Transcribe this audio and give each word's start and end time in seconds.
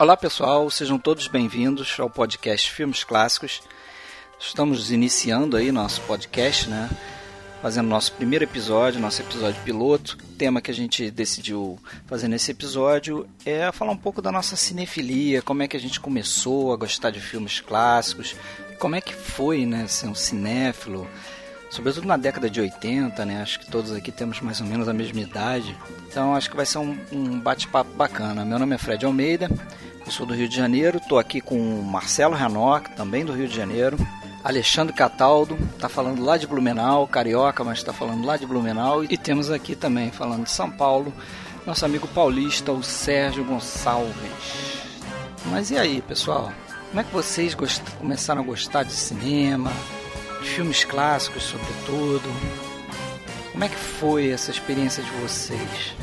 Olá 0.00 0.16
pessoal, 0.16 0.70
sejam 0.70 0.96
todos 0.96 1.26
bem-vindos 1.26 1.98
ao 1.98 2.08
podcast 2.08 2.70
Filmes 2.70 3.02
Clássicos. 3.02 3.60
Estamos 4.38 4.92
iniciando 4.92 5.56
aí 5.56 5.72
nosso 5.72 6.00
podcast, 6.02 6.70
né? 6.70 6.88
Fazendo 7.60 7.88
nosso 7.88 8.12
primeiro 8.12 8.44
episódio, 8.44 9.00
nosso 9.00 9.20
episódio 9.20 9.60
piloto. 9.62 10.16
O 10.22 10.36
tema 10.36 10.60
que 10.60 10.70
a 10.70 10.74
gente 10.74 11.10
decidiu 11.10 11.76
fazer 12.06 12.28
nesse 12.28 12.52
episódio 12.52 13.28
é 13.44 13.72
falar 13.72 13.90
um 13.90 13.96
pouco 13.96 14.22
da 14.22 14.30
nossa 14.30 14.54
cinefilia, 14.54 15.42
como 15.42 15.62
é 15.62 15.68
que 15.68 15.76
a 15.76 15.80
gente 15.80 15.98
começou 15.98 16.72
a 16.72 16.76
gostar 16.76 17.10
de 17.10 17.18
filmes 17.18 17.58
clássicos, 17.58 18.36
como 18.78 18.94
é 18.94 19.00
que 19.00 19.12
foi, 19.12 19.66
né, 19.66 19.88
ser 19.88 20.06
um 20.06 20.14
cinéfilo, 20.14 21.04
sobretudo 21.68 22.06
na 22.06 22.16
década 22.16 22.48
de 22.48 22.60
80, 22.60 23.24
né? 23.24 23.42
Acho 23.42 23.58
que 23.58 23.68
todos 23.68 23.92
aqui 23.92 24.12
temos 24.12 24.40
mais 24.40 24.60
ou 24.60 24.66
menos 24.66 24.88
a 24.88 24.92
mesma 24.92 25.20
idade. 25.20 25.76
Então 26.08 26.36
acho 26.36 26.48
que 26.48 26.56
vai 26.56 26.64
ser 26.64 26.78
um, 26.78 26.96
um 27.10 27.40
bate-papo 27.40 27.90
bacana. 27.94 28.44
Meu 28.44 28.60
nome 28.60 28.76
é 28.76 28.78
Fred 28.78 29.04
Almeida, 29.04 29.50
eu 30.06 30.12
sou 30.12 30.24
do 30.24 30.32
Rio 30.32 30.48
de 30.48 30.56
Janeiro, 30.56 30.98
estou 30.98 31.18
aqui 31.18 31.40
com 31.40 31.58
o 31.58 31.82
Marcelo 31.82 32.36
Renoc, 32.36 32.88
também 32.94 33.24
do 33.24 33.32
Rio 33.32 33.48
de 33.48 33.56
Janeiro. 33.56 33.98
Alexandre 34.48 34.94
Cataldo, 34.94 35.58
está 35.74 35.90
falando 35.90 36.24
lá 36.24 36.38
de 36.38 36.46
Blumenau, 36.46 37.06
carioca, 37.06 37.62
mas 37.62 37.80
está 37.80 37.92
falando 37.92 38.24
lá 38.24 38.38
de 38.38 38.46
Blumenau. 38.46 39.04
E 39.04 39.14
temos 39.18 39.50
aqui 39.50 39.76
também, 39.76 40.10
falando 40.10 40.44
de 40.44 40.50
São 40.50 40.70
Paulo, 40.70 41.12
nosso 41.66 41.84
amigo 41.84 42.08
paulista, 42.08 42.72
o 42.72 42.82
Sérgio 42.82 43.44
Gonçalves. 43.44 44.80
Mas 45.50 45.70
e 45.70 45.76
aí, 45.76 46.00
pessoal? 46.00 46.50
Como 46.88 46.98
é 46.98 47.04
que 47.04 47.12
vocês 47.12 47.54
começaram 47.98 48.40
a 48.40 48.44
gostar 48.44 48.84
de 48.84 48.92
cinema, 48.94 49.70
de 50.40 50.48
filmes 50.48 50.82
clássicos, 50.82 51.42
sobretudo? 51.42 52.34
Como 53.52 53.64
é 53.64 53.68
que 53.68 53.76
foi 53.76 54.30
essa 54.30 54.50
experiência 54.50 55.02
de 55.02 55.10
vocês? 55.20 55.94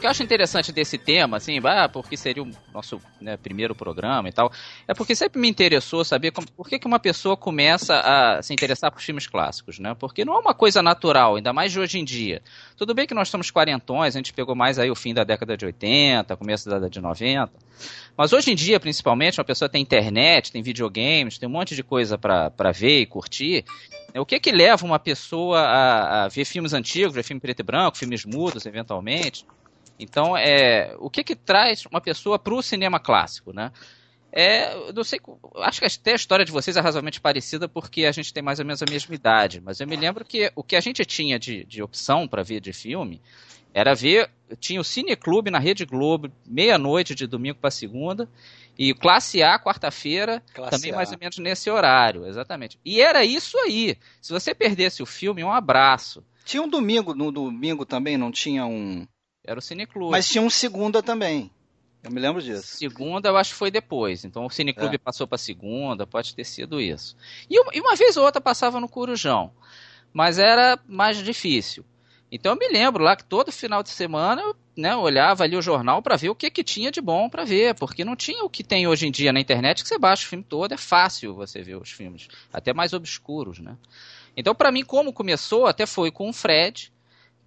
O 0.00 0.02
que 0.02 0.06
eu 0.06 0.10
acho 0.10 0.22
interessante 0.22 0.72
desse 0.72 0.96
tema, 0.96 1.36
assim, 1.36 1.60
porque 1.92 2.16
seria 2.16 2.42
o 2.42 2.50
nosso 2.72 2.98
né, 3.20 3.36
primeiro 3.36 3.74
programa 3.74 4.30
e 4.30 4.32
tal, 4.32 4.50
é 4.88 4.94
porque 4.94 5.14
sempre 5.14 5.38
me 5.38 5.46
interessou 5.46 6.02
saber 6.06 6.30
como, 6.30 6.50
por 6.52 6.66
que, 6.66 6.78
que 6.78 6.86
uma 6.86 6.98
pessoa 6.98 7.36
começa 7.36 8.00
a 8.00 8.42
se 8.42 8.54
interessar 8.54 8.90
por 8.90 9.02
filmes 9.02 9.26
clássicos, 9.26 9.78
né? 9.78 9.94
Porque 9.94 10.24
não 10.24 10.36
é 10.36 10.38
uma 10.38 10.54
coisa 10.54 10.80
natural, 10.80 11.36
ainda 11.36 11.52
mais 11.52 11.70
de 11.70 11.78
hoje 11.78 11.98
em 11.98 12.04
dia. 12.04 12.40
Tudo 12.78 12.94
bem 12.94 13.06
que 13.06 13.12
nós 13.12 13.28
estamos 13.28 13.50
quarentões, 13.50 14.16
a 14.16 14.18
gente 14.18 14.32
pegou 14.32 14.54
mais 14.54 14.78
aí 14.78 14.90
o 14.90 14.94
fim 14.94 15.12
da 15.12 15.22
década 15.22 15.54
de 15.54 15.66
80, 15.66 16.34
começo 16.34 16.64
da 16.64 16.76
década 16.76 16.88
de 16.88 17.00
90, 17.02 17.52
mas 18.16 18.32
hoje 18.32 18.52
em 18.52 18.54
dia, 18.54 18.80
principalmente, 18.80 19.38
uma 19.38 19.44
pessoa 19.44 19.68
tem 19.68 19.82
internet, 19.82 20.50
tem 20.50 20.62
videogames, 20.62 21.36
tem 21.36 21.46
um 21.46 21.52
monte 21.52 21.76
de 21.76 21.82
coisa 21.82 22.16
para 22.16 22.72
ver 22.72 23.00
e 23.00 23.06
curtir, 23.06 23.66
o 24.14 24.24
que 24.24 24.40
que 24.40 24.50
leva 24.50 24.86
uma 24.86 24.98
pessoa 24.98 25.60
a, 25.60 26.24
a 26.24 26.28
ver 26.28 26.46
filmes 26.46 26.72
antigos, 26.72 27.14
ver 27.14 27.22
filme 27.22 27.38
preto 27.38 27.60
e 27.60 27.62
branco, 27.62 27.98
filmes 27.98 28.24
mudos, 28.24 28.64
eventualmente? 28.64 29.44
Então, 30.00 30.36
é, 30.36 30.96
o 30.98 31.10
que 31.10 31.22
que 31.22 31.36
traz 31.36 31.84
uma 31.84 32.00
pessoa 32.00 32.38
para 32.38 32.54
o 32.54 32.62
cinema 32.62 32.98
clássico, 32.98 33.52
né? 33.52 33.70
É, 34.32 34.92
não 34.92 35.02
sei, 35.02 35.20
acho 35.56 35.80
que 35.80 35.86
até 35.86 36.12
a 36.12 36.16
história 36.16 36.44
de 36.44 36.52
vocês 36.52 36.76
é 36.76 36.80
razoavelmente 36.80 37.20
parecida 37.20 37.68
porque 37.68 38.04
a 38.04 38.12
gente 38.12 38.32
tem 38.32 38.42
mais 38.42 38.60
ou 38.60 38.64
menos 38.64 38.80
a 38.80 38.86
mesma 38.88 39.14
idade, 39.14 39.60
mas 39.60 39.80
eu 39.80 39.88
me 39.88 39.96
lembro 39.96 40.24
que 40.24 40.52
o 40.54 40.62
que 40.62 40.76
a 40.76 40.80
gente 40.80 41.04
tinha 41.04 41.36
de, 41.36 41.64
de 41.64 41.82
opção 41.82 42.28
para 42.28 42.42
ver 42.42 42.60
de 42.60 42.72
filme 42.72 43.20
era 43.74 43.94
ver, 43.94 44.30
tinha 44.58 44.80
o 44.80 44.84
Cine 44.84 45.16
Clube 45.16 45.50
na 45.50 45.58
Rede 45.58 45.84
Globo, 45.84 46.30
meia-noite 46.46 47.14
de 47.14 47.26
domingo 47.26 47.58
para 47.58 47.70
segunda, 47.70 48.28
e 48.78 48.94
Classe 48.94 49.42
A, 49.42 49.58
quarta-feira, 49.58 50.42
também 50.70 50.92
A. 50.92 50.96
mais 50.96 51.12
ou 51.12 51.18
menos 51.18 51.38
nesse 51.38 51.70
horário, 51.70 52.26
exatamente. 52.26 52.78
E 52.84 53.00
era 53.00 53.24
isso 53.24 53.56
aí. 53.58 53.96
Se 54.20 54.32
você 54.32 54.54
perdesse 54.54 55.02
o 55.02 55.06
filme, 55.06 55.44
um 55.44 55.52
abraço. 55.52 56.24
Tinha 56.44 56.62
um 56.62 56.68
domingo, 56.68 57.14
no 57.14 57.30
domingo 57.30 57.84
também 57.84 58.16
não 58.16 58.32
tinha 58.32 58.66
um 58.66 59.06
era 59.50 59.58
o 59.58 59.62
Cineclube. 59.62 60.12
Mas 60.12 60.28
tinha 60.28 60.42
um 60.42 60.48
segunda 60.48 61.02
também. 61.02 61.50
Eu 62.02 62.10
me 62.10 62.20
lembro 62.20 62.40
disso. 62.40 62.62
Segunda 62.62 63.28
eu 63.28 63.36
acho 63.36 63.50
que 63.50 63.58
foi 63.58 63.70
depois. 63.70 64.24
Então 64.24 64.46
o 64.46 64.50
Cineclube 64.50 64.94
é. 64.94 64.98
passou 64.98 65.26
para 65.26 65.36
segunda, 65.36 66.06
pode 66.06 66.34
ter 66.34 66.44
sido 66.44 66.80
isso. 66.80 67.16
E, 67.48 67.56
e 67.56 67.80
uma 67.80 67.96
vez 67.96 68.16
ou 68.16 68.24
outra 68.24 68.40
passava 68.40 68.80
no 68.80 68.88
Corujão. 68.88 69.52
Mas 70.12 70.38
era 70.38 70.78
mais 70.86 71.18
difícil. 71.18 71.84
Então 72.30 72.52
eu 72.52 72.58
me 72.58 72.68
lembro 72.68 73.02
lá 73.02 73.16
que 73.16 73.24
todo 73.24 73.50
final 73.50 73.82
de 73.82 73.90
semana 73.90 74.40
eu 74.40 74.56
né, 74.76 74.94
olhava 74.94 75.42
ali 75.42 75.56
o 75.56 75.62
jornal 75.62 76.00
para 76.00 76.16
ver 76.16 76.30
o 76.30 76.34
que, 76.34 76.48
que 76.48 76.62
tinha 76.62 76.92
de 76.92 77.00
bom 77.00 77.28
para 77.28 77.44
ver, 77.44 77.74
porque 77.74 78.04
não 78.04 78.14
tinha 78.14 78.44
o 78.44 78.48
que 78.48 78.62
tem 78.62 78.86
hoje 78.86 79.08
em 79.08 79.10
dia 79.10 79.32
na 79.32 79.40
internet 79.40 79.82
que 79.82 79.88
você 79.88 79.98
baixa 79.98 80.24
o 80.24 80.28
filme 80.28 80.44
todo, 80.44 80.72
é 80.72 80.76
fácil 80.76 81.34
você 81.34 81.60
ver 81.60 81.76
os 81.76 81.90
filmes, 81.90 82.28
até 82.52 82.72
mais 82.72 82.92
obscuros, 82.92 83.58
né? 83.58 83.76
Então 84.36 84.54
para 84.54 84.70
mim 84.70 84.84
como 84.84 85.12
começou 85.12 85.66
até 85.66 85.86
foi 85.86 86.12
com 86.12 86.28
o 86.28 86.32
Fred, 86.32 86.92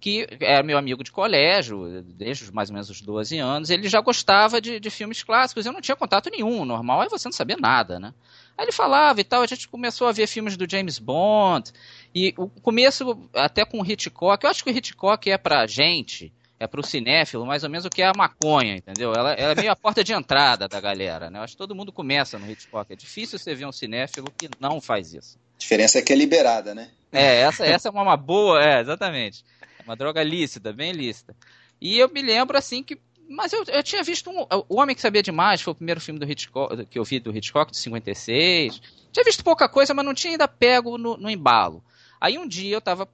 que 0.04 0.26
era 0.38 0.62
meu 0.62 0.76
amigo 0.76 1.02
de 1.02 1.10
colégio, 1.10 2.02
desde 2.02 2.52
mais 2.52 2.68
ou 2.68 2.74
menos 2.74 2.90
os 2.90 3.00
12 3.00 3.38
anos, 3.38 3.70
ele 3.70 3.88
já 3.88 4.02
gostava 4.02 4.60
de, 4.60 4.78
de 4.78 4.90
filmes 4.90 5.22
clássicos, 5.22 5.64
eu 5.64 5.72
não 5.72 5.80
tinha 5.80 5.96
contato 5.96 6.28
nenhum, 6.28 6.66
normal 6.66 7.04
é 7.04 7.08
você 7.08 7.26
não 7.26 7.32
saber 7.32 7.56
nada, 7.56 7.98
né? 7.98 8.12
Aí 8.54 8.66
ele 8.66 8.72
falava 8.72 9.18
e 9.22 9.24
tal, 9.24 9.40
a 9.40 9.46
gente 9.46 9.66
começou 9.66 10.06
a 10.06 10.12
ver 10.12 10.26
filmes 10.26 10.58
do 10.58 10.70
James 10.70 10.98
Bond, 10.98 11.72
e 12.14 12.34
o 12.36 12.48
começo 12.48 13.18
até 13.32 13.64
com 13.64 13.80
o 13.80 13.90
Hitchcock, 13.90 14.44
eu 14.44 14.50
acho 14.50 14.62
que 14.62 14.70
o 14.70 14.76
Hitchcock 14.76 15.30
é 15.30 15.38
pra 15.38 15.66
gente, 15.66 16.30
é 16.60 16.66
pro 16.66 16.82
cinéfilo, 16.82 17.46
mais 17.46 17.64
ou 17.64 17.70
menos 17.70 17.86
o 17.86 17.90
que 17.90 18.02
é 18.02 18.06
a 18.06 18.12
maconha, 18.14 18.76
entendeu? 18.76 19.14
Ela, 19.14 19.32
ela 19.32 19.52
é 19.52 19.54
meio 19.54 19.72
a 19.72 19.76
porta 19.76 20.04
de 20.04 20.12
entrada 20.12 20.68
da 20.68 20.82
galera, 20.82 21.30
né? 21.30 21.38
Eu 21.38 21.44
acho 21.44 21.54
que 21.54 21.58
todo 21.58 21.74
mundo 21.74 21.90
começa 21.90 22.38
no 22.38 22.46
Hitchcock, 22.50 22.92
é 22.92 22.96
difícil 22.96 23.38
você 23.38 23.54
ver 23.54 23.64
um 23.64 23.72
cinéfilo 23.72 24.30
que 24.36 24.50
não 24.60 24.82
faz 24.82 25.14
isso. 25.14 25.38
A 25.56 25.58
diferença 25.58 25.98
é 25.98 26.02
que 26.02 26.12
é 26.12 26.16
liberada, 26.16 26.74
né? 26.74 26.90
É, 27.10 27.40
essa, 27.40 27.64
essa 27.64 27.88
é 27.88 27.90
uma 27.90 28.18
boa, 28.18 28.62
é, 28.62 28.80
exatamente. 28.82 29.42
Uma 29.84 29.96
droga 29.96 30.22
lícita, 30.22 30.72
bem 30.72 30.92
lícita. 30.92 31.36
E 31.80 31.98
eu 31.98 32.08
me 32.08 32.22
lembro 32.22 32.56
assim 32.56 32.82
que. 32.82 32.98
Mas 33.28 33.52
eu, 33.52 33.64
eu 33.68 33.82
tinha 33.82 34.02
visto 34.02 34.30
um, 34.30 34.46
O 34.68 34.80
Homem 34.80 34.94
que 34.94 35.00
Sabia 35.00 35.22
Demais, 35.22 35.62
foi 35.62 35.72
o 35.72 35.76
primeiro 35.76 36.00
filme 36.00 36.20
do 36.20 36.30
Hitchcock, 36.30 36.84
que 36.86 36.98
eu 36.98 37.04
vi 37.04 37.18
do 37.18 37.34
Hitchcock, 37.34 37.70
de 37.70 37.78
56. 37.78 38.80
Tinha 39.12 39.24
visto 39.24 39.42
pouca 39.42 39.68
coisa, 39.68 39.94
mas 39.94 40.04
não 40.04 40.12
tinha 40.12 40.32
ainda 40.32 40.46
pego 40.46 40.98
no, 40.98 41.16
no 41.16 41.30
embalo. 41.30 41.82
Aí 42.20 42.36
um 42.38 42.46
dia 42.46 42.76
eu 42.76 42.80
tava 42.80 43.08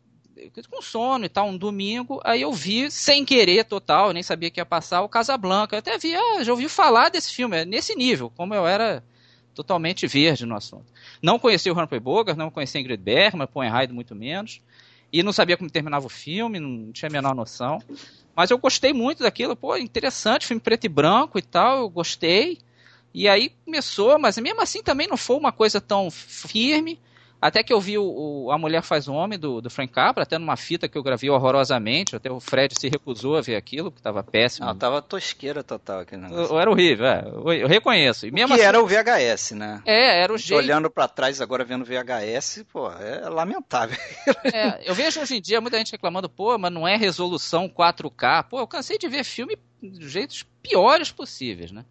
com 0.71 0.81
sono 0.81 1.27
e 1.27 1.29
tal, 1.29 1.49
um 1.49 1.57
domingo, 1.57 2.21
aí 2.25 2.41
eu 2.43 2.53
vi, 2.53 2.91
sem 2.91 3.25
querer 3.25 3.65
total, 3.65 4.09
eu 4.09 4.15
nem 4.15 4.23
sabia 4.23 4.51
que 4.51 4.59
ia 4.59 4.65
passar, 4.65 5.03
o 5.03 5.09
Casablanca. 5.09 5.77
Eu 5.77 5.81
até 5.81 5.99
vi, 5.99 6.15
ah, 6.15 6.43
já 6.43 6.53
ouvi 6.53 6.69
falar 6.69 7.11
desse 7.11 7.33
filme, 7.33 7.59
é 7.59 7.65
nesse 7.65 7.95
nível, 7.95 8.33
como 8.35 8.55
eu 8.55 8.67
era 8.67 9.05
totalmente 9.55 10.07
verde 10.07 10.47
no 10.47 10.57
assunto. 10.57 10.87
Não 11.21 11.39
conhecia 11.39 11.73
o 11.73 11.79
Humphrey 11.79 12.01
Bogart, 12.01 12.39
não 12.39 12.51
conhecia 12.51 12.81
Ingrid 12.81 13.03
Bergman, 13.03 13.47
Poenheide 13.47 13.93
muito 13.93 14.15
menos 14.15 14.61
e 15.13 15.23
não 15.23 15.33
sabia 15.33 15.57
como 15.57 15.71
terminava 15.71 16.07
o 16.07 16.11
filme, 16.11 16.61
não 16.61 16.93
tinha 16.93 17.09
a 17.09 17.13
menor 17.13 17.35
noção. 17.35 17.79
Mas 18.35 18.51
eu 18.51 18.59
gostei 18.59 18.93
muito 18.93 19.23
daquilo, 19.23 19.57
pô, 19.57 19.77
interessante, 19.77 20.47
filme 20.47 20.61
preto 20.61 20.85
e 20.85 20.89
branco 20.89 21.39
e 21.39 21.43
tal, 21.43 21.79
eu 21.79 21.91
gostei. 21.91 22.59
E 23.13 23.29
aí 23.29 23.53
começou, 23.65 24.19
mas 24.19 24.39
mesmo 24.39 24.63
assim 24.63 24.83
também 24.83 25.09
não 25.09 25.17
foi 25.17 25.37
uma 25.37 25.53
coisa 25.53 25.81
tão 25.81 26.11
firme. 26.11 26.99
Até 27.41 27.63
que 27.63 27.73
eu 27.73 27.81
vi 27.81 27.97
o, 27.97 28.05
o, 28.05 28.53
A 28.53 28.59
Mulher 28.59 28.83
Faz 28.83 29.09
o 29.09 29.15
Homem, 29.15 29.39
do, 29.39 29.61
do 29.61 29.71
Frank 29.71 29.93
Capra, 29.93 30.25
até 30.25 30.37
numa 30.39 30.57
fita 30.57 30.89
que 30.89 30.99
eu 30.99 31.03
gravei 31.03 31.31
horrorosamente, 31.31 32.15
até 32.15 32.31
o 32.31 32.39
Fred 32.39 32.75
se 32.79 32.89
recusou 32.89 33.37
a 33.37 33.41
ver 33.41 33.57
aquilo, 33.57 33.91
porque 33.91 34.01
estava 34.01 34.23
péssimo. 34.23 34.67
Não, 34.67 34.77
tava 34.77 35.01
tosqueira 35.01 35.65
total 35.65 36.01
aquele 36.01 36.23
negócio. 36.23 36.55
Eu, 36.55 36.61
era 36.61 36.71
horrível, 36.71 37.07
é, 37.07 37.25
eu, 37.27 37.53
eu 37.53 37.69
reconheço. 37.69 38.27
E 38.27 38.31
mesmo 38.31 38.49
que 38.49 38.61
assim, 38.61 38.69
era 38.69 38.83
o 38.83 38.87
VHS, 38.87 39.53
né? 39.53 39.83
É, 39.87 40.23
era 40.23 40.33
o 40.33 40.37
jeito... 40.37 40.59
Olhando 40.59 40.91
para 40.91 41.09
trás 41.09 41.41
agora 41.41 41.65
vendo 41.65 41.85
VHS, 41.85 42.65
pô, 42.71 42.91
é 42.91 43.29
lamentável. 43.29 43.97
É, 44.53 44.81
eu 44.89 44.95
vejo 44.95 45.21
hoje 45.21 45.37
em 45.37 45.41
dia 45.41 45.61
muita 45.61 45.79
gente 45.79 45.93
reclamando, 45.93 46.29
pô, 46.29 46.59
mas 46.59 46.73
não 46.73 46.87
é 46.87 46.97
resolução 46.97 47.69
4K. 47.69 48.45
Pô, 48.45 48.59
eu 48.59 48.67
cansei 48.67 48.99
de 48.99 49.07
ver 49.09 49.23
filme 49.23 49.57
de 49.83 50.09
jeitos 50.09 50.45
piores 50.63 51.11
possíveis, 51.11 51.71
né? 51.71 51.85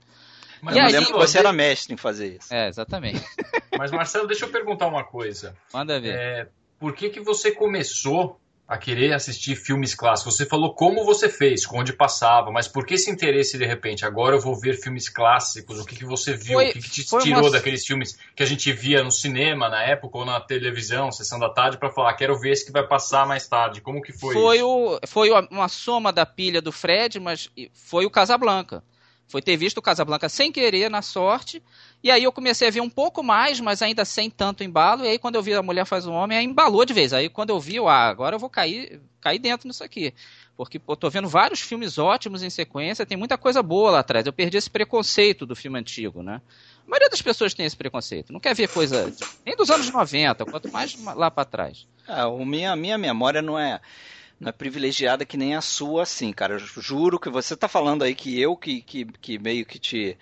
Mas 0.62 0.76
eu 0.76 0.84
aí, 0.84 0.92
lembro 0.92 1.14
que 1.14 1.18
você 1.18 1.40
era 1.40 1.52
mestre 1.54 1.94
em 1.94 1.98
fazer 1.98 2.38
isso. 2.38 2.54
É, 2.54 2.68
exatamente. 2.68 3.24
Mas, 3.78 3.92
Marcelo, 3.92 4.28
deixa 4.28 4.46
eu 4.46 4.50
perguntar 4.50 4.88
uma 4.88 5.04
coisa. 5.04 5.56
Manda 5.74 6.00
ver. 6.00 6.16
É, 6.16 6.48
por 6.80 6.94
que, 6.94 7.10
que 7.10 7.20
você 7.20 7.52
começou 7.52 8.40
a 8.70 8.78
querer 8.78 9.14
assistir 9.14 9.56
filmes 9.56 9.96
clássicos? 9.96 10.36
Você 10.36 10.46
falou 10.46 10.76
como 10.76 11.04
você 11.04 11.28
fez, 11.28 11.64
onde 11.74 11.92
passava, 11.92 12.52
mas 12.52 12.68
por 12.68 12.86
que 12.86 12.94
esse 12.94 13.10
interesse 13.10 13.58
de 13.58 13.66
repente? 13.66 14.06
Agora 14.06 14.36
eu 14.36 14.40
vou 14.40 14.56
ver 14.56 14.76
filmes 14.76 15.10
clássicos. 15.10 15.80
O 15.80 15.86
que, 15.86 15.96
que 15.96 16.06
você 16.06 16.36
viu? 16.36 16.54
Foi, 16.54 16.70
o 16.70 16.74
que, 16.74 16.82
que 16.82 16.90
te 16.90 17.04
tirou 17.04 17.42
uma... 17.42 17.52
daqueles 17.52 17.84
filmes 17.84 18.16
que 18.36 18.44
a 18.44 18.46
gente 18.46 18.72
via 18.72 19.04
no 19.04 19.12
cinema 19.12 19.70
na 19.70 19.82
época 19.84 20.20
ou 20.20 20.26
na 20.26 20.40
televisão, 20.40 21.12
sessão 21.12 21.40
da 21.40 21.50
tarde, 21.50 21.78
para 21.78 21.90
falar, 21.90 22.14
quero 22.14 22.38
ver 22.40 22.52
esse 22.52 22.66
que 22.66 22.72
vai 22.72 22.86
passar 22.86 23.26
mais 23.26 23.48
tarde? 23.48 23.82
Como 23.82 24.04
que 24.04 24.14
foi? 24.14 24.36
Foi, 24.36 24.58
isso? 24.58 24.68
o, 24.68 25.00
foi 25.08 25.32
uma 25.50 25.68
soma 25.68 26.14
da 26.14 26.26
pilha 26.26 26.62
do 26.62 26.72
Fred, 26.72 27.20
mas 27.20 27.50
foi 27.74 28.06
o 28.06 28.12
Casablanca. 28.12 28.84
Foi 29.30 29.44
ter 29.44 29.56
visto 29.56 29.78
o 29.78 29.82
Casablanca 29.82 30.28
sem 30.28 30.52
querer, 30.52 30.90
na 30.90 31.04
sorte. 31.04 31.62
E 32.04 32.10
aí 32.10 32.24
eu 32.24 32.32
comecei 32.32 32.68
a 32.68 32.72
ver 32.72 32.82
um 32.82 32.90
pouco 32.90 33.24
mais, 33.24 33.60
mas 33.60 33.80
ainda 33.84 34.04
sem 34.04 34.28
tanto 34.28 34.64
embalo. 34.64 35.06
E 35.06 35.08
aí 35.08 35.20
quando 35.20 35.36
eu 35.36 35.44
vi 35.44 35.54
A 35.54 35.62
Mulher 35.62 35.86
Faz 35.86 36.08
o 36.08 36.12
Homem, 36.12 36.36
aí 36.36 36.44
embalou 36.44 36.84
de 36.84 36.94
vez. 36.94 37.14
Aí 37.14 37.30
quando 37.30 37.52
eu 37.52 37.60
vi, 37.60 37.76
eu, 37.76 37.88
ah, 37.88 38.08
agora 38.08 38.36
eu 38.36 38.40
vou 38.40 38.50
cair, 38.50 39.00
cair 39.22 39.38
dentro 39.38 39.68
nisso 39.68 39.84
aqui. 39.84 40.16
Porque 40.58 40.82
eu 40.86 40.96
tô 40.96 41.12
vendo 41.12 41.30
vários 41.30 41.62
filmes 41.62 42.00
ótimos 42.00 42.42
em 42.42 42.50
sequência, 42.50 43.06
tem 43.06 43.16
muita 43.16 43.38
coisa 43.38 43.62
boa 43.62 43.92
lá 43.92 44.00
atrás. 44.00 44.26
Eu 44.26 44.34
perdi 44.34 44.58
esse 44.58 44.70
preconceito 44.70 45.46
do 45.46 45.56
filme 45.56 45.78
antigo, 45.78 46.24
né? 46.24 46.42
A 46.86 46.90
maioria 46.90 47.10
das 47.10 47.22
pessoas 47.22 47.54
tem 47.54 47.68
esse 47.68 47.78
preconceito. 47.78 48.34
Não 48.34 48.40
quer 48.40 48.56
ver 48.56 48.68
coisa 48.68 49.14
nem 49.46 49.56
dos 49.56 49.70
anos 49.70 49.92
90, 49.92 50.44
quanto 50.46 50.72
mais 50.72 50.98
lá 51.16 51.30
para 51.30 51.46
trás. 51.46 51.88
É, 52.08 52.22
a 52.22 52.30
minha, 52.30 52.76
minha 52.76 52.98
memória 52.98 53.44
não 53.44 53.60
é 53.60 53.80
não 54.40 54.50
é 54.50 54.52
privilegiada 54.52 55.26
que 55.26 55.36
nem 55.36 55.56
a 55.56 55.62
sua, 55.62 56.04
assim, 56.04 56.32
cara. 56.32 56.54
Eu 56.54 56.60
juro 56.60 57.20
que 57.20 57.30
você 57.30 57.58
tá 57.58 57.68
falando 57.68 58.04
aí 58.04 58.16
que 58.16 58.40
eu 58.40 58.56
que, 58.56 58.82
que, 58.82 59.06
que 59.06 59.38
meio 59.38 59.66
que 59.66 59.78
te. 59.78 60.18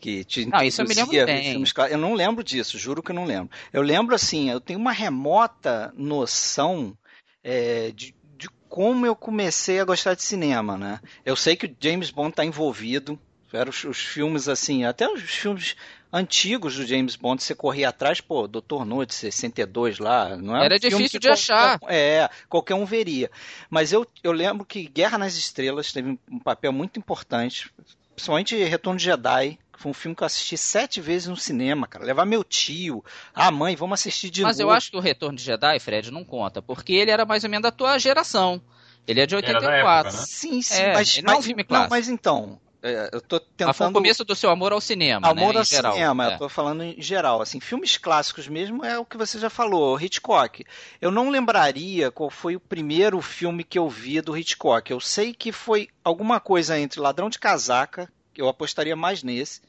Que 0.00 0.22
te 0.22 0.46
não, 0.46 0.62
isso 0.62 0.80
eu 0.80 0.86
me 0.86 0.94
lembro 0.94 1.26
bem. 1.26 1.64
Eu 1.90 1.98
não 1.98 2.14
lembro 2.14 2.44
disso, 2.44 2.78
juro 2.78 3.02
que 3.02 3.10
eu 3.10 3.16
não 3.16 3.24
lembro. 3.24 3.50
Eu 3.72 3.82
lembro 3.82 4.14
assim, 4.14 4.48
eu 4.48 4.60
tenho 4.60 4.78
uma 4.78 4.92
remota 4.92 5.92
noção 5.96 6.96
é, 7.42 7.90
de, 7.90 8.14
de 8.36 8.48
como 8.68 9.04
eu 9.04 9.16
comecei 9.16 9.80
a 9.80 9.84
gostar 9.84 10.14
de 10.14 10.22
cinema, 10.22 10.78
né? 10.78 11.00
Eu 11.24 11.34
sei 11.34 11.56
que 11.56 11.66
o 11.66 11.76
James 11.80 12.12
Bond 12.12 12.32
tá 12.32 12.44
envolvido, 12.44 13.18
eram 13.52 13.70
os, 13.70 13.82
os, 13.82 13.98
filmes 13.98 14.48
assim, 14.48 14.84
até 14.84 15.08
os 15.08 15.20
filmes 15.22 15.74
antigos 16.12 16.76
do 16.76 16.86
James 16.86 17.16
Bond, 17.16 17.42
você 17.42 17.54
corria 17.54 17.88
atrás, 17.88 18.20
pô, 18.20 18.46
Doutor 18.48 18.84
No 18.84 19.04
de 19.04 19.14
62 19.14 19.98
lá, 19.98 20.36
não 20.36 20.56
é? 20.56 20.64
Era 20.64 20.76
um 20.76 20.78
difícil 20.78 21.20
de 21.20 21.28
qualquer, 21.28 21.32
achar. 21.32 21.80
É, 21.88 22.30
qualquer 22.48 22.74
um 22.74 22.84
veria. 22.84 23.30
Mas 23.70 23.92
eu, 23.92 24.06
eu 24.22 24.32
lembro 24.32 24.64
que 24.64 24.88
Guerra 24.88 25.18
nas 25.18 25.36
Estrelas 25.36 25.92
teve 25.92 26.18
um 26.30 26.38
papel 26.38 26.72
muito 26.72 26.98
importante, 26.98 27.70
principalmente 28.14 28.56
Retorno 28.64 28.98
de 28.98 29.04
Jedi, 29.04 29.58
que 29.72 29.80
foi 29.80 29.90
um 29.90 29.94
filme 29.94 30.16
que 30.16 30.22
eu 30.22 30.26
assisti 30.26 30.56
sete 30.56 31.00
vezes 31.00 31.28
no 31.28 31.36
cinema, 31.36 31.86
cara. 31.86 32.04
Levar 32.04 32.24
meu 32.24 32.42
tio, 32.42 33.04
a 33.34 33.50
mãe, 33.50 33.76
vamos 33.76 34.00
assistir 34.00 34.30
de 34.30 34.42
Mas 34.42 34.58
novo. 34.58 34.68
Mas 34.68 34.72
eu 34.72 34.76
acho 34.76 34.90
que 34.90 34.96
o 34.96 35.00
Retorno 35.00 35.36
de 35.36 35.44
Jedi, 35.44 35.78
Fred, 35.78 36.10
não 36.10 36.24
conta, 36.24 36.60
porque 36.60 36.92
ele 36.94 37.10
era 37.10 37.24
mais 37.24 37.44
ou 37.44 37.50
menos 37.50 37.62
da 37.62 37.70
tua 37.70 37.98
geração. 37.98 38.60
Ele 39.06 39.20
é 39.20 39.26
de 39.26 39.34
84. 39.34 39.72
Época, 39.72 40.20
né? 40.20 40.26
Sim, 40.26 40.60
sim, 40.60 40.82
é, 40.82 40.92
mas, 40.92 41.16
mas, 41.16 41.22
não 41.24 41.32
é 41.32 41.36
um 41.38 41.42
filme 41.42 41.64
clássico. 41.64 41.90
Não, 41.90 41.96
mas 41.96 42.08
então, 42.08 42.60
é, 42.82 43.10
eu 43.12 43.20
tô 43.20 43.40
tentando. 43.40 43.68
Mas 43.68 43.76
foi 43.76 43.86
o 43.88 43.92
começo 43.92 44.24
do 44.24 44.36
seu 44.36 44.50
amor 44.50 44.72
ao 44.72 44.80
cinema. 44.80 45.28
Amor 45.28 45.52
né, 45.52 45.60
ao 45.60 45.64
cinema, 45.64 46.30
é. 46.30 46.34
eu 46.34 46.38
tô 46.38 46.48
falando 46.48 46.82
em 46.82 47.00
geral. 47.00 47.42
Assim, 47.42 47.58
filmes 47.58 47.96
clássicos 47.96 48.46
mesmo 48.46 48.84
é 48.84 48.98
o 48.98 49.04
que 49.04 49.16
você 49.16 49.38
já 49.38 49.50
falou, 49.50 50.00
Hitchcock. 50.00 50.64
Eu 51.00 51.10
não 51.10 51.28
lembraria 51.28 52.10
qual 52.10 52.30
foi 52.30 52.54
o 52.54 52.60
primeiro 52.60 53.20
filme 53.20 53.64
que 53.64 53.78
eu 53.78 53.88
vi 53.88 54.20
do 54.20 54.36
Hitchcock. 54.36 54.90
Eu 54.90 55.00
sei 55.00 55.34
que 55.34 55.50
foi 55.50 55.88
alguma 56.04 56.38
coisa 56.38 56.78
entre 56.78 57.00
Ladrão 57.00 57.28
de 57.28 57.38
Casaca, 57.38 58.10
eu 58.36 58.48
apostaria 58.48 58.94
mais 58.94 59.22
nesse. 59.22 59.60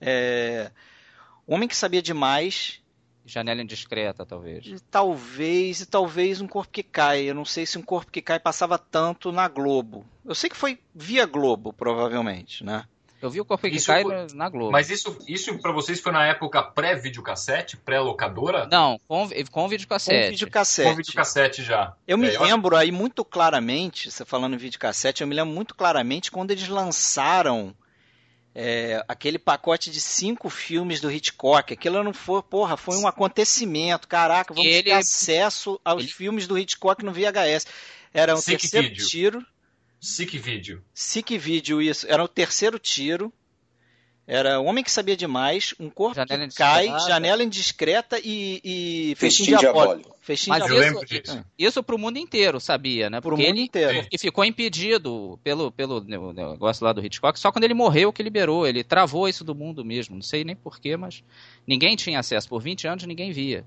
É... 0.00 0.70
Homem 1.46 1.68
que 1.68 1.76
Sabia 1.76 2.02
Demais 2.02 2.80
Janela 3.28 3.62
indiscreta, 3.62 4.24
talvez. 4.24 4.66
E 4.66 4.80
talvez, 4.90 5.80
e 5.80 5.86
talvez 5.86 6.40
um 6.40 6.48
corpo 6.48 6.72
que 6.72 6.82
cai. 6.82 7.22
Eu 7.22 7.34
não 7.34 7.44
sei 7.44 7.66
se 7.66 7.78
um 7.78 7.82
corpo 7.82 8.10
que 8.10 8.22
cai 8.22 8.40
passava 8.40 8.78
tanto 8.78 9.30
na 9.30 9.46
Globo. 9.46 10.04
Eu 10.24 10.34
sei 10.34 10.48
que 10.50 10.56
foi 10.56 10.78
via 10.94 11.26
Globo, 11.26 11.72
provavelmente, 11.72 12.64
né? 12.64 12.84
Eu 13.20 13.30
vi 13.30 13.40
o 13.40 13.44
corpo 13.44 13.68
que 13.68 13.76
isso 13.76 13.88
cai 13.88 14.04
na 14.32 14.48
Globo. 14.48 14.70
Mas 14.70 14.90
isso, 14.90 15.18
isso 15.26 15.58
para 15.58 15.72
vocês 15.72 16.00
foi 16.00 16.12
na 16.12 16.26
época 16.26 16.62
pré-videocassete, 16.62 17.76
pré-locadora? 17.76 18.68
Não, 18.70 18.98
com, 19.08 19.28
com 19.50 19.68
videocassete. 19.68 20.26
Com 20.26 20.30
videocassete. 20.30 20.90
Com 20.90 20.96
videocassete 20.96 21.62
já. 21.62 21.94
Eu 22.06 22.16
me 22.16 22.28
é, 22.28 22.38
lembro 22.38 22.74
eu 22.74 22.78
acho... 22.78 22.86
aí 22.86 22.92
muito 22.92 23.24
claramente, 23.24 24.10
você 24.10 24.24
falando 24.24 24.54
em 24.54 24.58
videocassete, 24.58 25.22
eu 25.22 25.26
me 25.26 25.34
lembro 25.34 25.52
muito 25.52 25.74
claramente 25.74 26.30
quando 26.30 26.52
eles 26.52 26.68
lançaram 26.68 27.74
é, 28.60 29.04
aquele 29.06 29.38
pacote 29.38 29.88
de 29.88 30.00
cinco 30.00 30.50
filmes 30.50 31.00
do 31.00 31.08
Hitchcock, 31.08 31.72
aquilo 31.72 32.02
não 32.02 32.12
foi, 32.12 32.42
porra, 32.42 32.76
foi 32.76 32.96
um 32.96 33.06
acontecimento. 33.06 34.08
Caraca, 34.08 34.52
vamos 34.52 34.68
ele, 34.68 34.82
ter 34.82 34.90
acesso 34.90 35.80
aos 35.84 36.02
ele... 36.02 36.12
filmes 36.12 36.48
do 36.48 36.58
Hitchcock 36.58 37.04
no 37.04 37.12
VHS. 37.12 37.68
Era 38.12 38.34
o 38.34 38.38
Sick 38.38 38.62
terceiro 38.62 38.88
video. 38.88 39.06
tiro. 39.06 39.46
Sick 40.00 40.36
Video. 40.38 40.82
Sick 40.92 41.38
Video, 41.38 41.80
isso. 41.80 42.04
Era 42.08 42.24
o 42.24 42.26
terceiro 42.26 42.80
tiro. 42.80 43.32
Era 44.30 44.60
um 44.60 44.66
Homem 44.66 44.84
que 44.84 44.92
Sabia 44.92 45.16
Demais, 45.16 45.74
Um 45.80 45.88
Corpo 45.88 46.14
janela 46.14 46.46
que 46.46 46.54
Cai, 46.54 46.86
Janela 47.06 47.42
Indiscreta 47.42 48.20
e, 48.22 48.60
e 48.62 49.14
Festim, 49.16 49.56
Diabólico. 49.56 50.14
Festim 50.20 50.50
Mas 50.50 50.66
Diabólico. 50.66 51.04
Isso, 51.10 51.44
isso 51.58 51.82
pro 51.82 51.96
mundo 51.96 52.18
inteiro, 52.18 52.60
sabia, 52.60 53.08
né? 53.08 53.22
Pro 53.22 53.30
Porque 53.30 53.46
mundo 53.46 53.56
ele, 53.56 53.64
inteiro. 53.64 54.06
E 54.12 54.18
ficou 54.18 54.44
impedido 54.44 55.40
pelo, 55.42 55.72
pelo 55.72 56.04
negócio 56.04 56.84
lá 56.84 56.92
do 56.92 57.02
Hitchcock, 57.02 57.40
só 57.40 57.50
quando 57.50 57.64
ele 57.64 57.72
morreu 57.72 58.12
que 58.12 58.22
liberou. 58.22 58.66
Ele 58.66 58.84
travou 58.84 59.26
isso 59.26 59.42
do 59.42 59.54
mundo 59.54 59.82
mesmo. 59.82 60.14
Não 60.14 60.22
sei 60.22 60.44
nem 60.44 60.54
porquê, 60.54 60.94
mas 60.94 61.24
ninguém 61.66 61.96
tinha 61.96 62.20
acesso. 62.20 62.50
Por 62.50 62.60
20 62.60 62.86
anos 62.86 63.06
ninguém 63.06 63.32
via. 63.32 63.64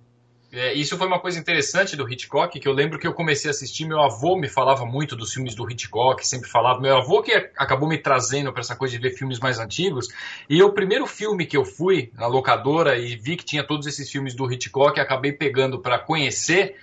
É, 0.54 0.74
isso 0.74 0.98
foi 0.98 1.08
uma 1.08 1.20
coisa 1.20 1.40
interessante 1.40 1.96
do 1.96 2.10
Hitchcock, 2.10 2.60
que 2.60 2.68
eu 2.68 2.74
lembro 2.74 3.00
que 3.00 3.08
eu 3.08 3.14
comecei 3.14 3.50
a 3.50 3.52
assistir, 3.52 3.86
meu 3.86 4.02
avô 4.02 4.36
me 4.36 4.50
falava 4.50 4.86
muito 4.86 5.16
dos 5.16 5.32
filmes 5.34 5.56
do 5.56 5.70
Hitchcock, 5.70 6.28
sempre 6.28 6.50
falava, 6.50 6.82
meu 6.82 6.98
avô 6.98 7.24
que 7.24 7.32
acabou 7.56 7.88
me 7.88 7.98
trazendo 7.98 8.52
para 8.52 8.60
essa 8.60 8.76
coisa 8.76 8.98
de 8.98 9.02
ver 9.02 9.16
filmes 9.16 9.40
mais 9.40 9.60
antigos, 9.60 10.10
e 10.50 10.62
o 10.62 10.74
primeiro 10.74 11.08
filme 11.08 11.46
que 11.46 11.56
eu 11.56 11.64
fui 11.64 12.12
na 12.16 12.28
locadora 12.28 12.98
e 12.98 13.16
vi 13.16 13.38
que 13.38 13.46
tinha 13.46 13.64
todos 13.64 13.88
esses 13.88 14.12
filmes 14.12 14.36
do 14.36 14.52
Hitchcock, 14.52 15.00
acabei 15.00 15.32
pegando 15.32 15.80
para 15.80 15.98
conhecer, 15.98 16.76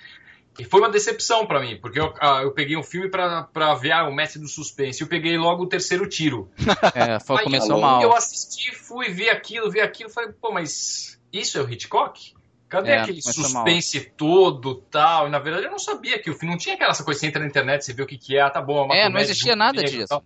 e 0.57 0.63
foi 0.63 0.81
uma 0.81 0.89
decepção 0.89 1.45
para 1.45 1.59
mim, 1.59 1.77
porque 1.79 1.99
eu, 1.99 2.11
ah, 2.19 2.41
eu 2.41 2.51
peguei 2.51 2.75
um 2.75 2.83
filme 2.83 3.07
para 3.07 3.75
ver 3.75 3.91
ah, 3.91 4.09
o 4.09 4.13
mestre 4.13 4.41
do 4.41 4.47
suspense, 4.47 4.99
e 4.99 5.03
eu 5.03 5.07
peguei 5.07 5.37
logo 5.37 5.63
o 5.63 5.67
terceiro 5.67 6.09
tiro. 6.09 6.49
É, 6.95 7.19
foi, 7.19 7.37
Aí, 7.37 7.43
começou 7.43 7.79
mal. 7.79 8.01
Eu 8.01 8.15
assisti, 8.15 8.73
fui 8.73 9.09
ver 9.09 9.29
aquilo, 9.29 9.69
vi 9.69 9.79
aquilo, 9.79 10.09
falei, 10.09 10.31
pô, 10.31 10.51
mas 10.51 11.19
isso 11.31 11.59
é 11.59 11.61
o 11.61 11.69
Hitchcock? 11.69 12.33
Cadê 12.69 12.91
é, 12.91 12.99
aquele 12.99 13.21
suspense 13.21 13.99
mal. 13.99 14.07
todo 14.15 14.75
tal? 14.75 15.27
E 15.27 15.31
na 15.31 15.39
verdade 15.39 15.65
eu 15.65 15.71
não 15.71 15.79
sabia 15.79 16.21
que 16.21 16.29
o 16.29 16.35
filme 16.35 16.53
não 16.53 16.57
tinha 16.57 16.75
aquela 16.75 16.93
coisa, 16.93 17.19
você 17.19 17.25
entra 17.25 17.41
na 17.41 17.47
internet, 17.47 17.83
você 17.83 17.93
vê 17.93 18.03
o 18.03 18.05
que, 18.05 18.17
que 18.17 18.37
é, 18.37 18.41
ah, 18.41 18.49
tá 18.49 18.61
bom. 18.61 18.93
É, 18.93 19.05
é 19.05 19.09
não 19.09 19.19
existia 19.19 19.55
nada 19.55 19.83
disso. 19.83 20.21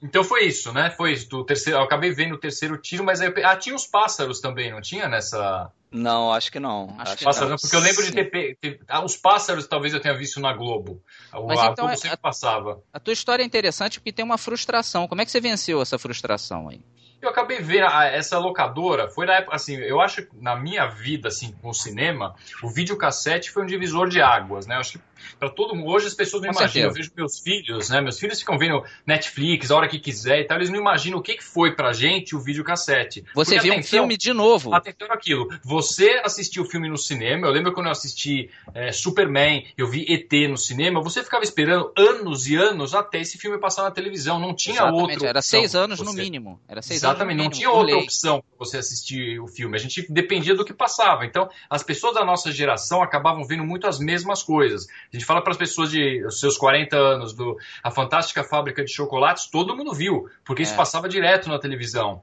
Então 0.00 0.22
foi 0.22 0.44
isso, 0.44 0.72
né? 0.72 0.90
Foi 0.90 1.12
isso. 1.12 1.28
Do 1.28 1.44
terceiro, 1.44 1.78
eu 1.78 1.82
acabei 1.82 2.12
vendo 2.12 2.34
o 2.34 2.38
terceiro 2.38 2.78
tiro, 2.78 3.02
mas 3.02 3.20
aí, 3.20 3.32
ah, 3.44 3.56
tinha 3.56 3.74
os 3.74 3.84
pássaros 3.84 4.40
também, 4.40 4.70
não 4.70 4.80
tinha 4.80 5.08
nessa. 5.08 5.72
Não, 5.90 6.32
acho 6.32 6.52
que 6.52 6.60
não. 6.60 6.94
Acho, 6.98 7.16
que 7.16 7.24
pássaros, 7.24 7.50
não. 7.50 7.56
Porque 7.56 7.74
eu 7.74 7.80
lembro 7.80 8.02
Sim. 8.02 8.12
de 8.12 8.24
ter, 8.24 8.56
ter, 8.60 8.80
ah, 8.86 9.04
os 9.04 9.16
pássaros, 9.16 9.66
talvez 9.66 9.92
eu 9.92 10.00
tenha 10.00 10.16
visto 10.16 10.38
na 10.38 10.52
Globo. 10.52 11.02
Mas 11.32 11.58
a 11.58 11.66
então, 11.66 11.86
Globo 11.86 12.00
sempre 12.00 12.14
a, 12.14 12.16
passava. 12.16 12.80
A 12.92 13.00
tua 13.00 13.12
história 13.12 13.42
é 13.42 13.46
interessante 13.46 13.98
porque 13.98 14.12
tem 14.12 14.24
uma 14.24 14.38
frustração. 14.38 15.08
Como 15.08 15.20
é 15.20 15.24
que 15.24 15.32
você 15.32 15.40
venceu 15.40 15.82
essa 15.82 15.98
frustração 15.98 16.68
aí? 16.68 16.80
Eu 17.20 17.30
acabei 17.30 17.58
vendo 17.58 17.86
essa 17.86 18.38
locadora, 18.38 19.10
foi 19.10 19.26
na 19.26 19.34
época, 19.34 19.56
assim, 19.56 19.74
eu 19.76 20.00
acho 20.00 20.22
que 20.22 20.36
na 20.40 20.54
minha 20.54 20.86
vida, 20.86 21.28
assim, 21.28 21.52
com 21.60 21.70
o 21.70 21.74
cinema, 21.74 22.34
o 22.62 22.68
videocassete 22.68 23.50
foi 23.50 23.64
um 23.64 23.66
divisor 23.66 24.08
de 24.08 24.22
águas, 24.22 24.66
né? 24.66 24.76
Eu 24.76 24.80
acho 24.80 24.92
que 24.92 25.00
para 25.38 25.50
todo 25.50 25.74
mundo, 25.74 25.88
hoje 25.90 26.06
as 26.06 26.14
pessoas 26.14 26.42
não 26.42 26.50
com 26.50 26.58
imaginam, 26.58 26.72
certeza. 26.72 26.88
eu 26.88 26.94
vejo 26.94 27.12
meus 27.16 27.38
filhos, 27.38 27.90
né? 27.90 28.00
Meus 28.00 28.18
filhos 28.18 28.38
ficam 28.38 28.58
vendo 28.58 28.82
Netflix 29.06 29.70
a 29.70 29.76
hora 29.76 29.88
que 29.88 29.98
quiser 29.98 30.40
e 30.40 30.44
tal, 30.44 30.58
eles 30.58 30.70
não 30.70 30.78
imaginam 30.78 31.18
o 31.18 31.22
que 31.22 31.42
foi 31.42 31.74
pra 31.74 31.92
gente 31.92 32.34
o 32.34 32.40
videocassete. 32.40 33.24
Você 33.34 33.54
Porque, 33.54 33.70
viu 33.70 33.78
um 33.78 33.82
filme 33.82 34.16
de 34.16 34.32
novo. 34.32 34.74
Atentando 34.74 35.12
aquilo, 35.12 35.48
você 35.62 36.20
assistiu 36.24 36.62
o 36.62 36.66
filme 36.66 36.88
no 36.88 36.96
cinema, 36.96 37.46
eu 37.46 37.52
lembro 37.52 37.72
quando 37.72 37.86
eu 37.86 37.92
assisti 37.92 38.50
é, 38.74 38.92
Superman, 38.92 39.66
eu 39.76 39.86
vi 39.86 40.06
ET 40.08 40.48
no 40.48 40.56
cinema, 40.56 41.00
você 41.02 41.22
ficava 41.22 41.44
esperando 41.44 41.92
anos 41.96 42.46
e 42.46 42.56
anos 42.56 42.94
até 42.94 43.20
esse 43.20 43.38
filme 43.38 43.58
passar 43.58 43.82
na 43.82 43.90
televisão, 43.90 44.38
não 44.38 44.54
tinha 44.54 44.76
Exatamente, 44.76 45.12
outro. 45.12 45.26
Era 45.26 45.42
seis 45.42 45.74
anos 45.74 46.00
no 46.00 46.12
mínimo. 46.12 46.60
Era 46.68 46.82
seis 46.82 47.00
Exatamente, 47.00 47.38
não 47.38 47.50
tinha 47.50 47.70
outra 47.70 47.96
opção 47.96 48.40
para 48.40 48.66
você 48.66 48.78
assistir 48.78 49.40
o 49.40 49.46
filme. 49.46 49.76
A 49.76 49.80
gente 49.80 50.06
dependia 50.10 50.54
do 50.54 50.64
que 50.64 50.72
passava. 50.72 51.24
Então, 51.24 51.48
as 51.68 51.82
pessoas 51.82 52.14
da 52.14 52.24
nossa 52.24 52.50
geração 52.52 53.02
acabavam 53.02 53.44
vendo 53.44 53.64
muito 53.64 53.86
as 53.86 53.98
mesmas 53.98 54.42
coisas. 54.42 54.86
A 55.12 55.16
gente 55.16 55.24
fala 55.24 55.42
para 55.42 55.52
as 55.52 55.58
pessoas 55.58 55.90
de 55.90 56.24
os 56.24 56.38
seus 56.38 56.56
40 56.56 56.96
anos, 56.96 57.32
do 57.32 57.56
A 57.82 57.90
Fantástica 57.90 58.44
Fábrica 58.44 58.84
de 58.84 58.92
Chocolates, 58.92 59.50
todo 59.50 59.76
mundo 59.76 59.94
viu, 59.94 60.28
porque 60.44 60.62
é. 60.62 60.64
isso 60.64 60.76
passava 60.76 61.08
direto 61.08 61.48
na 61.48 61.58
televisão. 61.58 62.22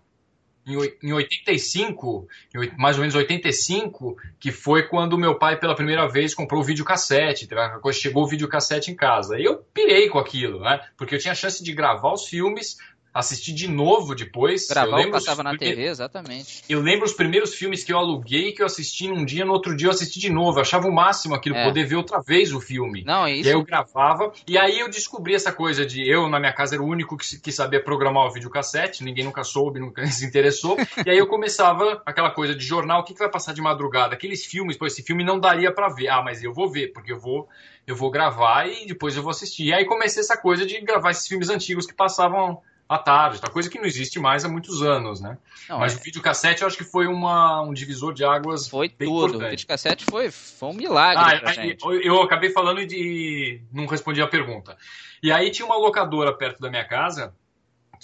Em, 0.67 1.13
85, 1.13 2.27
mais 2.75 2.95
ou 2.95 3.01
menos 3.01 3.13
85, 3.13 4.17
que 4.39 4.51
foi 4.51 4.87
quando 4.87 5.15
meu 5.15 5.37
pai 5.37 5.59
pela 5.59 5.75
primeira 5.75 6.07
vez 6.07 6.33
comprou 6.33 6.61
o 6.61 6.63
videocassete, 6.63 7.47
chegou 7.93 8.23
o 8.23 8.27
videocassete 8.27 8.89
em 8.89 8.95
casa. 8.95 9.37
E 9.37 9.43
eu 9.43 9.57
pirei 9.71 10.09
com 10.09 10.17
aquilo, 10.17 10.59
né? 10.61 10.79
Porque 10.97 11.13
eu 11.13 11.19
tinha 11.19 11.35
chance 11.35 11.63
de 11.63 11.71
gravar 11.71 12.11
os 12.11 12.25
filmes, 12.25 12.77
assisti 13.15 13.53
de 13.53 13.69
novo 13.69 14.13
depois. 14.13 14.67
Gravar 14.67 15.01
eu 15.01 15.09
passava 15.09 15.41
na 15.41 15.57
TV, 15.57 15.85
exatamente. 15.85 16.61
Eu 16.67 16.81
lembro 16.81 17.05
os 17.05 17.13
primeiros 17.13 17.55
filmes 17.55 17.81
que 17.81 17.93
eu 17.93 17.97
aluguei 17.97 18.51
que 18.51 18.61
eu 18.61 18.65
assisti 18.65 19.07
num 19.07 19.23
dia, 19.23 19.45
no 19.45 19.53
outro 19.53 19.73
dia 19.73 19.87
eu 19.87 19.91
assisti 19.91 20.19
de 20.19 20.29
novo. 20.29 20.57
Eu 20.57 20.61
achava 20.61 20.85
o 20.85 20.93
máximo 20.93 21.33
aquilo, 21.33 21.55
é. 21.55 21.63
poder 21.63 21.85
ver 21.85 21.95
outra 21.95 22.21
vez 22.21 22.51
o 22.51 22.59
filme. 22.59 23.05
Não, 23.05 23.25
isso... 23.25 23.47
E 23.47 23.47
aí 23.47 23.53
eu 23.53 23.63
gravava, 23.63 24.33
e 24.45 24.57
aí 24.57 24.79
eu 24.79 24.89
descobri 24.89 25.33
essa 25.33 25.53
coisa 25.53 25.85
de 25.85 26.05
eu, 26.05 26.27
na 26.27 26.41
minha 26.41 26.51
casa, 26.51 26.75
era 26.75 26.83
o 26.83 26.87
único 26.87 27.15
que, 27.15 27.39
que 27.39 27.51
sabia 27.53 27.81
programar 27.81 28.27
o 28.27 28.31
videocassete, 28.31 29.01
ninguém 29.01 29.23
nunca 29.23 29.45
soube, 29.45 29.79
nunca 29.79 30.05
se 30.11 30.25
interessou. 30.25 30.77
e 31.05 31.09
aí 31.09 31.17
eu 31.17 31.27
começava 31.27 32.03
aquela 32.05 32.31
coisa 32.31 32.53
de 32.53 32.65
jornal, 32.65 32.99
o 32.99 33.03
que, 33.05 33.13
que 33.13 33.19
vai 33.19 33.31
passar 33.31 33.53
de 33.53 33.61
madrugada? 33.61 34.13
Aqueles 34.13 34.45
filmes, 34.45 34.75
pô, 34.75 34.85
esse 34.85 35.01
filme 35.01 35.23
não 35.23 35.39
daria 35.39 35.73
para 35.73 35.87
ver. 35.87 36.09
Ah, 36.09 36.21
mas 36.21 36.43
eu 36.43 36.53
vou 36.53 36.69
ver, 36.69 36.91
porque 36.91 37.13
eu 37.13 37.19
vou 37.19 37.47
eu 37.87 37.95
vou 37.95 38.09
gravar 38.09 38.67
e 38.67 38.87
depois 38.87 39.15
eu 39.15 39.21
vou 39.21 39.29
assistir. 39.29 39.65
E 39.65 39.73
aí 39.73 39.85
comecei 39.85 40.19
essa 40.19 40.35
coisa 40.35 40.65
de 40.65 40.81
gravar 40.81 41.11
esses 41.11 41.27
filmes 41.27 41.49
antigos 41.49 41.85
que 41.85 41.93
passavam 41.93 42.61
à 42.87 42.97
tarde, 42.97 43.41
tá? 43.41 43.49
coisa 43.49 43.69
que 43.69 43.79
não 43.79 43.85
existe 43.85 44.19
mais 44.19 44.45
há 44.45 44.49
muitos 44.49 44.81
anos, 44.81 45.19
né? 45.19 45.37
Não, 45.67 45.79
Mas 45.79 45.95
é... 45.95 45.97
o 45.97 46.03
videocassete 46.03 46.61
eu 46.61 46.67
acho 46.67 46.77
que 46.77 46.83
foi 46.83 47.07
uma, 47.07 47.61
um 47.61 47.73
divisor 47.73 48.13
de 48.13 48.23
águas 48.23 48.67
Foi 48.67 48.89
bem 48.89 49.07
tudo, 49.07 49.27
importante. 49.27 49.47
o 49.47 49.49
videocassete 49.51 50.05
foi, 50.05 50.29
foi 50.29 50.69
um 50.69 50.73
milagre 50.73 51.41
ah, 51.43 51.51
gente. 51.51 51.83
Eu 52.03 52.21
acabei 52.21 52.51
falando 52.51 52.85
de... 52.85 53.61
não 53.71 53.85
respondi 53.87 54.21
a 54.21 54.27
pergunta. 54.27 54.77
E 55.23 55.31
aí 55.31 55.49
tinha 55.49 55.65
uma 55.65 55.77
locadora 55.77 56.31
perto 56.31 56.61
da 56.61 56.69
minha 56.69 56.85
casa 56.85 57.33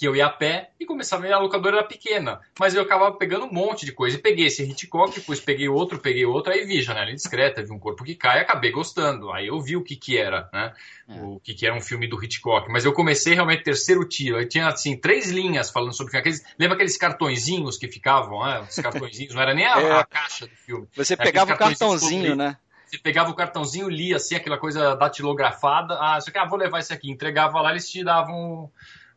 que 0.02 0.08
eu 0.08 0.16
ia 0.16 0.26
a 0.26 0.30
pé 0.30 0.70
e 0.80 0.84
começava 0.84 1.24
a 1.24 1.28
ir, 1.28 1.32
a 1.32 1.38
locadora 1.38 1.76
era 1.76 1.86
pequena, 1.86 2.40
mas 2.58 2.74
eu 2.74 2.82
acabava 2.82 3.16
pegando 3.16 3.44
um 3.44 3.52
monte 3.52 3.86
de 3.86 3.92
coisa. 3.92 4.16
E 4.16 4.20
peguei 4.20 4.46
esse 4.46 4.64
Hitchcock, 4.64 5.14
depois 5.14 5.38
peguei 5.38 5.68
outro, 5.68 6.00
peguei 6.00 6.26
outro, 6.26 6.52
aí 6.52 6.64
vi 6.64 6.82
Janela 6.82 7.12
Indiscreta, 7.12 7.62
vi 7.62 7.70
Um 7.70 7.78
Corpo 7.78 8.02
que 8.02 8.16
Cai 8.16 8.38
e 8.38 8.40
acabei 8.40 8.72
gostando. 8.72 9.30
Aí 9.30 9.46
eu 9.46 9.60
vi 9.60 9.76
o 9.76 9.84
que 9.84 9.94
que 9.94 10.18
era, 10.18 10.50
né? 10.52 10.72
É. 11.08 11.22
O 11.22 11.38
que 11.38 11.54
que 11.54 11.64
era 11.64 11.76
um 11.76 11.80
filme 11.80 12.08
do 12.08 12.20
Hitchcock. 12.20 12.68
Mas 12.68 12.84
eu 12.84 12.92
comecei 12.92 13.34
realmente 13.34 13.62
terceiro 13.62 14.04
tiro. 14.04 14.38
Aí 14.38 14.46
tinha, 14.46 14.66
assim, 14.66 14.96
três 14.96 15.30
linhas 15.30 15.70
falando 15.70 15.94
sobre 15.94 16.18
aqueles... 16.18 16.42
Lembra 16.58 16.74
aqueles 16.74 16.96
cartõezinhos 16.96 17.78
que 17.78 17.86
ficavam, 17.86 18.44
né? 18.44 18.66
Os 18.68 18.74
cartõezinhos, 18.74 19.36
não 19.36 19.42
era 19.42 19.54
nem 19.54 19.66
a, 19.66 19.80
é. 19.80 19.92
a 20.00 20.04
caixa 20.04 20.48
do 20.48 20.56
filme. 20.56 20.88
Você 20.96 21.16
pegava 21.16 21.54
o 21.54 21.56
cartãozinho, 21.56 22.34
né? 22.34 22.56
Você 22.88 22.98
pegava 22.98 23.30
o 23.30 23.34
cartãozinho, 23.34 23.88
lia 23.88 24.16
assim, 24.16 24.34
aquela 24.34 24.58
coisa 24.58 24.96
datilografada. 24.96 25.96
Ah, 26.00 26.20
você 26.20 26.32
quer, 26.32 26.40
ah, 26.40 26.44
vou 26.44 26.58
levar 26.58 26.80
esse 26.80 26.92
aqui. 26.92 27.08
Entregava 27.08 27.60
lá, 27.60 27.70
eles 27.70 27.88
te 27.88 28.02
davam 28.02 28.68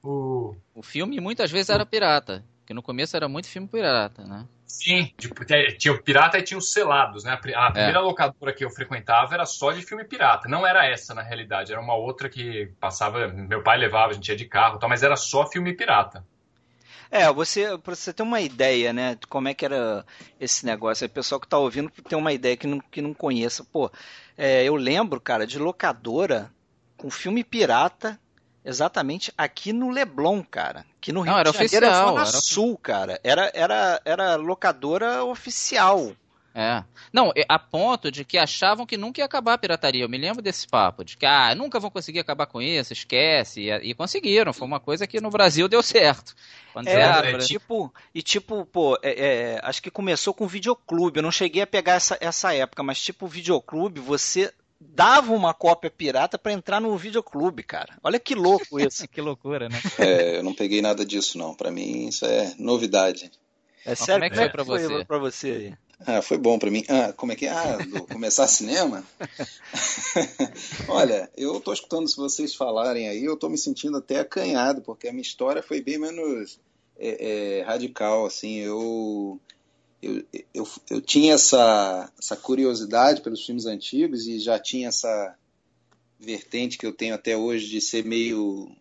o. 0.09 0.55
O 0.73 0.83
filme 0.83 1.19
muitas 1.19 1.51
vezes 1.51 1.69
era 1.69 1.85
pirata. 1.85 2.43
Porque 2.59 2.73
no 2.73 2.81
começo 2.81 3.15
era 3.15 3.27
muito 3.27 3.47
filme 3.47 3.67
pirata, 3.67 4.23
né? 4.23 4.47
Sim, 4.65 5.13
tipo, 5.17 5.45
tinha 5.77 5.93
o 5.93 6.01
pirata 6.01 6.39
e 6.39 6.41
tinha 6.41 6.57
os 6.57 6.73
selados, 6.73 7.23
né? 7.23 7.33
A 7.33 7.37
primeira 7.37 7.99
é. 7.99 8.01
locadora 8.01 8.51
que 8.51 8.65
eu 8.65 8.71
frequentava 8.71 9.35
era 9.35 9.45
só 9.45 9.71
de 9.71 9.83
filme 9.83 10.03
pirata. 10.03 10.49
Não 10.49 10.65
era 10.65 10.85
essa, 10.85 11.13
na 11.13 11.21
realidade. 11.21 11.71
Era 11.71 11.79
uma 11.79 11.95
outra 11.95 12.27
que 12.27 12.73
passava. 12.79 13.27
Meu 13.27 13.61
pai 13.61 13.77
levava, 13.77 14.11
a 14.11 14.13
gente 14.13 14.27
ia 14.27 14.35
de 14.35 14.45
carro, 14.45 14.79
tal, 14.79 14.89
mas 14.89 15.03
era 15.03 15.15
só 15.15 15.45
filme 15.47 15.73
pirata. 15.73 16.25
É, 17.11 17.31
você, 17.31 17.77
pra 17.77 17.95
você 17.95 18.11
ter 18.11 18.23
uma 18.23 18.41
ideia, 18.41 18.91
né, 18.91 19.15
de 19.15 19.27
como 19.27 19.47
é 19.47 19.53
que 19.53 19.63
era 19.63 20.03
esse 20.39 20.65
negócio, 20.65 21.05
o 21.05 21.09
pessoal 21.09 21.39
que 21.39 21.47
tá 21.47 21.57
ouvindo 21.57 21.89
tem 22.09 22.17
uma 22.17 22.33
ideia 22.33 22.57
que 22.57 22.65
não, 22.65 22.79
que 22.79 23.01
não 23.01 23.13
conheça. 23.13 23.63
Pô, 23.63 23.91
é, 24.35 24.63
eu 24.63 24.75
lembro, 24.75 25.21
cara, 25.21 25.45
de 25.45 25.59
locadora 25.59 26.51
com 26.97 27.11
filme 27.11 27.43
pirata 27.43 28.19
exatamente 28.65 29.31
aqui 29.37 29.71
no 29.71 29.89
Leblon, 29.89 30.43
cara. 30.43 30.85
Que 30.99 31.11
no 31.11 31.21
Rio 31.21 31.31
não, 31.31 31.39
era 31.39 31.51
de 31.51 31.57
Janeiro, 31.57 31.85
oficial, 31.85 32.15
era 32.15 32.25
Zona 32.25 32.41
Sul, 32.41 32.77
cara. 32.77 33.19
Era, 33.23 33.51
era, 33.53 34.01
era 34.03 34.35
locadora 34.35 35.23
oficial. 35.23 36.11
É. 36.57 36.85
Não, 37.11 37.33
a 37.49 37.59
ponto 37.59 38.09
de 38.09 38.23
que 38.23 38.37
achavam 38.37 38.85
que 38.85 38.95
nunca 38.95 39.19
ia 39.19 39.25
acabar 39.25 39.53
a 39.53 39.57
pirataria. 39.57 40.05
Eu 40.05 40.09
me 40.09 40.17
lembro 40.17 40.41
desse 40.41 40.65
papo, 40.65 41.03
de 41.03 41.17
que 41.17 41.25
ah, 41.25 41.53
nunca 41.53 41.81
vão 41.81 41.91
conseguir 41.91 42.19
acabar 42.19 42.45
com 42.45 42.61
isso, 42.61 42.93
esquece. 42.93 43.63
E, 43.63 43.89
e 43.89 43.93
conseguiram. 43.93 44.53
Foi 44.53 44.65
uma 44.65 44.79
coisa 44.79 45.05
que 45.05 45.19
no 45.19 45.29
Brasil 45.29 45.67
deu 45.67 45.83
certo. 45.83 46.33
Quando 46.71 46.87
é, 46.87 47.33
é 47.33 47.37
tipo, 47.39 47.93
e 48.13 48.21
tipo, 48.21 48.65
pô, 48.65 48.97
é, 49.03 49.11
é, 49.55 49.59
acho 49.63 49.83
que 49.83 49.91
começou 49.91 50.33
com 50.33 50.45
o 50.45 50.47
videoclube. 50.47 51.17
Eu 51.17 51.23
não 51.23 51.31
cheguei 51.31 51.61
a 51.61 51.67
pegar 51.67 51.95
essa, 51.95 52.17
essa 52.21 52.53
época, 52.53 52.81
mas 52.81 53.01
tipo, 53.01 53.25
o 53.25 53.29
videoclube, 53.29 53.99
você 53.99 54.53
dava 54.79 55.33
uma 55.33 55.53
cópia 55.53 55.89
pirata 55.89 56.37
para 56.37 56.51
entrar 56.51 56.79
no 56.79 56.97
videoclube, 56.97 57.63
cara. 57.63 57.97
Olha 58.03 58.19
que 58.19 58.35
louco 58.35 58.79
isso. 58.79 59.07
que 59.09 59.21
loucura, 59.21 59.69
né? 59.69 59.79
É, 59.97 60.37
eu 60.37 60.43
não 60.43 60.53
peguei 60.53 60.81
nada 60.81 61.05
disso, 61.05 61.37
não. 61.37 61.55
Para 61.55 61.71
mim, 61.71 62.07
isso 62.07 62.25
é 62.25 62.53
novidade. 62.57 63.31
É 63.85 63.95
sério? 63.95 64.21
Como 64.21 64.25
é 64.25 64.29
que 64.29 64.35
foi 64.35 64.49
para 64.49 64.63
você? 64.63 64.87
Foi 64.87 65.05
pra 65.05 65.17
você 65.17 65.47
aí? 65.47 65.73
Ah, 66.05 66.21
foi 66.21 66.37
bom 66.37 66.59
para 66.59 66.69
mim. 66.69 66.83
Ah, 66.89 67.13
como 67.13 67.31
é 67.31 67.35
que 67.35 67.45
é? 67.45 67.49
Ah, 67.49 67.77
do 67.77 68.05
começar 68.05 68.47
cinema? 68.47 69.03
Olha, 70.89 71.29
eu 71.37 71.59
tô 71.61 71.71
escutando 71.71 72.07
se 72.07 72.17
vocês 72.17 72.53
falarem 72.53 73.07
aí, 73.07 73.23
eu 73.23 73.37
tô 73.37 73.47
me 73.47 73.57
sentindo 73.57 73.97
até 73.97 74.19
acanhado, 74.19 74.81
porque 74.81 75.07
a 75.07 75.11
minha 75.11 75.21
história 75.21 75.63
foi 75.63 75.81
bem 75.81 75.97
menos 75.97 76.59
é, 76.97 77.59
é, 77.59 77.61
radical, 77.63 78.25
assim, 78.25 78.57
eu, 78.57 79.39
eu, 80.01 80.23
eu, 80.53 80.67
eu 80.89 81.01
tinha 81.01 81.33
essa, 81.33 82.11
essa 82.19 82.35
curiosidade 82.35 83.21
pelos 83.21 83.45
filmes 83.45 83.65
antigos 83.65 84.27
e 84.27 84.39
já 84.39 84.59
tinha 84.59 84.89
essa 84.89 85.35
vertente 86.19 86.77
que 86.77 86.85
eu 86.85 86.93
tenho 86.93 87.15
até 87.15 87.35
hoje 87.35 87.67
de 87.67 87.81
ser 87.81 88.05
meio 88.05 88.71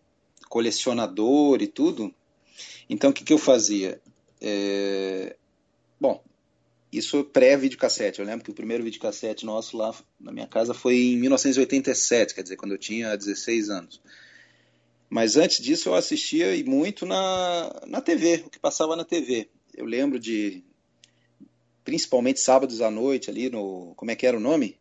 colecionador 0.49 1.61
e 1.61 1.67
tudo. 1.67 2.13
Então, 2.89 3.09
o 3.09 3.13
que, 3.13 3.23
que 3.23 3.33
eu 3.33 3.37
fazia? 3.37 4.01
É... 4.41 5.35
Bom, 5.99 6.23
isso 6.91 7.23
pré-videocassete. 7.23 8.19
Eu 8.19 8.25
lembro 8.25 8.45
que 8.45 8.51
o 8.51 8.55
primeiro 8.55 8.83
videocassete 8.83 9.45
nosso 9.45 9.75
lá 9.75 9.93
na 10.19 10.31
minha 10.31 10.47
casa 10.47 10.73
foi 10.73 10.95
em 10.95 11.17
1987, 11.17 12.35
quer 12.35 12.43
dizer, 12.43 12.55
quando 12.55 12.73
eu 12.73 12.77
tinha 12.77 13.15
16 13.15 13.69
anos. 13.69 14.01
Mas 15.09 15.37
antes 15.37 15.63
disso 15.63 15.89
eu 15.89 15.95
assistia 15.95 16.47
muito 16.65 17.05
na, 17.05 17.81
na 17.87 18.01
TV, 18.01 18.43
o 18.45 18.49
que 18.49 18.59
passava 18.59 18.95
na 18.95 19.03
TV. 19.03 19.49
Eu 19.73 19.85
lembro 19.85 20.19
de, 20.19 20.63
principalmente 21.85 22.39
sábados 22.39 22.81
à 22.81 22.91
noite 22.91 23.29
ali 23.29 23.49
no, 23.49 23.93
como 23.95 24.11
é 24.11 24.15
que 24.15 24.25
era 24.25 24.35
o 24.35 24.41
nome? 24.41 24.77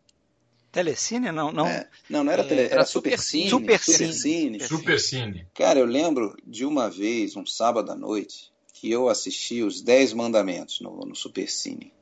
Telecine? 0.72 1.30
Não, 1.30 1.52
não. 1.52 1.68
É, 1.68 1.88
não, 2.10 2.24
não 2.24 2.32
era, 2.32 2.42
é, 2.42 2.46
tele, 2.46 2.62
era, 2.62 2.74
era 2.74 2.84
Supercine. 2.84 3.48
Supercine. 3.48 3.96
Supercine. 3.96 4.60
Supercine. 4.60 5.46
Cara, 5.54 5.78
eu 5.78 5.86
lembro 5.86 6.34
de 6.44 6.64
uma 6.64 6.90
vez, 6.90 7.36
um 7.36 7.46
sábado 7.46 7.92
à 7.92 7.94
noite, 7.94 8.52
que 8.72 8.90
eu 8.90 9.08
assisti 9.08 9.62
os 9.62 9.80
Dez 9.80 10.12
Mandamentos 10.12 10.80
no, 10.80 10.98
no 11.06 11.14
Supercine. 11.14 11.92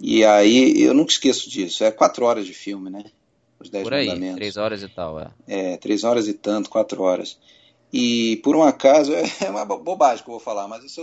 E 0.00 0.24
aí, 0.24 0.80
eu 0.80 0.94
nunca 0.94 1.12
esqueço 1.12 1.50
disso. 1.50 1.84
É 1.84 1.90
quatro 1.90 2.24
horas 2.24 2.46
de 2.46 2.54
filme, 2.54 2.88
né? 2.88 3.04
Os 3.60 3.68
Dez 3.68 3.84
por 3.84 3.92
aí, 3.92 4.06
Mandamentos. 4.06 4.36
Três 4.36 4.56
horas 4.56 4.82
e 4.82 4.88
tal, 4.88 5.20
é. 5.20 5.30
É, 5.46 5.76
três 5.76 6.02
horas 6.02 6.26
e 6.28 6.32
tanto, 6.32 6.70
quatro 6.70 7.02
horas. 7.02 7.38
E 7.92 8.36
por 8.38 8.56
um 8.56 8.62
acaso, 8.62 9.12
é 9.44 9.50
uma 9.50 9.64
bobagem 9.64 10.24
que 10.24 10.30
eu 10.30 10.34
vou 10.34 10.40
falar, 10.40 10.66
mas 10.66 10.84
isso 10.84 11.00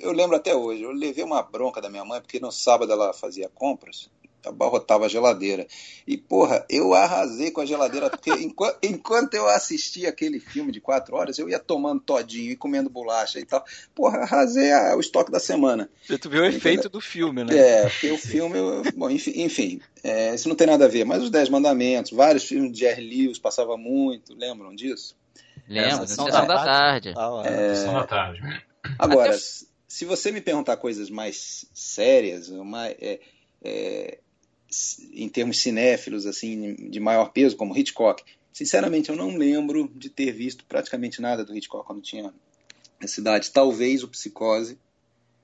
eu 0.00 0.12
lembro 0.12 0.36
até 0.36 0.54
hoje. 0.54 0.82
Eu 0.82 0.92
levei 0.92 1.24
uma 1.24 1.42
bronca 1.42 1.80
da 1.80 1.90
minha 1.90 2.04
mãe, 2.04 2.20
porque 2.20 2.40
no 2.40 2.50
sábado 2.50 2.92
ela 2.92 3.12
fazia 3.12 3.48
compras 3.48 4.10
abarrotava 4.48 5.06
a 5.06 5.08
geladeira. 5.08 5.66
E, 6.06 6.16
porra, 6.16 6.64
eu 6.68 6.94
arrasei 6.94 7.50
com 7.50 7.60
a 7.60 7.66
geladeira, 7.66 8.10
porque 8.10 8.30
enquanto, 8.42 8.78
enquanto 8.82 9.34
eu 9.34 9.46
assistia 9.48 10.08
aquele 10.08 10.40
filme 10.40 10.72
de 10.72 10.80
quatro 10.80 11.16
horas, 11.16 11.38
eu 11.38 11.48
ia 11.48 11.58
tomando 11.58 12.00
todinho 12.00 12.50
e 12.50 12.56
comendo 12.56 12.90
bolacha 12.90 13.38
e 13.38 13.44
tal. 13.44 13.64
Porra, 13.94 14.18
arrasei 14.18 14.72
a, 14.72 14.96
o 14.96 15.00
estoque 15.00 15.30
da 15.30 15.40
semana. 15.40 15.88
Você 16.04 16.18
tu 16.18 16.28
viu 16.28 16.42
o 16.42 16.46
efeito 16.46 16.88
do 16.88 17.00
filme, 17.00 17.44
né? 17.44 17.56
É, 17.56 17.88
porque 17.88 18.10
o 18.10 18.18
filme, 18.18 18.58
bom, 18.96 19.10
enfim, 19.10 19.32
enfim 19.36 19.80
é, 20.02 20.34
isso 20.34 20.48
não 20.48 20.56
tem 20.56 20.66
nada 20.66 20.84
a 20.84 20.88
ver, 20.88 21.04
mas 21.04 21.22
os 21.22 21.30
Dez 21.30 21.48
Mandamentos, 21.48 22.10
vários 22.12 22.44
filmes 22.44 22.72
de 22.72 22.80
Jerry 22.80 23.02
Lewis 23.02 23.38
passava 23.38 23.76
muito, 23.76 24.34
lembram 24.34 24.74
disso? 24.74 25.16
Lembro, 25.68 26.06
Sessão 26.06 26.26
da, 26.26 26.44
da 26.44 26.64
Tarde. 26.64 27.14
Ah, 27.16 27.42
é... 27.44 27.74
Sessão 27.74 27.94
da 27.94 28.06
Tarde. 28.06 28.40
Agora, 28.98 29.36
se 29.92 30.04
você 30.04 30.32
me 30.32 30.40
perguntar 30.40 30.76
coisas 30.76 31.10
mais 31.10 31.66
sérias, 31.72 32.48
uma, 32.48 32.88
é, 32.88 33.20
é, 33.62 34.18
em 35.12 35.28
termos 35.28 35.58
cinéfilos, 35.58 36.26
assim, 36.26 36.74
de 36.74 36.98
maior 36.98 37.30
peso, 37.30 37.56
como 37.56 37.76
Hitchcock. 37.76 38.22
Sinceramente, 38.52 39.10
eu 39.10 39.16
não 39.16 39.36
lembro 39.36 39.90
de 39.94 40.08
ter 40.10 40.32
visto 40.32 40.64
praticamente 40.64 41.20
nada 41.20 41.44
do 41.44 41.56
Hitchcock 41.56 41.86
quando 41.86 42.02
tinha 42.02 42.32
essa 43.00 43.20
idade. 43.20 43.50
Talvez 43.50 44.02
o 44.02 44.08
Psicose. 44.08 44.78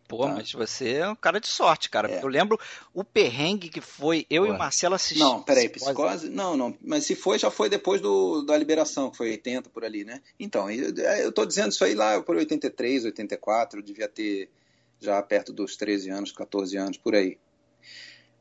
Pô, 0.09 0.27
tá. 0.27 0.33
mas 0.33 0.51
você 0.51 0.95
é 0.95 1.09
um 1.09 1.15
cara 1.15 1.39
de 1.39 1.47
sorte, 1.47 1.91
cara. 1.91 2.11
É. 2.11 2.23
Eu 2.23 2.29
lembro 2.29 2.59
o 2.95 3.05
perrengue 3.05 3.69
que 3.69 3.83
foi 3.83 4.27
eu 4.31 4.45
Pô. 4.45 4.49
e 4.49 4.55
o 4.55 4.59
Marcelo 4.59 4.95
assistir. 4.95 5.21
Não, 5.21 5.43
peraí, 5.43 5.69
Psicose? 5.69 5.95
psicose? 5.95 6.29
Não, 6.31 6.57
não. 6.57 6.75
Mas 6.81 7.05
se 7.05 7.15
foi, 7.15 7.39
já 7.39 7.51
foi 7.51 7.69
depois 7.69 8.01
do, 8.01 8.43
da 8.43 8.57
Liberação, 8.57 9.11
que 9.11 9.19
foi 9.19 9.31
80 9.33 9.69
por 9.69 9.85
ali, 9.85 10.05
né? 10.05 10.23
Então, 10.41 10.71
eu, 10.71 10.95
eu 10.95 11.31
tô 11.31 11.45
dizendo 11.45 11.73
isso 11.73 11.85
aí 11.85 11.95
lá 11.95 12.23
por 12.23 12.37
83, 12.37 13.05
84, 13.05 13.81
eu 13.81 13.85
devia 13.85 14.09
ter 14.09 14.51
já 14.99 15.23
perto 15.23 15.53
dos 15.53 15.77
13 15.77 16.11
anos, 16.11 16.33
14 16.33 16.77
anos, 16.79 16.97
por 16.97 17.15
aí. 17.15 17.37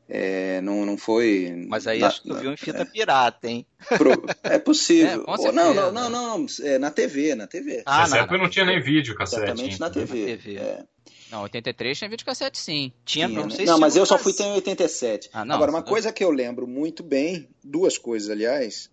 É, 0.08 0.62
não, 0.62 0.86
não 0.86 0.96
foi. 0.96 1.66
Mas 1.68 1.86
aí 1.86 1.98
na, 1.98 2.06
acho 2.06 2.22
que 2.22 2.28
tu 2.28 2.34
viu 2.34 2.50
em 2.50 2.56
fita 2.56 2.80
é, 2.80 2.84
pirata, 2.86 3.46
hein? 3.46 3.66
Pro, 3.98 4.12
é 4.42 4.58
possível. 4.58 5.22
É, 5.28 5.52
não, 5.52 5.74
não, 5.74 5.92
não, 5.92 6.08
não, 6.08 6.46
é 6.62 6.78
na 6.78 6.90
TV, 6.90 7.34
na 7.34 7.46
TV. 7.46 7.82
Ah, 7.84 8.00
Nessa 8.00 8.20
época 8.20 8.38
não 8.38 8.48
tinha 8.48 8.64
nem 8.64 8.80
vídeo 8.80 9.14
cassete. 9.14 9.42
Exatamente 9.42 9.78
na 9.78 9.90
TV. 9.90 10.20
Na 10.20 10.26
TV. 10.26 10.86
Não, 11.30 11.42
83 11.42 11.98
tinha 11.98 12.10
vídeo 12.10 12.24
cassete 12.24 12.58
sim. 12.58 12.92
Tinha, 13.04 13.28
tinha 13.28 13.40
não, 13.40 13.46
né? 13.46 13.64
não 13.64 13.78
mas 13.78 13.96
eu 13.96 14.06
só 14.06 14.18
fui 14.18 14.32
ter 14.32 14.44
em 14.44 14.52
87. 14.52 15.30
Ah, 15.32 15.44
não, 15.44 15.56
Agora, 15.56 15.70
uma 15.70 15.82
coisa 15.82 16.12
que 16.12 16.24
eu 16.24 16.30
lembro 16.30 16.66
muito 16.66 17.02
bem, 17.02 17.48
duas 17.62 17.98
coisas, 17.98 18.30
aliás, 18.30 18.90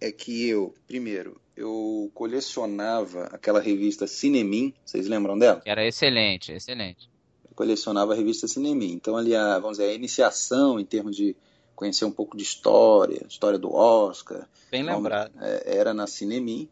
é 0.00 0.12
que 0.12 0.48
eu, 0.48 0.74
primeiro, 0.86 1.40
eu 1.56 2.10
colecionava 2.14 3.24
aquela 3.32 3.60
revista 3.60 4.06
Cinemin, 4.06 4.72
vocês 4.84 5.08
lembram 5.08 5.38
dela? 5.38 5.62
Era 5.64 5.86
excelente, 5.86 6.52
excelente 6.52 7.08
colecionava 7.56 8.12
a 8.12 8.16
revista 8.16 8.46
Cinema. 8.46 8.84
Então, 8.84 9.16
ali, 9.16 9.34
a, 9.34 9.58
vamos 9.58 9.78
dizer, 9.78 9.90
a 9.90 9.94
iniciação 9.94 10.78
em 10.78 10.84
termos 10.84 11.16
de 11.16 11.34
conhecer 11.74 12.04
um 12.04 12.12
pouco 12.12 12.36
de 12.36 12.44
história, 12.44 13.24
história 13.28 13.58
do 13.58 13.74
Oscar. 13.74 14.46
Bem 14.70 14.82
lembrado. 14.82 15.32
É, 15.40 15.78
era 15.78 15.94
na 15.94 16.06
Cinemim. 16.06 16.68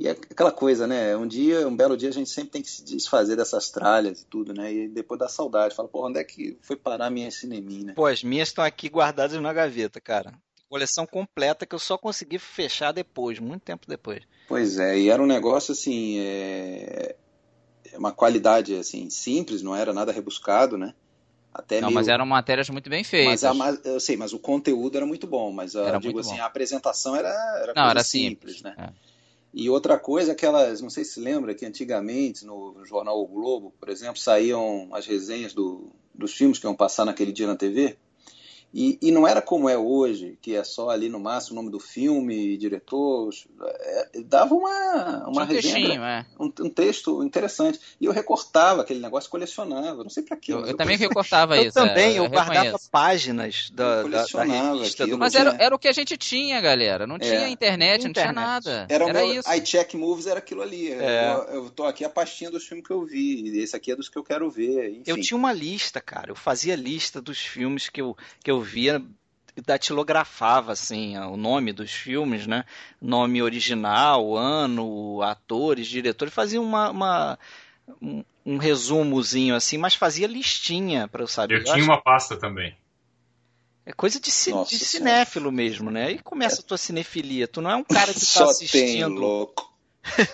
E 0.00 0.08
é 0.08 0.12
aquela 0.12 0.50
coisa, 0.50 0.86
né? 0.86 1.14
Um 1.14 1.26
dia, 1.26 1.68
um 1.68 1.76
belo 1.76 1.94
dia, 1.94 2.08
a 2.08 2.12
gente 2.12 2.30
sempre 2.30 2.52
tem 2.52 2.62
que 2.62 2.70
se 2.70 2.82
desfazer 2.82 3.36
dessas 3.36 3.68
tralhas 3.68 4.22
e 4.22 4.24
tudo, 4.24 4.54
né? 4.54 4.72
E 4.72 4.88
depois 4.88 5.20
dá 5.20 5.28
saudade. 5.28 5.74
Fala, 5.74 5.90
pô, 5.90 6.06
onde 6.08 6.18
é 6.18 6.24
que 6.24 6.56
foi 6.62 6.74
parar 6.74 7.08
a 7.08 7.10
minha 7.10 7.30
Cinemim, 7.30 7.84
né? 7.84 7.92
Pô, 7.92 8.06
as 8.06 8.24
minhas 8.24 8.48
estão 8.48 8.64
aqui 8.64 8.88
guardadas 8.88 9.38
na 9.38 9.52
gaveta, 9.52 10.00
cara. 10.00 10.32
Coleção 10.70 11.06
completa 11.06 11.66
que 11.66 11.74
eu 11.74 11.78
só 11.78 11.98
consegui 11.98 12.38
fechar 12.38 12.92
depois, 12.92 13.38
muito 13.38 13.60
tempo 13.60 13.86
depois. 13.86 14.22
Pois 14.48 14.78
é, 14.78 14.98
e 14.98 15.10
era 15.10 15.22
um 15.22 15.26
negócio 15.26 15.72
assim. 15.72 16.18
É 16.18 17.16
uma 17.98 18.10
qualidade 18.10 18.74
assim 18.76 19.10
simples, 19.10 19.60
não 19.60 19.76
era 19.76 19.92
nada 19.92 20.12
rebuscado, 20.12 20.78
né? 20.78 20.94
Até 21.52 21.78
não, 21.78 21.88
meio... 21.88 21.96
mas 21.96 22.08
eram 22.08 22.24
matérias 22.24 22.70
muito 22.70 22.88
bem 22.88 23.04
feitas. 23.04 23.42
Mas 23.54 23.84
a, 23.84 23.88
eu 23.88 24.00
sei, 24.00 24.16
mas 24.16 24.32
o 24.32 24.38
conteúdo 24.38 24.96
era 24.96 25.04
muito 25.04 25.26
bom, 25.26 25.52
mas 25.52 25.76
a, 25.76 25.98
digo 25.98 26.20
assim, 26.20 26.36
bom. 26.36 26.42
a 26.42 26.46
apresentação 26.46 27.14
era, 27.14 27.28
era, 27.60 27.74
não, 27.74 27.90
era 27.90 28.02
simples, 28.02 28.56
simples, 28.56 28.62
né? 28.62 28.74
É. 28.78 29.09
E 29.52 29.68
outra 29.68 29.98
coisa, 29.98 30.32
aquelas, 30.32 30.80
não 30.80 30.90
sei 30.90 31.04
se 31.04 31.18
lembra 31.18 31.54
que 31.54 31.66
antigamente 31.66 32.46
no 32.46 32.84
jornal 32.84 33.20
o 33.20 33.26
Globo, 33.26 33.72
por 33.80 33.88
exemplo, 33.88 34.18
saíam 34.18 34.88
as 34.92 35.06
resenhas 35.06 35.52
do, 35.52 35.90
dos 36.14 36.34
filmes 36.34 36.58
que 36.58 36.66
iam 36.66 36.74
passar 36.74 37.04
naquele 37.04 37.32
dia 37.32 37.46
na 37.46 37.56
TV. 37.56 37.98
E, 38.72 38.98
e, 39.02 39.10
não 39.10 39.26
era 39.26 39.42
como 39.42 39.68
é 39.68 39.76
hoje, 39.76 40.38
que 40.40 40.54
é 40.54 40.62
só 40.62 40.90
ali 40.90 41.08
no 41.08 41.18
máximo 41.18 41.58
o 41.58 41.62
nome 41.62 41.72
do 41.72 41.80
filme, 41.80 42.56
diretor. 42.56 43.30
É, 43.60 44.10
dava 44.24 44.54
uma, 44.54 45.28
uma 45.28 45.42
um 45.42 45.46
resenha, 45.46 46.00
é. 46.00 46.26
um, 46.38 46.52
um, 46.60 46.70
texto 46.70 47.24
interessante. 47.24 47.80
E 48.00 48.04
eu 48.04 48.12
recortava 48.12 48.82
aquele 48.82 49.00
negócio, 49.00 49.28
colecionava. 49.28 50.04
Não 50.04 50.10
sei 50.10 50.22
para 50.22 50.36
quê. 50.36 50.52
Eu, 50.52 50.64
eu 50.64 50.76
também 50.76 50.96
recortava 50.96 51.56
eu 51.56 51.64
isso. 51.64 51.74
Também, 51.74 52.16
eu, 52.16 52.24
eu 52.24 52.30
guardava 52.30 52.60
reconheço. 52.60 52.90
páginas 52.90 53.70
da, 53.72 54.04
da, 54.04 54.24
da 54.24 54.44
revista. 54.44 55.04
Do... 55.04 55.18
Mas 55.18 55.34
era, 55.34 55.56
era 55.58 55.74
o 55.74 55.78
que 55.78 55.88
a 55.88 55.92
gente 55.92 56.16
tinha, 56.16 56.60
galera. 56.60 57.08
Não 57.08 57.18
tinha 57.18 57.46
é. 57.46 57.48
internet, 57.48 58.04
não 58.04 58.12
tinha 58.12 58.32
nada. 58.32 58.86
Era, 58.88 59.08
era 59.08 59.12
meu 59.12 59.42
iCheck 59.56 59.96
Movies, 59.96 60.28
era 60.28 60.38
aquilo 60.38 60.62
ali. 60.62 60.92
É. 60.92 61.32
Eu, 61.32 61.54
eu 61.54 61.70
tô 61.70 61.84
aqui 61.84 62.04
a 62.04 62.08
pastinha 62.08 62.50
dos 62.52 62.64
filmes 62.64 62.86
que 62.86 62.92
eu 62.92 63.04
vi. 63.04 63.58
Esse 63.58 63.74
aqui 63.74 63.90
é 63.90 63.96
dos 63.96 64.08
que 64.08 64.16
eu 64.16 64.22
quero 64.22 64.48
ver. 64.48 64.90
Enfim. 64.90 65.02
Eu 65.06 65.20
tinha 65.20 65.36
uma 65.36 65.52
lista, 65.52 66.00
cara. 66.00 66.30
Eu 66.30 66.36
fazia 66.36 66.76
lista 66.76 67.20
dos 67.20 67.40
filmes 67.40 67.88
que 67.88 68.00
eu, 68.00 68.16
que 68.44 68.50
eu 68.50 68.59
via 68.60 69.02
datilografava 69.64 70.72
assim 70.72 71.18
o 71.18 71.36
nome 71.36 71.72
dos 71.72 71.90
filmes, 71.90 72.46
né? 72.46 72.64
Nome 73.00 73.42
original, 73.42 74.36
ano, 74.36 75.22
atores, 75.22 75.86
diretores, 75.86 76.32
fazia 76.32 76.60
uma, 76.60 76.90
uma 76.90 77.38
um, 78.00 78.24
um, 78.44 78.56
resumozinho 78.56 79.54
assim, 79.54 79.76
mas 79.76 79.94
fazia 79.94 80.26
listinha 80.26 81.08
para 81.08 81.22
eu 81.22 81.28
saber. 81.28 81.54
Eu, 81.54 81.58
eu 81.58 81.64
tinha 81.64 81.84
uma 81.84 82.00
pasta 82.00 82.36
também. 82.36 82.76
É 83.84 83.92
coisa 83.92 84.20
de, 84.20 84.30
ci, 84.30 84.52
de 84.68 84.78
cinéfilo 84.78 85.50
mesmo, 85.50 85.90
né? 85.90 86.06
Aí 86.06 86.18
começa 86.18 86.60
a 86.60 86.64
tua 86.64 86.78
cinefilia. 86.78 87.48
Tu 87.48 87.60
não 87.60 87.70
é 87.70 87.76
um 87.76 87.84
cara 87.84 88.12
que 88.12 88.20
tá 88.32 88.44
assistindo. 88.44 88.86
Tem 88.86 89.04
louco. 89.04 89.69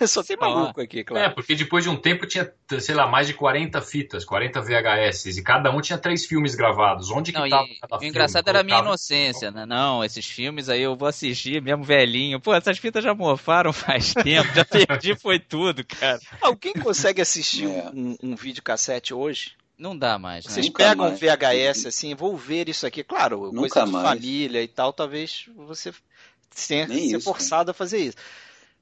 Só 0.06 0.22
tem 0.22 0.36
maluco 0.36 0.80
aqui, 0.80 1.04
claro. 1.04 1.26
É, 1.26 1.28
porque 1.28 1.54
depois 1.54 1.84
de 1.84 1.90
um 1.90 1.96
tempo 1.96 2.26
tinha, 2.26 2.52
sei 2.80 2.94
lá, 2.94 3.06
mais 3.06 3.26
de 3.26 3.34
40 3.34 3.80
fitas, 3.82 4.24
40 4.24 4.60
VHS, 4.60 5.36
e 5.36 5.42
cada 5.42 5.70
um 5.70 5.80
tinha 5.80 5.98
três 5.98 6.26
filmes 6.26 6.54
gravados. 6.54 7.10
Onde 7.10 7.32
que 7.32 7.38
não, 7.38 7.48
tava 7.48 7.66
e, 7.66 7.78
cada 7.80 7.98
O 7.98 8.04
engraçado 8.04 8.48
era 8.48 8.60
a 8.60 8.62
minha 8.62 8.78
inocência, 8.78 9.50
né? 9.50 9.66
Não, 9.66 10.04
esses 10.04 10.26
filmes 10.26 10.68
aí 10.68 10.82
eu 10.82 10.96
vou 10.96 11.08
assistir 11.08 11.62
mesmo 11.62 11.84
velhinho. 11.84 12.40
Pô, 12.40 12.54
essas 12.54 12.78
fitas 12.78 13.02
já 13.02 13.14
mofaram 13.14 13.72
faz 13.72 14.14
tempo, 14.22 14.48
já 14.54 14.64
perdi 14.64 15.14
foi 15.16 15.38
tudo, 15.38 15.84
cara. 15.84 16.20
Alguém 16.40 16.72
consegue 16.74 17.20
assistir 17.20 17.66
é. 17.66 17.90
um, 17.92 18.16
um 18.22 18.36
videocassete 18.36 19.12
hoje? 19.12 19.52
Não 19.78 19.96
dá 19.96 20.18
mais. 20.18 20.44
Né? 20.46 20.50
Vocês 20.50 20.66
Nunca 20.66 20.84
pegam 20.84 21.08
mais. 21.08 21.20
VHS 21.20 21.86
assim, 21.86 22.14
vou 22.14 22.36
ver 22.36 22.68
isso 22.68 22.86
aqui. 22.86 23.04
Claro, 23.04 23.52
Nunca 23.52 23.68
coisa 23.68 23.84
de 23.84 23.92
mais. 23.92 24.08
família 24.08 24.62
e 24.62 24.68
tal, 24.68 24.92
talvez 24.92 25.46
você 25.54 25.92
tenha 26.66 26.86
que 26.86 27.10
ser 27.10 27.20
forçado 27.20 27.70
a 27.70 27.74
fazer 27.74 27.98
isso. 27.98 28.16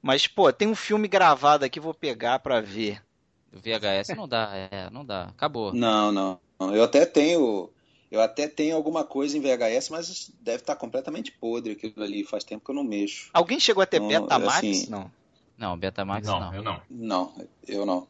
Mas, 0.05 0.27
pô, 0.27 0.53
tem 0.53 0.69
um 0.69 0.75
filme 0.75 1.09
gravado 1.09 1.65
aqui, 1.65 1.81
vou 1.81 1.95
pegar 1.95 2.39
pra 2.41 2.61
ver. 2.61 3.03
VHS 3.51 4.15
não 4.15 4.29
dá, 4.29 4.51
é, 4.53 4.91
não 4.91 5.03
dá. 5.03 5.29
Acabou. 5.29 5.73
Não, 5.73 6.13
não. 6.13 6.39
Eu 6.75 6.85
até 6.85 7.07
tenho. 7.07 7.71
Eu 8.11 8.21
até 8.21 8.47
tenho 8.47 8.77
alguma 8.77 9.03
coisa 9.03 9.39
em 9.39 9.41
VHS, 9.41 9.89
mas 9.89 10.31
deve 10.43 10.59
estar 10.59 10.77
completamente 10.77 11.33
podre 11.33 11.73
aquilo 11.73 12.05
ali. 12.05 12.23
Faz 12.23 12.45
tempo 12.45 12.63
que 12.63 12.71
eu 12.71 12.75
não 12.75 12.85
mexo. 12.85 13.31
Alguém 13.33 13.59
chegou 13.59 13.83
a 13.83 13.87
ter 13.87 13.99
não, 13.99 14.09
Betamax? 14.09 14.59
Assim, 14.59 14.91
não. 14.91 15.11
Não, 15.57 15.75
Betamax 15.75 16.27
não, 16.27 16.39
não. 16.39 16.55
Eu 16.55 16.63
não. 16.63 16.83
Não, 16.91 17.33
eu 17.67 17.87
não. 17.87 18.07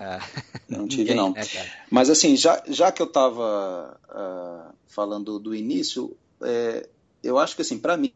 Ah, 0.00 0.26
não 0.66 0.88
tive, 0.88 1.02
ninguém, 1.02 1.16
não. 1.16 1.32
Né, 1.32 1.42
mas 1.90 2.08
assim, 2.08 2.34
já, 2.34 2.62
já 2.66 2.90
que 2.90 3.02
eu 3.02 3.06
estava 3.06 4.00
uh, 4.08 4.74
falando 4.86 5.38
do 5.38 5.54
início, 5.54 6.16
é, 6.42 6.88
eu 7.22 7.38
acho 7.38 7.54
que 7.54 7.60
assim, 7.60 7.78
para 7.78 7.94
mim, 7.98 8.10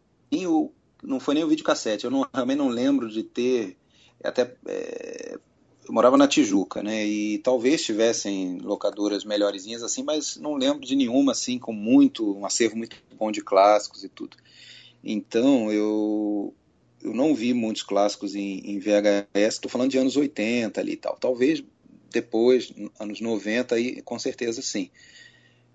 o, 0.46 0.72
não 1.02 1.20
foi 1.20 1.34
nem 1.34 1.44
o 1.44 1.48
videocassete. 1.48 2.04
Eu 2.04 2.10
não, 2.10 2.24
também 2.24 2.56
não 2.56 2.68
lembro 2.68 3.08
de 3.08 3.22
ter. 3.22 3.76
Até. 4.22 4.54
É, 4.66 5.38
eu 5.86 5.94
morava 5.94 6.18
na 6.18 6.28
Tijuca, 6.28 6.82
né? 6.82 7.06
E 7.06 7.38
talvez 7.38 7.82
tivessem 7.82 8.58
locadoras 8.58 9.24
melhorzinhas 9.24 9.82
assim, 9.82 10.02
mas 10.02 10.36
não 10.36 10.54
lembro 10.54 10.84
de 10.84 10.94
nenhuma 10.94 11.32
assim 11.32 11.58
com 11.58 11.72
muito 11.72 12.36
um 12.36 12.44
acervo 12.44 12.76
muito 12.76 12.96
bom 13.18 13.32
de 13.32 13.40
clássicos 13.40 14.04
e 14.04 14.08
tudo. 14.08 14.36
Então 15.02 15.72
eu 15.72 16.54
eu 17.02 17.14
não 17.14 17.34
vi 17.34 17.54
muitos 17.54 17.82
clássicos 17.82 18.34
em, 18.34 18.58
em 18.70 18.78
VHS. 18.78 19.54
Estou 19.54 19.70
falando 19.70 19.90
de 19.90 19.98
anos 19.98 20.16
80 20.16 20.80
ali 20.80 20.92
e 20.92 20.96
tal. 20.96 21.16
Talvez 21.16 21.62
depois, 22.10 22.72
anos 22.98 23.20
90, 23.20 23.74
aí 23.74 24.02
com 24.02 24.18
certeza 24.18 24.60
sim. 24.62 24.90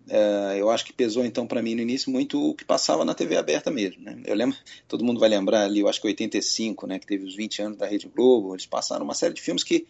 É, 0.10 0.58
eu 0.58 0.70
acho 0.70 0.86
que 0.86 0.92
pesou 0.92 1.24
então 1.24 1.48
para 1.48 1.62
mim 1.62 1.76
no 1.76 1.82
início 1.82 2.12
muito 2.12 2.50
o 2.50 2.54
que 2.54 2.66
passava 2.66 3.06
na 3.06 3.14
TV 3.14 3.38
aberta 3.38 3.72
mesmo. 3.72 4.04
Né? 4.04 4.18
Eu 4.26 4.36
lembro, 4.36 4.58
todo 4.88 5.04
mundo 5.04 5.20
vai 5.20 5.30
lembrar 5.30 5.64
ali, 5.64 5.80
eu 5.80 5.88
acho 5.88 6.02
que 6.02 6.08
85, 6.08 6.88
né, 6.88 7.00
que 7.00 7.08
teve 7.08 7.26
os 7.26 7.36
20 7.36 7.62
anos 7.62 7.78
da 7.78 7.86
Rede 7.86 8.08
Globo, 8.14 8.54
eles 8.54 8.66
passaram 8.66 9.06
uma 9.06 9.14
série 9.14 9.34
de 9.34 9.42
filmes 9.42 9.64
que 9.64 9.88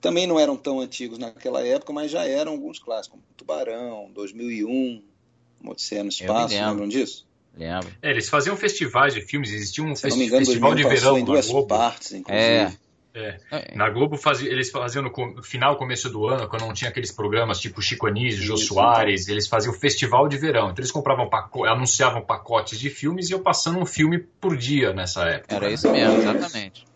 também 0.00 0.26
não 0.26 0.38
eram 0.38 0.56
tão 0.56 0.80
antigos 0.80 1.16
naquela 1.16 1.64
época, 1.64 1.92
mas 1.92 2.10
já 2.10 2.26
eram 2.26 2.52
alguns 2.52 2.80
clássicos, 2.80 3.20
como 3.20 3.22
Tubarão, 3.36 4.10
2001, 4.12 5.00
Odisseia 5.64 6.02
no 6.02 6.08
Espaço, 6.08 6.54
lembram 6.54 6.88
disso? 6.88 7.24
Lembro. 7.56 7.88
É, 8.02 8.10
eles 8.10 8.28
faziam 8.28 8.56
festivais 8.56 9.14
de 9.14 9.20
filmes, 9.20 9.52
existia 9.52 9.84
um 9.84 9.94
festi 9.94 10.24
engano, 10.24 10.44
festival 10.44 10.74
de 10.74 10.82
verão 10.82 11.18
em 11.18 11.24
duas 11.24 11.48
partes, 11.68 12.12
inclusive. 12.12 12.48
É. 12.48 12.72
É. 13.14 13.36
é. 13.50 13.76
Na 13.76 13.90
Globo 13.90 14.16
fazia, 14.16 14.50
eles 14.50 14.70
faziam 14.70 15.04
no 15.04 15.42
final, 15.42 15.76
começo 15.76 16.08
do 16.08 16.26
ano, 16.26 16.48
quando 16.48 16.62
não 16.62 16.72
tinha 16.72 16.88
aqueles 16.88 17.12
programas 17.12 17.60
tipo 17.60 17.82
Chico 17.82 18.06
Anísio, 18.06 18.42
Jô 18.42 18.56
Soares, 18.56 19.28
eles 19.28 19.46
faziam 19.46 19.74
o 19.74 19.76
festival 19.76 20.28
de 20.28 20.38
verão. 20.38 20.70
Então 20.70 20.76
eles 20.78 20.90
compravam 20.90 21.28
anunciavam 21.66 22.22
pacotes 22.22 22.78
de 22.78 22.88
filmes 22.88 23.28
e 23.28 23.32
eu 23.32 23.40
passando 23.40 23.78
um 23.78 23.86
filme 23.86 24.18
por 24.18 24.56
dia 24.56 24.92
nessa 24.92 25.24
época. 25.24 25.54
Era 25.54 25.70
isso 25.70 25.90
mesmo, 25.90 26.18
exatamente. 26.18 26.86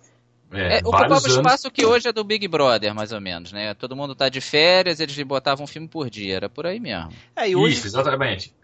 É, 0.52 0.76
é, 0.76 0.78
ocupava 0.78 1.14
o 1.14 1.26
espaço 1.26 1.70
que 1.70 1.84
hoje 1.84 2.08
é 2.08 2.12
do 2.12 2.24
Big 2.24 2.46
Brother, 2.48 2.94
mais 2.94 3.12
ou 3.12 3.20
menos, 3.20 3.52
né? 3.52 3.74
Todo 3.74 3.96
mundo 3.96 4.14
tá 4.14 4.28
de 4.28 4.40
férias, 4.40 5.00
eles 5.00 5.20
botavam 5.22 5.64
um 5.64 5.66
filme 5.66 5.88
por 5.88 6.08
dia, 6.08 6.36
era 6.36 6.48
por 6.48 6.66
aí 6.66 6.78
mesmo. 6.78 7.12
É, 7.34 7.44
hoje, 7.54 7.74
Isso, 7.74 7.86
exatamente. 7.88 8.54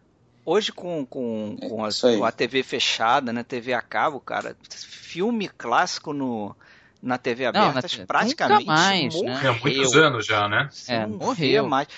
Hoje 0.45 0.73
com, 0.73 1.05
com, 1.05 1.57
com, 1.57 1.85
a, 1.85 1.88
com, 1.91 2.25
a, 2.25 2.33
TV 2.33 2.62
fechada, 2.62 3.33
né? 3.33 3.45
TV 3.45 3.75
a 3.75 3.83
cabo, 3.83 4.21
cara, 4.21 4.57
filme 4.71 5.49
clássico 5.49 6.12
no, 6.12 6.57
na 7.03 7.19
TV 7.19 7.47
aberta 7.47 7.67
não, 7.67 7.75
na, 7.75 8.07
praticamente 8.07 8.65
mais, 8.67 9.15
morreu. 9.15 9.35
Né? 9.35 9.41
É, 9.45 9.61
muitos 9.61 9.97
anos 9.97 10.25
já, 10.25 10.49
né? 10.49 10.69
É, 10.87 11.05
morreu. 11.05 11.67
Mais. 11.67 11.88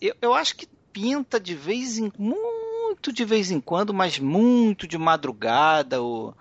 Eu, 0.00 0.14
eu 0.20 0.34
acho 0.34 0.54
que 0.54 0.68
pinta 0.92 1.40
de 1.40 1.54
vez 1.54 1.98
em 1.98 2.12
muito 2.18 3.12
de 3.12 3.24
vez 3.24 3.50
em 3.50 3.60
quando, 3.60 3.94
mas 3.94 4.18
muito 4.18 4.86
de 4.86 4.98
madrugada 4.98 6.02
ou 6.02 6.36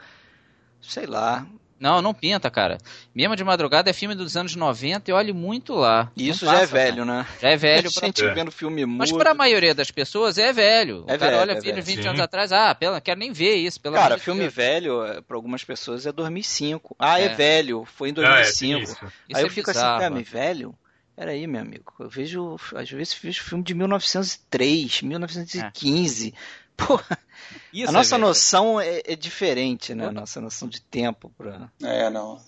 sei 0.82 1.05
lá. 1.05 1.47
Não, 1.79 2.01
não 2.01 2.13
pinta, 2.13 2.49
cara. 2.51 2.77
Mesmo 3.15 3.35
de 3.35 3.43
madrugada 3.43 3.89
é 3.89 3.93
filme 3.93 4.13
dos 4.13 4.35
anos 4.35 4.55
90 4.55 5.09
e 5.09 5.13
olhe 5.13 5.31
muito 5.31 5.73
lá. 5.73 6.11
E 6.15 6.27
isso 6.27 6.45
passa, 6.45 6.57
já 6.57 6.63
é 6.63 6.65
velho, 6.65 7.05
cara. 7.05 7.17
né? 7.19 7.27
Já 7.41 7.49
é 7.49 7.57
velho. 7.57 7.89
pra 7.93 8.05
gente 8.05 8.25
vendo 8.33 8.51
filme 8.51 8.85
muito. 8.85 8.99
Mas 8.99 9.11
para 9.11 9.31
a 9.31 9.33
maioria 9.33 9.73
das 9.73 9.89
pessoas 9.89 10.37
é 10.37 10.51
velho. 10.51 11.05
É 11.07 11.15
o 11.15 11.19
cara 11.19 11.31
velho, 11.31 11.41
olha 11.41 11.51
é 11.53 11.61
filme 11.61 11.81
20 11.81 12.01
Sim. 12.01 12.07
anos 12.09 12.21
atrás, 12.21 12.51
ah, 12.51 12.75
pela, 12.75 12.99
quero 12.99 13.19
nem 13.19 13.31
ver 13.31 13.55
isso. 13.55 13.79
Pelo 13.79 13.95
cara, 13.95 14.17
filme 14.17 14.41
Deus. 14.41 14.53
velho, 14.53 15.05
é, 15.05 15.21
para 15.21 15.37
algumas 15.37 15.63
pessoas 15.63 16.05
é 16.05 16.11
2005. 16.11 16.95
Ah, 16.99 17.19
é, 17.19 17.25
é 17.25 17.29
velho, 17.29 17.85
foi 17.85 18.09
em 18.09 18.13
2005. 18.13 18.75
Ah, 18.75 18.79
é, 18.79 18.83
isso. 18.83 19.05
Aí 19.33 19.41
eu 19.43 19.47
é 19.47 19.49
fico 19.49 19.69
assim, 19.69 19.79
bizarro, 19.79 20.03
assim, 20.03 20.23
cara, 20.23 20.45
velho... 20.45 20.75
Peraí, 21.15 21.45
meu 21.47 21.59
amigo, 21.59 21.93
eu 21.99 22.07
vejo, 22.07 22.55
às 22.73 22.89
vezes 22.89 23.13
vejo 23.13 23.43
filme 23.43 23.61
de 23.61 23.73
1903, 23.73 25.01
1915. 25.01 26.33
É. 26.79 26.85
Porra, 26.85 27.17
isso 27.73 27.89
a 27.89 27.91
nossa 27.91 28.15
é 28.15 28.17
noção 28.17 28.79
é, 28.79 29.01
é, 29.05 29.15
diferente, 29.15 29.93
né? 29.93 30.07
A 30.07 30.11
nossa 30.11 30.39
noção 30.41 30.67
de 30.67 30.81
tempo. 30.81 31.31
Pra... 31.37 31.69
É, 31.81 32.09
não. 32.09 32.39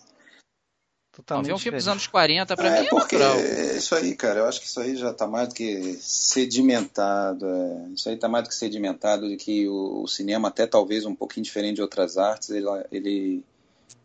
Totalmente 1.12 1.50
não, 1.50 1.56
ver 1.56 1.60
um 1.60 1.62
filme 1.62 1.78
dos 1.78 1.88
anos 1.90 2.08
40 2.08 2.56
pra 2.56 2.68
é, 2.68 2.80
mim 2.82 2.86
é 2.86 2.90
porque 2.90 3.18
natural. 3.18 3.40
Isso 3.76 3.96
aí, 3.96 4.16
cara, 4.16 4.40
eu 4.40 4.48
acho 4.48 4.62
que 4.62 4.66
isso 4.66 4.80
aí 4.80 4.96
já 4.96 5.14
tá 5.14 5.28
mais 5.28 5.50
do 5.50 5.56
que 5.56 5.98
sedimentado. 6.00 7.46
É. 7.46 7.90
Isso 7.94 8.08
aí 8.10 8.16
tá 8.16 8.30
mais 8.30 8.46
do 8.46 8.50
que 8.50 8.56
sedimentado 8.56 9.28
de 9.28 9.36
que 9.36 9.68
o, 9.68 10.04
o, 10.04 10.08
cinema, 10.08 10.48
até 10.48 10.66
talvez 10.66 11.06
um 11.06 11.14
pouquinho 11.14 11.44
diferente 11.44 11.76
de 11.76 11.82
outras 11.82 12.18
artes, 12.18 12.50
ele, 12.50 12.66
ele 12.92 13.44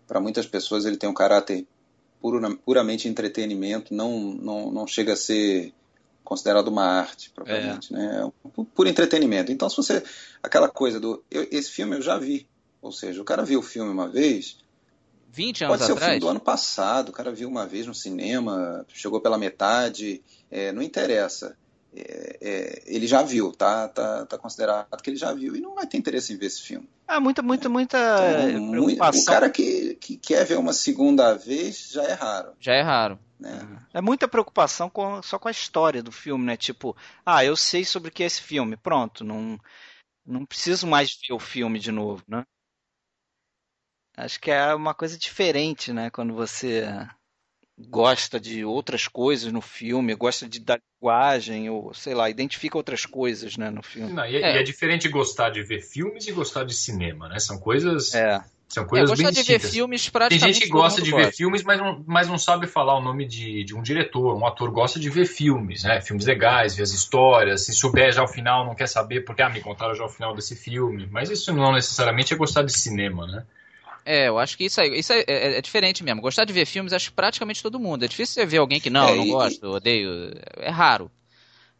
para 0.06 0.20
muitas 0.20 0.46
pessoas 0.46 0.84
ele 0.84 0.96
tem 0.96 1.08
um 1.08 1.14
caráter 1.14 1.64
puro, 2.20 2.56
puramente 2.58 3.08
entretenimento, 3.08 3.94
não, 3.94 4.18
não, 4.18 4.72
não 4.72 4.86
chega 4.86 5.12
a 5.12 5.16
ser 5.16 5.72
considerado 6.26 6.68
uma 6.68 6.84
arte, 6.84 7.30
propriamente, 7.30 7.94
é. 7.94 7.96
né? 7.96 8.32
Por 8.74 8.86
entretenimento. 8.86 9.50
Então, 9.50 9.70
se 9.70 9.76
você. 9.76 10.02
Aquela 10.42 10.68
coisa 10.68 11.00
do. 11.00 11.24
Eu, 11.30 11.46
esse 11.50 11.70
filme 11.70 11.96
eu 11.96 12.02
já 12.02 12.18
vi. 12.18 12.46
Ou 12.82 12.92
seja, 12.92 13.22
o 13.22 13.24
cara 13.24 13.44
viu 13.44 13.60
o 13.60 13.62
filme 13.62 13.90
uma 13.90 14.08
vez. 14.08 14.58
20 15.30 15.64
anos 15.64 15.76
Pode 15.76 15.86
ser 15.86 15.92
atrás? 15.92 16.02
o 16.02 16.10
filme 16.10 16.20
do 16.20 16.28
ano 16.28 16.40
passado. 16.40 17.08
O 17.08 17.12
cara 17.12 17.32
viu 17.32 17.48
uma 17.48 17.66
vez 17.66 17.86
no 17.86 17.94
cinema, 17.94 18.84
chegou 18.88 19.20
pela 19.20 19.38
metade. 19.38 20.22
É, 20.50 20.72
não 20.72 20.82
interessa. 20.82 21.56
É, 21.94 22.38
é, 22.40 22.82
ele 22.86 23.06
já 23.06 23.22
viu, 23.22 23.52
tá, 23.52 23.88
tá, 23.88 24.26
tá 24.26 24.36
considerado 24.36 25.00
que 25.02 25.08
ele 25.08 25.16
já 25.16 25.32
viu 25.32 25.56
e 25.56 25.60
não 25.60 25.74
vai 25.74 25.86
ter 25.86 25.96
interesse 25.96 26.32
em 26.32 26.36
ver 26.36 26.46
esse 26.46 26.60
filme. 26.60 26.88
Ah, 27.08 27.20
muita, 27.20 27.40
muita, 27.40 27.68
muita 27.68 27.96
então, 28.50 28.70
preocupação. 28.70 29.22
O 29.22 29.24
cara 29.24 29.48
que, 29.48 29.94
que 29.94 30.16
quer 30.16 30.44
ver 30.44 30.58
uma 30.58 30.74
segunda 30.74 31.32
vez 31.34 31.88
já 31.90 32.02
é 32.02 32.12
raro. 32.12 32.52
Já 32.60 32.74
é 32.74 32.82
raro. 32.82 33.18
Né? 33.38 33.86
É 33.92 34.00
muita 34.00 34.26
preocupação 34.26 34.88
com, 34.88 35.22
só 35.22 35.38
com 35.38 35.48
a 35.48 35.50
história 35.50 36.02
do 36.02 36.12
filme, 36.12 36.44
né? 36.44 36.56
Tipo, 36.56 36.96
ah, 37.24 37.44
eu 37.44 37.56
sei 37.56 37.84
sobre 37.84 38.08
o 38.08 38.12
que 38.12 38.22
é 38.22 38.26
esse 38.26 38.40
filme, 38.40 38.76
pronto, 38.76 39.22
não, 39.22 39.58
não 40.24 40.46
preciso 40.46 40.86
mais 40.86 41.16
ver 41.16 41.34
o 41.34 41.38
filme 41.38 41.78
de 41.78 41.92
novo, 41.92 42.22
né? 42.26 42.44
Acho 44.16 44.40
que 44.40 44.50
é 44.50 44.74
uma 44.74 44.94
coisa 44.94 45.18
diferente, 45.18 45.92
né? 45.92 46.08
Quando 46.08 46.32
você 46.34 46.86
gosta 47.78 48.40
de 48.40 48.64
outras 48.64 49.06
coisas 49.06 49.52
no 49.52 49.60
filme, 49.60 50.14
gosta 50.14 50.48
de 50.48 50.58
da 50.58 50.78
linguagem, 50.78 51.68
ou 51.68 51.92
sei 51.92 52.14
lá, 52.14 52.30
identifica 52.30 52.78
outras 52.78 53.04
coisas 53.04 53.56
né, 53.58 53.68
no 53.68 53.82
filme. 53.82 54.12
Não, 54.12 54.24
e, 54.24 54.36
é, 54.36 54.40
é. 54.40 54.56
e 54.56 54.58
é 54.58 54.62
diferente 54.62 55.08
gostar 55.08 55.50
de 55.50 55.62
ver 55.62 55.82
filmes 55.82 56.26
e 56.26 56.32
gostar 56.32 56.64
de 56.64 56.74
cinema, 56.74 57.28
né? 57.28 57.38
São 57.38 57.58
coisas. 57.58 58.14
É. 58.14 58.42
São 58.68 58.84
coisas 58.84 59.10
é, 59.18 59.22
bem 59.22 59.32
de 59.32 59.42
ver 59.44 59.60
filmes 59.60 60.08
praticamente 60.08 60.42
Tem 60.42 60.52
gente 60.52 60.64
que 60.64 60.70
gosta 60.70 61.00
de 61.00 61.10
gosta. 61.10 61.26
ver 61.26 61.32
filmes, 61.32 61.62
mas 61.62 61.78
não, 61.78 62.04
mas 62.04 62.28
não 62.28 62.36
sabe 62.36 62.66
falar 62.66 62.96
o 62.98 63.00
nome 63.00 63.24
de, 63.24 63.62
de 63.62 63.74
um 63.74 63.80
diretor. 63.80 64.36
Um 64.36 64.44
ator 64.44 64.70
gosta 64.72 64.98
de 64.98 65.08
ver 65.08 65.24
filmes, 65.24 65.84
né? 65.84 66.00
Filmes 66.00 66.26
legais, 66.26 66.74
ver 66.74 66.82
as 66.82 66.90
histórias. 66.90 67.64
Se 67.64 67.72
souber 67.72 68.12
já 68.12 68.24
o 68.24 68.28
final, 68.28 68.66
não 68.66 68.74
quer 68.74 68.88
saber 68.88 69.20
porque 69.20 69.40
ah, 69.40 69.48
me 69.48 69.60
contaram 69.60 69.94
já 69.94 70.04
o 70.04 70.08
final 70.08 70.34
desse 70.34 70.56
filme. 70.56 71.08
Mas 71.10 71.30
isso 71.30 71.52
não 71.52 71.72
necessariamente 71.72 72.34
é 72.34 72.36
gostar 72.36 72.62
de 72.62 72.76
cinema, 72.76 73.26
né? 73.26 73.44
É, 74.04 74.28
eu 74.28 74.38
acho 74.38 74.56
que 74.56 74.64
isso, 74.64 74.80
aí, 74.80 74.98
isso 74.98 75.12
é, 75.12 75.24
é, 75.26 75.58
é, 75.58 75.60
diferente 75.60 76.04
mesmo. 76.04 76.20
Gostar 76.20 76.44
de 76.44 76.52
ver 76.52 76.64
filmes, 76.64 76.92
acho 76.92 77.12
praticamente 77.12 77.62
todo 77.62 77.78
mundo. 77.78 78.04
É 78.04 78.08
difícil 78.08 78.34
você 78.34 78.46
ver 78.46 78.58
alguém 78.58 78.80
que 78.80 78.90
não, 78.90 79.08
é, 79.08 79.16
não 79.16 79.28
gosta, 79.28 79.68
odeio. 79.68 80.32
É 80.58 80.70
raro. 80.70 81.10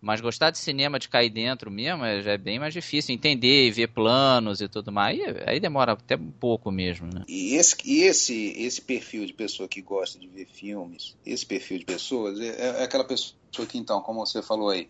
Mas 0.06 0.20
gostar 0.20 0.52
de 0.52 0.58
cinema, 0.58 1.00
de 1.00 1.08
cair 1.08 1.30
dentro 1.30 1.68
mesmo, 1.68 2.04
é, 2.04 2.20
é 2.20 2.38
bem 2.38 2.60
mais 2.60 2.72
difícil. 2.72 3.12
Entender 3.12 3.66
e 3.66 3.72
ver 3.72 3.88
planos 3.88 4.60
e 4.60 4.68
tudo 4.68 4.92
mais. 4.92 5.18
Aí, 5.18 5.36
aí 5.44 5.58
demora 5.58 5.94
até 5.94 6.14
um 6.14 6.30
pouco 6.30 6.70
mesmo, 6.70 7.08
né? 7.12 7.24
E, 7.26 7.56
esse, 7.56 7.76
esse, 7.84 8.54
esse 8.56 8.80
perfil 8.80 9.26
de 9.26 9.32
pessoa 9.32 9.68
que 9.68 9.82
gosta 9.82 10.16
de 10.16 10.28
ver 10.28 10.46
filmes, 10.46 11.16
esse 11.26 11.44
perfil 11.44 11.80
de 11.80 11.84
pessoas, 11.84 12.38
é, 12.38 12.78
é 12.80 12.84
aquela 12.84 13.02
pessoa 13.02 13.34
que, 13.68 13.76
então, 13.76 14.00
como 14.00 14.24
você 14.24 14.40
falou 14.40 14.70
aí, 14.70 14.86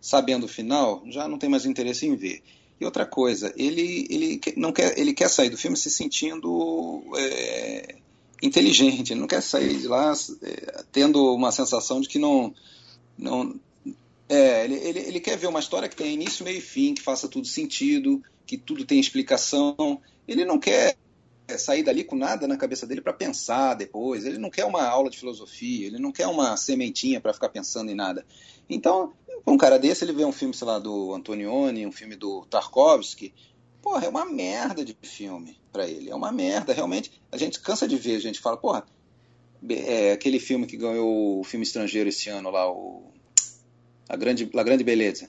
sabendo 0.00 0.46
o 0.46 0.48
final, 0.48 1.02
já 1.06 1.28
não 1.28 1.36
tem 1.36 1.50
mais 1.50 1.66
interesse 1.66 2.06
em 2.06 2.16
ver. 2.16 2.42
E 2.80 2.84
outra 2.86 3.04
coisa, 3.04 3.52
ele, 3.58 4.06
ele, 4.08 4.40
não 4.56 4.72
quer, 4.72 4.98
ele 4.98 5.12
quer 5.12 5.28
sair 5.28 5.50
do 5.50 5.58
filme 5.58 5.76
se 5.76 5.90
sentindo 5.90 7.02
é, 7.14 7.96
inteligente, 8.42 9.12
ele 9.12 9.20
não 9.20 9.28
quer 9.28 9.42
sair 9.42 9.76
de 9.76 9.86
lá 9.86 10.14
é, 10.42 10.82
tendo 10.90 11.34
uma 11.34 11.52
sensação 11.52 12.00
de 12.00 12.08
que 12.08 12.18
não. 12.18 12.54
não 13.18 13.65
é, 14.28 14.64
ele, 14.64 14.74
ele, 14.74 14.98
ele 15.00 15.20
quer 15.20 15.36
ver 15.36 15.46
uma 15.46 15.60
história 15.60 15.88
que 15.88 15.96
tenha 15.96 16.10
início, 16.10 16.44
meio 16.44 16.58
e 16.58 16.62
fim, 16.62 16.94
que 16.94 17.02
faça 17.02 17.28
tudo 17.28 17.46
sentido, 17.46 18.22
que 18.44 18.56
tudo 18.56 18.84
tenha 18.84 19.00
explicação. 19.00 20.00
Ele 20.26 20.44
não 20.44 20.58
quer 20.58 20.96
sair 21.58 21.84
dali 21.84 22.02
com 22.02 22.16
nada 22.16 22.48
na 22.48 22.56
cabeça 22.56 22.86
dele 22.86 23.00
para 23.00 23.12
pensar 23.12 23.74
depois. 23.74 24.24
Ele 24.24 24.38
não 24.38 24.50
quer 24.50 24.64
uma 24.64 24.84
aula 24.84 25.08
de 25.10 25.18
filosofia, 25.18 25.86
ele 25.86 25.98
não 25.98 26.10
quer 26.10 26.26
uma 26.26 26.56
sementinha 26.56 27.20
para 27.20 27.32
ficar 27.32 27.48
pensando 27.48 27.90
em 27.90 27.94
nada. 27.94 28.26
Então, 28.68 29.12
um 29.46 29.56
cara 29.56 29.78
desse, 29.78 30.04
ele 30.04 30.12
vê 30.12 30.24
um 30.24 30.32
filme, 30.32 30.54
sei 30.54 30.66
lá, 30.66 30.78
do 30.78 31.14
Antonioni, 31.14 31.86
um 31.86 31.92
filme 31.92 32.16
do 32.16 32.44
Tarkovsky, 32.46 33.32
porra, 33.80 34.06
é 34.06 34.08
uma 34.08 34.24
merda 34.24 34.84
de 34.84 34.96
filme 35.00 35.56
para 35.72 35.88
ele. 35.88 36.10
É 36.10 36.14
uma 36.14 36.32
merda, 36.32 36.72
realmente. 36.72 37.12
A 37.30 37.36
gente 37.36 37.60
cansa 37.60 37.86
de 37.86 37.96
ver, 37.96 38.16
a 38.16 38.20
gente 38.20 38.40
fala, 38.40 38.56
porra, 38.56 38.84
é 39.70 40.10
aquele 40.10 40.40
filme 40.40 40.66
que 40.66 40.76
ganhou 40.76 41.38
o 41.38 41.44
filme 41.44 41.64
estrangeiro 41.64 42.08
esse 42.08 42.28
ano 42.28 42.50
lá, 42.50 42.68
o 42.68 43.04
A 44.08 44.16
Grande, 44.16 44.48
La 44.52 44.62
Grande 44.62 44.84
Beleza. 44.84 45.28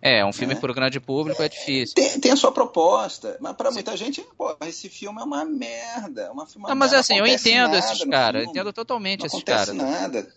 É, 0.00 0.24
um 0.24 0.32
filme 0.32 0.54
é. 0.54 0.56
para 0.56 0.70
o 0.70 0.74
grande 0.74 1.00
público 1.00 1.42
é 1.42 1.48
difícil. 1.48 1.94
Tem, 1.96 2.20
tem 2.20 2.30
a 2.30 2.36
sua 2.36 2.52
proposta, 2.52 3.36
mas 3.40 3.56
para 3.56 3.70
muita 3.72 3.96
gente, 3.96 4.24
pô, 4.36 4.56
esse 4.64 4.88
filme 4.88 5.20
é 5.20 5.24
uma 5.24 5.44
merda. 5.44 6.22
É 6.22 6.30
uma, 6.30 6.46
uma 6.54 6.68
não, 6.68 6.76
mas 6.76 6.92
merda, 6.92 7.00
assim, 7.00 7.18
eu 7.18 7.26
entendo 7.26 7.74
esses 7.74 8.04
caras, 8.04 8.44
eu 8.44 8.48
entendo 8.48 8.72
totalmente 8.72 9.20
não 9.20 9.26
esses 9.26 9.42
caras. 9.42 9.74
Não 9.74 9.84
acontece 9.84 10.02
nada. 10.02 10.28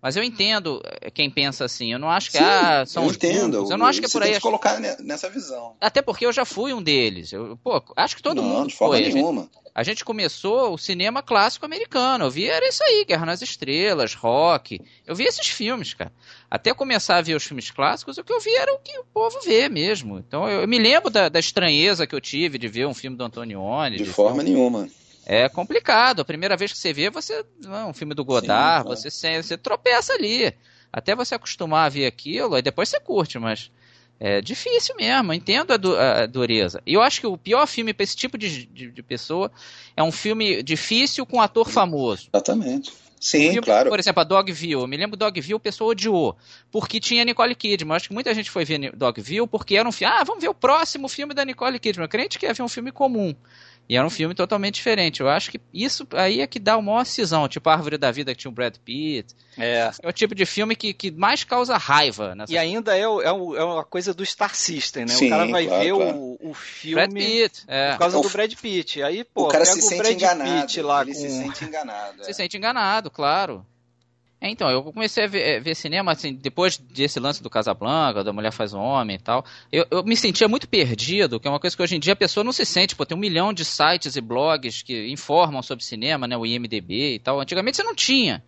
Mas 0.00 0.16
eu 0.16 0.22
entendo 0.22 0.80
eh, 0.84 1.10
quem 1.10 1.28
pensa 1.28 1.64
assim. 1.64 1.92
Eu 1.92 1.98
não 1.98 2.08
acho 2.08 2.30
que 2.30 2.38
Sim, 2.38 2.44
ah, 2.44 2.84
são 2.86 3.02
eu 3.02 3.10
os 3.10 3.16
entendo. 3.16 3.58
Burros. 3.58 3.70
Eu 3.70 3.78
não 3.78 3.86
acho 3.86 4.00
que 4.00 4.06
é 4.06 4.08
por 4.08 4.22
aí. 4.22 4.30
Tem 4.30 4.38
que 4.38 4.42
colocar 4.42 4.78
nessa 4.78 5.28
visão. 5.28 5.74
Até 5.80 6.00
porque 6.00 6.24
eu 6.24 6.32
já 6.32 6.44
fui 6.44 6.72
um 6.72 6.82
deles. 6.82 7.32
Eu, 7.32 7.58
pô, 7.62 7.82
acho 7.96 8.16
que 8.16 8.22
todo 8.22 8.40
não, 8.40 8.48
mundo 8.48 8.68
de 8.68 8.76
forma 8.76 8.94
foi. 8.96 9.08
nenhuma. 9.08 9.42
A 9.42 9.44
gente, 9.44 9.68
a 9.74 9.82
gente, 9.82 10.04
começou 10.04 10.72
o 10.72 10.78
cinema 10.78 11.20
clássico 11.20 11.66
americano. 11.66 12.26
Eu 12.26 12.30
vi 12.30 12.46
era 12.46 12.68
isso 12.68 12.82
aí, 12.84 13.04
Guerra 13.04 13.26
nas 13.26 13.42
Estrelas, 13.42 14.14
Rock. 14.14 14.80
Eu 15.04 15.16
vi 15.16 15.24
esses 15.24 15.48
filmes, 15.48 15.94
cara. 15.94 16.12
Até 16.48 16.72
começar 16.72 17.16
a 17.16 17.22
ver 17.22 17.34
os 17.34 17.44
filmes 17.44 17.70
clássicos, 17.70 18.18
o 18.18 18.24
que 18.24 18.32
eu 18.32 18.40
vi 18.40 18.54
era 18.54 18.72
o 18.72 18.78
que 18.78 18.96
o 18.98 19.04
povo 19.04 19.40
vê 19.40 19.68
mesmo. 19.68 20.18
Então 20.18 20.48
eu, 20.48 20.62
eu 20.62 20.68
me 20.68 20.78
lembro 20.78 21.10
da, 21.10 21.28
da, 21.28 21.40
estranheza 21.40 22.06
que 22.06 22.14
eu 22.14 22.20
tive 22.20 22.56
de 22.56 22.68
ver 22.68 22.86
um 22.86 22.94
filme 22.94 23.16
do 23.16 23.24
Antonioni. 23.24 23.96
De, 23.96 24.04
de 24.04 24.10
forma 24.10 24.42
filme... 24.42 24.50
nenhuma 24.50 24.88
é 25.28 25.46
complicado. 25.46 26.20
A 26.20 26.24
primeira 26.24 26.56
vez 26.56 26.72
que 26.72 26.78
você 26.78 26.90
vê, 26.90 27.10
você. 27.10 27.44
Não, 27.62 27.90
um 27.90 27.92
filme 27.92 28.14
do 28.14 28.24
Godard, 28.24 28.88
Sim, 28.96 29.10
você, 29.10 29.42
você 29.42 29.58
tropeça 29.58 30.14
ali. 30.14 30.54
Até 30.90 31.14
você 31.14 31.34
acostumar 31.34 31.84
a 31.84 31.88
ver 31.90 32.06
aquilo, 32.06 32.54
aí 32.54 32.62
depois 32.62 32.88
você 32.88 32.98
curte, 32.98 33.38
mas 33.38 33.70
é 34.18 34.40
difícil 34.40 34.96
mesmo. 34.96 35.34
Entendo 35.34 35.72
a, 35.72 35.76
du 35.76 35.94
a 35.94 36.24
dureza. 36.24 36.82
E 36.86 36.94
eu 36.94 37.02
acho 37.02 37.20
que 37.20 37.26
o 37.26 37.36
pior 37.36 37.66
filme 37.66 37.92
para 37.92 38.04
esse 38.04 38.16
tipo 38.16 38.38
de, 38.38 38.64
de, 38.64 38.90
de, 38.90 39.02
pessoa 39.02 39.52
é 39.94 40.02
um 40.02 40.10
filme 40.10 40.62
difícil 40.62 41.26
com 41.26 41.36
um 41.36 41.42
ator 41.42 41.68
famoso. 41.68 42.30
Exatamente. 42.32 42.90
Sim, 43.20 43.50
filme, 43.50 43.62
claro. 43.62 43.90
Por 43.90 43.98
exemplo, 43.98 44.20
a 44.20 44.24
Dogville. 44.24 44.72
Eu 44.72 44.86
me 44.86 44.96
lembro 44.96 45.16
Dogville, 45.16 45.54
o 45.54 45.60
pessoal 45.60 45.90
odiou. 45.90 46.38
Porque 46.70 46.98
tinha 46.98 47.24
Nicole 47.24 47.54
Kidman. 47.54 47.92
Eu 47.92 47.96
acho 47.96 48.08
que 48.08 48.14
muita 48.14 48.32
gente 48.32 48.50
foi 48.50 48.64
ver 48.64 48.96
Dogville 48.96 49.46
porque 49.46 49.76
era 49.76 49.86
um 49.86 49.92
filme. 49.92 50.14
Ah, 50.14 50.24
vamos 50.24 50.40
ver 50.40 50.48
o 50.48 50.54
próximo 50.54 51.06
filme 51.06 51.34
da 51.34 51.44
Nicole 51.44 51.78
Kidman. 51.78 52.04
Eu 52.04 52.08
crente 52.08 52.38
que 52.38 52.46
ia 52.46 52.54
ver 52.54 52.62
um 52.62 52.68
filme 52.68 52.90
comum. 52.90 53.34
E 53.88 53.96
era 53.96 54.06
um 54.06 54.10
filme 54.10 54.34
totalmente 54.34 54.74
diferente. 54.74 55.20
Eu 55.20 55.28
acho 55.30 55.50
que 55.50 55.60
isso 55.72 56.06
aí 56.12 56.40
é 56.40 56.46
que 56.46 56.58
dá 56.58 56.76
o 56.76 56.82
maior 56.82 57.04
cisão. 57.04 57.48
Tipo 57.48 57.70
a 57.70 57.72
Árvore 57.72 57.96
da 57.96 58.10
Vida 58.10 58.34
que 58.34 58.40
tinha 58.40 58.50
o 58.50 58.54
Brad 58.54 58.76
Pitt. 58.84 59.34
É. 59.56 59.90
É 60.02 60.08
o 60.08 60.12
tipo 60.12 60.34
de 60.34 60.44
filme 60.44 60.76
que, 60.76 60.92
que 60.92 61.10
mais 61.10 61.42
causa 61.42 61.76
raiva. 61.78 62.34
Nessa... 62.34 62.52
E 62.52 62.58
ainda 62.58 62.94
é, 62.94 63.08
o, 63.08 63.22
é, 63.22 63.32
o, 63.32 63.56
é 63.56 63.64
uma 63.64 63.84
coisa 63.84 64.12
do 64.12 64.24
Star 64.26 64.54
System, 64.54 65.06
né? 65.06 65.14
Sim, 65.14 65.28
o 65.28 65.30
cara 65.30 65.46
vai 65.46 65.66
claro, 65.66 65.82
ver 65.82 65.94
claro. 65.94 66.18
O, 66.18 66.50
o 66.50 66.54
filme 66.54 66.94
Brad 66.96 67.12
Pitt, 67.12 67.64
é. 67.66 67.92
por 67.92 67.98
causa 67.98 68.20
do 68.20 68.28
Brad 68.28 68.54
Pitt. 68.54 69.02
Aí, 69.02 69.24
pô, 69.24 69.44
o 69.44 69.48
cara 69.48 69.64
se 69.64 69.80
sente 69.80 70.02
Brad 70.02 70.12
enganado. 70.12 70.60
Pitt 70.60 70.82
lá 70.82 71.02
ele 71.02 71.14
com... 71.14 71.20
se 71.20 71.30
sente 71.30 71.64
enganado. 71.64 72.24
Se 72.24 72.30
é. 72.30 72.34
sente 72.34 72.56
enganado, 72.58 73.10
claro. 73.10 73.64
É, 74.40 74.48
então, 74.48 74.70
eu 74.70 74.84
comecei 74.84 75.24
a 75.24 75.26
ver, 75.26 75.40
é, 75.40 75.60
ver, 75.60 75.74
cinema, 75.74 76.12
assim, 76.12 76.32
depois 76.32 76.78
desse 76.78 77.18
lance 77.18 77.42
do 77.42 77.50
Casablanca, 77.50 78.22
da 78.22 78.32
Mulher 78.32 78.52
Faz 78.52 78.72
Homem 78.72 79.16
e 79.16 79.18
tal, 79.18 79.44
eu, 79.72 79.84
eu, 79.90 80.04
me 80.04 80.16
sentia 80.16 80.46
muito 80.46 80.68
perdido, 80.68 81.40
que 81.40 81.48
é 81.48 81.50
uma 81.50 81.58
coisa 81.58 81.76
que 81.76 81.82
hoje 81.82 81.96
em 81.96 82.00
dia 82.00 82.12
a 82.12 82.16
pessoa 82.16 82.44
não 82.44 82.52
se 82.52 82.64
sente, 82.64 82.94
pô, 82.94 83.04
tem 83.04 83.16
um 83.16 83.20
milhão 83.20 83.52
de 83.52 83.64
sites 83.64 84.14
e 84.14 84.20
blogs 84.20 84.82
que 84.82 85.08
informam 85.08 85.60
sobre 85.60 85.84
cinema, 85.84 86.28
né, 86.28 86.36
o 86.36 86.46
IMDB 86.46 87.14
e 87.14 87.18
tal, 87.18 87.40
antigamente 87.40 87.78
você 87.78 87.82
não 87.82 87.96
tinha. 87.96 88.44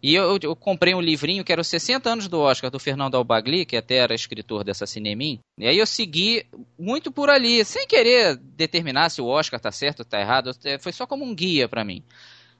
E 0.00 0.14
eu, 0.14 0.38
eu, 0.42 0.54
comprei 0.54 0.94
um 0.94 1.00
livrinho 1.00 1.42
que 1.42 1.50
era 1.50 1.62
os 1.62 1.66
60 1.66 2.10
anos 2.10 2.28
do 2.28 2.38
Oscar, 2.38 2.70
do 2.70 2.78
Fernando 2.78 3.16
Albagli, 3.16 3.64
que 3.64 3.74
até 3.74 3.96
era 3.96 4.14
escritor 4.14 4.62
dessa 4.62 4.86
Cinemim. 4.86 5.40
E 5.58 5.66
aí 5.66 5.78
eu 5.78 5.86
segui 5.86 6.44
muito 6.78 7.10
por 7.10 7.30
ali, 7.30 7.64
sem 7.64 7.86
querer 7.86 8.36
determinar 8.36 9.08
se 9.08 9.22
o 9.22 9.26
Oscar 9.26 9.58
tá 9.58 9.72
certo 9.72 10.00
ou 10.00 10.04
tá 10.04 10.20
errado, 10.20 10.50
foi 10.78 10.92
só 10.92 11.06
como 11.06 11.24
um 11.24 11.34
guia 11.34 11.66
para 11.70 11.82
mim. 11.82 12.04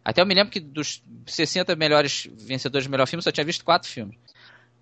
Até 0.04 0.20
eu 0.20 0.26
me 0.26 0.34
lembro 0.34 0.52
que 0.52 0.60
dos 0.60 1.02
60 1.26 1.74
melhores 1.76 2.28
vencedores 2.32 2.84
de 2.84 2.90
melhor 2.90 3.06
filme, 3.06 3.22
só 3.22 3.32
tinha 3.32 3.44
visto 3.44 3.64
quatro 3.64 3.88
filmes. 3.88 4.16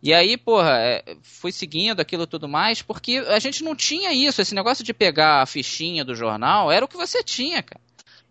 E 0.03 0.13
aí, 0.13 0.37
porra, 0.37 0.79
é, 0.81 1.17
fui 1.23 1.53
seguindo 1.53 2.01
aquilo 2.01 2.27
tudo 2.27 2.49
mais, 2.49 2.83
porque 2.83 3.19
a 3.29 3.39
gente 3.39 3.63
não 3.63 3.77
tinha 3.77 4.13
isso. 4.13 4.43
Esse 4.43 4.55
negócio 4.55 4.83
de 4.83 4.93
pegar 4.93 5.43
a 5.43 5.47
fichinha 5.47 6.05
do 6.05 6.13
jornal 6.13 6.73
era 6.73 6.85
o 6.85 6.89
que 6.89 6.97
você 6.97 7.23
tinha, 7.23 7.63
cara. 7.63 7.81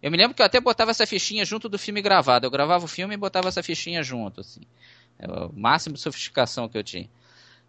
Eu 0.02 0.12
me 0.12 0.18
lembro 0.18 0.36
que 0.36 0.42
eu 0.42 0.46
até 0.46 0.60
botava 0.60 0.92
essa 0.92 1.06
fichinha 1.06 1.46
junto 1.46 1.70
do 1.70 1.80
filme 1.80 2.02
gravado. 2.02 2.46
Eu 2.46 2.52
gravava 2.52 2.84
o 2.84 2.88
filme 2.90 3.14
e 3.14 3.18
botava 3.18 3.48
essa 3.48 3.64
fichinha 3.64 4.04
junto, 4.04 4.42
assim. 4.42 4.62
É 5.18 5.32
o 5.32 5.54
máximo 5.54 5.96
de 5.96 6.02
sofisticação 6.02 6.68
que 6.68 6.78
eu 6.78 6.84
tinha. 6.84 7.10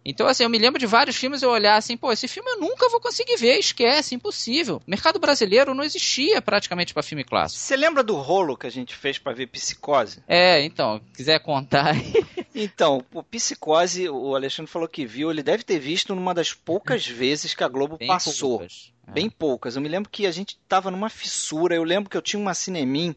Então, 0.05 0.27
assim, 0.27 0.43
eu 0.43 0.49
me 0.49 0.57
lembro 0.57 0.79
de 0.79 0.85
vários 0.85 1.15
filmes 1.15 1.41
eu 1.41 1.49
olhar 1.49 1.77
assim, 1.77 1.95
pô, 1.95 2.11
esse 2.11 2.27
filme 2.27 2.49
eu 2.51 2.59
nunca 2.59 2.89
vou 2.89 2.99
conseguir 2.99 3.37
ver, 3.37 3.57
esquece, 3.57 4.15
impossível. 4.15 4.81
O 4.85 4.89
mercado 4.89 5.19
brasileiro 5.19 5.73
não 5.73 5.83
existia 5.83 6.41
praticamente 6.41 6.93
para 6.93 7.03
filme 7.03 7.23
clássico. 7.23 7.61
Você 7.61 7.77
lembra 7.77 8.03
do 8.03 8.15
rolo 8.15 8.57
que 8.57 8.67
a 8.67 8.71
gente 8.71 8.95
fez 8.95 9.17
para 9.17 9.33
ver 9.33 9.47
Psicose? 9.47 10.23
É, 10.27 10.61
então, 10.63 11.01
quiser 11.15 11.39
contar 11.39 11.93
aí. 11.93 12.13
Então, 12.55 13.03
o 13.11 13.23
Psicose, 13.23 14.07
o 14.07 14.35
Alexandre 14.35 14.71
falou 14.71 14.87
que 14.87 15.07
viu, 15.07 15.31
ele 15.31 15.41
deve 15.41 15.63
ter 15.63 15.79
visto 15.79 16.13
numa 16.13 16.35
das 16.35 16.53
poucas 16.53 17.01
vezes 17.07 17.55
que 17.55 17.63
a 17.63 17.67
Globo 17.67 17.97
Bem 17.97 18.07
passou. 18.07 18.59
Poucas. 18.59 18.93
É. 19.07 19.11
Bem 19.11 19.27
poucas. 19.27 19.75
Eu 19.75 19.81
me 19.81 19.89
lembro 19.89 20.07
que 20.07 20.27
a 20.27 20.31
gente 20.31 20.55
tava 20.69 20.91
numa 20.91 21.09
fissura, 21.09 21.75
eu 21.75 21.83
lembro 21.83 22.11
que 22.11 22.15
eu 22.15 22.21
tinha 22.21 22.39
uma 22.39 22.53
Cinemim 22.53 23.15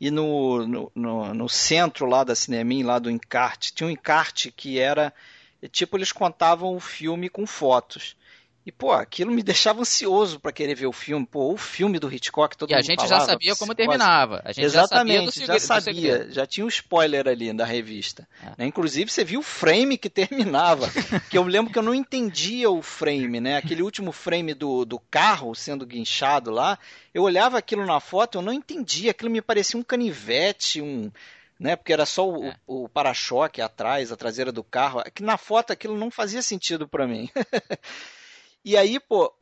e 0.00 0.10
no, 0.10 0.66
no, 0.66 0.92
no, 0.94 1.34
no 1.34 1.48
centro 1.48 2.06
lá 2.06 2.24
da 2.24 2.34
Cinemim, 2.34 2.82
lá 2.82 2.98
do 2.98 3.10
encarte, 3.10 3.72
tinha 3.72 3.86
um 3.86 3.90
encarte 3.90 4.50
que 4.50 4.78
era 4.78 5.12
e, 5.62 5.68
tipo, 5.68 5.96
eles 5.96 6.10
contavam 6.10 6.74
o 6.74 6.80
filme 6.80 7.28
com 7.28 7.46
fotos. 7.46 8.16
E, 8.64 8.70
pô, 8.70 8.92
aquilo 8.92 9.32
me 9.32 9.42
deixava 9.42 9.80
ansioso 9.80 10.38
para 10.38 10.52
querer 10.52 10.74
ver 10.74 10.86
o 10.86 10.92
filme. 10.92 11.26
Pô, 11.26 11.52
o 11.52 11.56
filme 11.56 11.98
do 11.98 12.12
Hitchcock, 12.12 12.56
todo 12.56 12.70
e 12.70 12.74
mundo 12.74 12.80
a 12.80 12.82
gente 12.82 13.02
falava, 13.02 13.20
já 13.20 13.26
sabia 13.26 13.56
como 13.56 13.74
terminava. 13.74 14.40
A 14.44 14.52
gente 14.52 14.64
Exatamente, 14.64 15.40
já 15.46 15.58
sabia, 15.58 15.58
já, 15.58 16.18
sabia 16.18 16.32
já 16.32 16.46
tinha 16.46 16.64
um 16.64 16.68
spoiler 16.68 17.26
ali 17.26 17.52
da 17.52 17.64
revista. 17.64 18.26
É. 18.42 18.52
Né? 18.58 18.66
Inclusive, 18.66 19.10
você 19.10 19.24
viu 19.24 19.40
o 19.40 19.44
frame 19.44 19.98
que 19.98 20.10
terminava. 20.10 20.88
que 21.28 21.36
eu 21.36 21.42
lembro 21.44 21.72
que 21.72 21.78
eu 21.78 21.82
não 21.82 21.94
entendia 21.94 22.70
o 22.70 22.82
frame, 22.82 23.40
né? 23.40 23.56
Aquele 23.56 23.82
último 23.82 24.12
frame 24.12 24.54
do, 24.54 24.84
do 24.84 24.98
carro 24.98 25.54
sendo 25.54 25.84
guinchado 25.84 26.50
lá. 26.50 26.78
Eu 27.12 27.22
olhava 27.22 27.58
aquilo 27.58 27.84
na 27.84 28.00
foto, 28.00 28.38
eu 28.38 28.42
não 28.42 28.52
entendia. 28.52 29.10
Aquilo 29.10 29.30
me 29.30 29.42
parecia 29.42 29.78
um 29.78 29.82
canivete, 29.82 30.80
um 30.80 31.10
né? 31.58 31.76
Porque 31.76 31.92
era 31.92 32.06
só 32.06 32.28
o, 32.28 32.44
é. 32.44 32.56
o 32.66 32.88
para-choque 32.88 33.60
atrás, 33.60 34.10
a 34.10 34.16
traseira 34.16 34.52
do 34.52 34.64
carro. 34.64 35.02
Que 35.14 35.22
na 35.22 35.36
foto 35.36 35.72
aquilo 35.72 35.96
não 35.96 36.10
fazia 36.10 36.42
sentido 36.42 36.88
para 36.88 37.06
mim. 37.06 37.28
e 38.64 38.76
aí, 38.76 38.98
pô, 38.98 39.32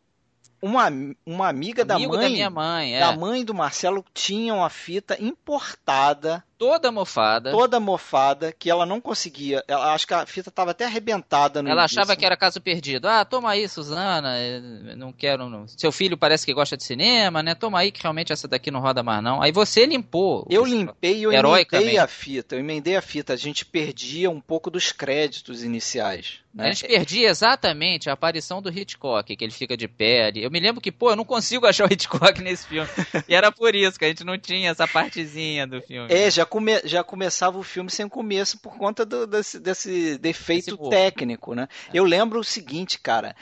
uma, 0.62 0.88
uma 1.24 1.48
amiga 1.48 1.84
da 1.84 1.94
Amigo 1.94 2.14
mãe. 2.14 2.22
da 2.22 2.28
minha 2.28 2.50
mãe, 2.50 2.96
é. 2.96 3.00
Da 3.00 3.16
mãe 3.16 3.44
do 3.44 3.54
Marcelo 3.54 4.04
tinha 4.12 4.54
uma 4.54 4.68
fita 4.68 5.16
importada 5.22 6.44
Toda 6.60 6.92
mofada. 6.92 7.50
toda 7.52 7.80
mofada, 7.80 8.52
que 8.52 8.68
ela 8.68 8.84
não 8.84 9.00
conseguia. 9.00 9.64
Ela, 9.66 9.94
acho 9.94 10.06
que 10.06 10.12
a 10.12 10.26
fita 10.26 10.50
estava 10.50 10.72
até 10.72 10.84
arrebentada 10.84 11.62
no 11.62 11.70
Ela 11.70 11.80
início. 11.84 11.98
achava 11.98 12.14
que 12.14 12.26
era 12.26 12.36
caso 12.36 12.60
perdido. 12.60 13.08
Ah, 13.08 13.24
toma 13.24 13.50
aí, 13.50 13.66
Suzana. 13.66 14.36
eh, 14.38 14.60
Não 14.94 15.10
quero. 15.10 15.48
Não. 15.48 15.66
Seu 15.66 15.90
filho 15.90 16.18
parece 16.18 16.44
que 16.44 16.52
gosta 16.52 16.76
de 16.76 16.84
cinema, 16.84 17.42
né? 17.42 17.54
Toma 17.54 17.78
aí 17.78 17.90
que 17.90 18.02
realmente 18.02 18.30
essa 18.30 18.46
daqui 18.46 18.70
não 18.70 18.80
roda 18.80 19.02
mais, 19.02 19.22
não. 19.24 19.40
Aí 19.40 19.50
você 19.52 19.86
limpou. 19.86 20.46
Eu 20.50 20.66
limpei 20.66 21.16
e 21.20 21.22
eu 21.22 21.32
emendei 21.32 21.96
a 21.96 22.06
fita. 22.06 22.56
Eu 22.56 22.60
emendei 22.60 22.94
a 22.94 23.00
fita. 23.00 23.32
A 23.32 23.36
gente 23.36 23.64
perdia 23.64 24.28
um 24.30 24.40
pouco 24.40 24.70
dos 24.70 24.92
créditos 24.92 25.64
iniciais. 25.64 26.40
A 26.58 26.62
Né? 26.64 26.72
gente 26.72 26.88
perdia 26.88 27.28
exatamente 27.30 28.10
a 28.10 28.12
aparição 28.12 28.60
do 28.60 28.68
Hitchcock, 28.76 29.34
que 29.36 29.44
ele 29.44 29.52
fica 29.52 29.76
de 29.76 29.86
pé. 29.88 30.26
ali. 30.26 30.42
Eu 30.42 30.50
me 30.50 30.58
lembro 30.60 30.80
que, 30.80 30.90
pô, 30.92 31.10
eu 31.10 31.16
não 31.16 31.24
consigo 31.24 31.64
achar 31.66 31.88
o 31.88 31.92
Hitchcock 31.92 32.42
nesse 32.42 32.66
filme. 32.66 32.88
E 33.28 33.34
era 33.34 33.50
por 33.52 33.74
isso 33.74 33.98
que 33.98 34.04
a 34.04 34.08
gente 34.08 34.24
não 34.24 34.36
tinha 34.36 34.70
essa 34.70 34.86
partezinha 34.86 35.64
do 35.66 35.80
filme. 35.80 36.12
É, 36.12 36.28
já, 36.30 36.44
come, 36.50 36.80
já 36.84 37.02
começava 37.04 37.56
o 37.58 37.62
filme 37.62 37.90
sem 37.90 38.08
começo 38.08 38.58
por 38.60 38.76
conta 38.76 39.06
do- 39.06 39.26
desse, 39.26 39.58
desse 39.60 40.18
defeito 40.18 40.76
técnico, 40.90 41.54
né? 41.54 41.68
Eu 41.94 42.04
lembro 42.04 42.40
o 42.40 42.44
seguinte, 42.44 42.98
cara. 42.98 43.34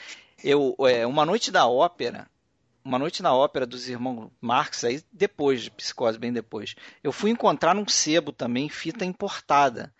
Eu, 0.43 0.75
é, 0.87 1.05
uma 1.05 1.25
noite 1.25 1.51
da 1.51 1.67
ópera, 1.67 2.29
uma 2.83 2.97
noite 2.97 3.21
na 3.21 3.33
ópera 3.33 3.65
dos 3.65 3.89
irmãos 3.89 4.31
Marx, 4.39 4.83
aí 4.85 5.03
depois 5.11 5.61
de 5.63 5.71
Psicose, 5.71 6.17
bem 6.17 6.31
depois, 6.31 6.75
eu 7.03 7.11
fui 7.11 7.29
encontrar 7.31 7.75
num 7.75 7.87
sebo 7.87 8.31
também 8.31 8.69
fita 8.69 9.03
importada. 9.03 9.93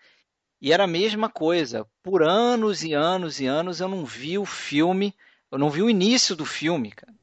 E 0.62 0.72
era 0.72 0.84
a 0.84 0.86
mesma 0.86 1.28
coisa. 1.28 1.86
Por 2.02 2.22
anos 2.22 2.82
e 2.82 2.92
anos 2.94 3.40
e 3.40 3.46
anos 3.46 3.80
eu 3.80 3.88
não 3.88 4.04
vi 4.04 4.38
o 4.38 4.46
filme, 4.46 5.14
eu 5.50 5.58
não 5.58 5.68
vi 5.70 5.82
o 5.82 5.90
início 5.90 6.34
do 6.36 6.46
filme, 6.46 6.90
cara. 6.92 7.14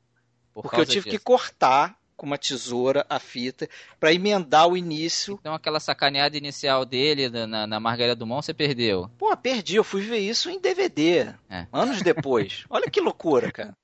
por 0.54 0.64
Porque 0.64 0.82
eu 0.82 0.86
tive 0.86 1.06
que 1.06 1.12
disso. 1.12 1.24
cortar 1.24 1.97
com 2.18 2.26
uma 2.26 2.38
tesoura 2.38 3.06
a 3.08 3.20
fita 3.20 3.70
para 4.00 4.12
emendar 4.12 4.68
o 4.68 4.76
início 4.76 5.38
Então 5.40 5.54
aquela 5.54 5.80
sacaneada 5.80 6.36
inicial 6.36 6.84
dele 6.84 7.30
na, 7.30 7.68
na, 7.68 7.80
Margarida 7.80 8.16
Dumont 8.16 8.44
você 8.44 8.54
perdeu. 8.54 9.10
Pô, 9.18 9.36
perdi, 9.38 9.76
eu 9.76 9.84
fui 9.84 10.02
ver 10.02 10.18
isso 10.18 10.50
em 10.50 10.60
DVD, 10.60 11.34
É. 11.50 11.68
anos 11.72 12.02
depois. 12.02 12.66
Olha 12.70 12.90
que 12.90 13.00
loucura, 13.00 13.52
cara. 13.52 13.78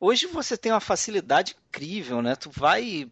Hoje 0.00 0.26
você 0.26 0.56
tem 0.56 0.72
uma 0.72 0.80
facilidade 0.80 1.54
incrível, 1.68 2.20
né? 2.20 2.34
Tu 2.34 2.50
vai 2.50 3.08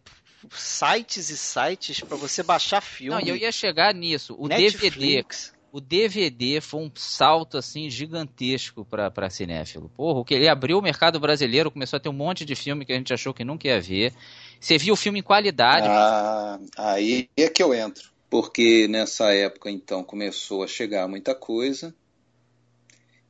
sites 0.51 1.29
e 1.29 1.37
sites 1.37 2.01
pra 2.01 2.17
você 2.17 2.43
baixar 2.43 2.81
filme. 2.81 3.15
Não, 3.15 3.25
e 3.25 3.29
eu 3.29 3.35
ia 3.35 3.51
chegar 3.51 3.93
nisso. 3.93 4.35
O 4.37 4.47
DVD, 4.47 4.83
Netflix. 4.83 5.53
O 5.73 5.81
DVD 5.81 6.61
foi 6.61 6.81
um 6.81 6.91
salto 6.93 7.57
assim 7.57 7.89
gigantesco 7.89 8.85
pra 8.85 9.27
cinéfilo. 9.31 9.89
Porra, 9.97 10.19
o 10.19 10.23
que 10.23 10.35
ele 10.35 10.47
abriu 10.47 10.77
o 10.77 10.83
mercado 10.83 11.19
brasileiro, 11.19 11.71
começou 11.71 11.97
a 11.97 11.99
ter 11.99 12.09
um 12.09 12.13
monte 12.13 12.45
de 12.45 12.55
filme 12.55 12.85
que 12.85 12.93
a 12.93 12.95
gente 12.95 13.11
achou 13.11 13.33
que 13.33 13.43
nunca 13.43 13.67
ia 13.67 13.81
ver. 13.81 14.13
Você 14.59 14.77
via 14.77 14.93
o 14.93 14.95
filme 14.95 15.21
em 15.21 15.23
qualidade. 15.23 15.87
Ah, 15.89 16.59
aí 16.77 17.27
é 17.35 17.49
que 17.49 17.63
eu 17.63 17.73
entro. 17.73 18.11
Porque 18.29 18.87
nessa 18.87 19.33
época, 19.33 19.71
então, 19.71 20.03
começou 20.03 20.61
a 20.61 20.67
chegar 20.67 21.07
muita 21.07 21.33
coisa. 21.33 21.91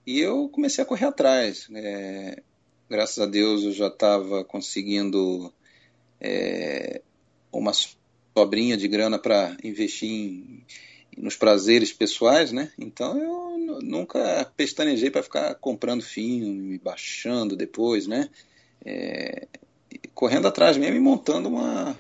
E 0.06 0.20
eu 0.20 0.50
comecei 0.50 0.84
a 0.84 0.88
correr 0.88 1.06
atrás. 1.06 1.70
É, 1.74 2.44
graças 2.90 3.20
a 3.20 3.26
Deus 3.26 3.64
eu 3.64 3.72
já 3.72 3.88
estava 3.88 4.44
conseguindo 4.44 5.50
é, 6.20 7.02
uma 7.54 7.72
sobrinha 8.38 8.76
de 8.76 8.90
grana 8.90 9.18
para 9.18 9.56
investir 9.64 10.10
em, 10.10 10.66
nos 11.18 11.36
prazeres 11.36 11.92
pessoais, 11.94 12.52
né? 12.52 12.72
Então 12.78 13.18
eu 13.18 13.58
nu- 13.58 13.80
nunca 13.82 14.52
pestanejei 14.56 15.10
para 15.12 15.24
ficar 15.24 15.56
comprando 15.56 16.02
filme, 16.02 16.78
baixando 16.80 17.56
depois, 17.56 18.08
né? 18.08 18.30
É, 18.86 19.48
correndo 20.14 20.48
atrás 20.48 20.78
mesmo 20.78 20.96
e 20.98 21.00
montando 21.00 21.50
uma, 21.50 21.98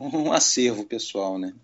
um 0.00 0.32
acervo 0.32 0.84
pessoal, 0.84 1.38
né? 1.38 1.54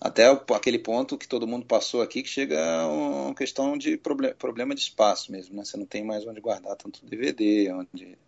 Até 0.00 0.26
aquele 0.26 0.78
ponto 0.78 1.16
que 1.16 1.26
todo 1.26 1.46
mundo 1.46 1.64
passou 1.64 2.02
aqui, 2.02 2.22
que 2.22 2.28
chega 2.28 2.62
a 2.62 2.88
uma 2.88 3.34
questão 3.34 3.78
de 3.78 3.96
proble- 3.96 4.34
problema 4.34 4.74
de 4.74 4.82
espaço 4.82 5.32
mesmo, 5.32 5.56
né? 5.56 5.64
Você 5.64 5.76
não 5.76 5.86
tem 5.86 6.04
mais 6.04 6.26
onde 6.26 6.40
guardar 6.40 6.76
tanto 6.76 7.04
DVD, 7.06 7.72
onde, 7.72 8.18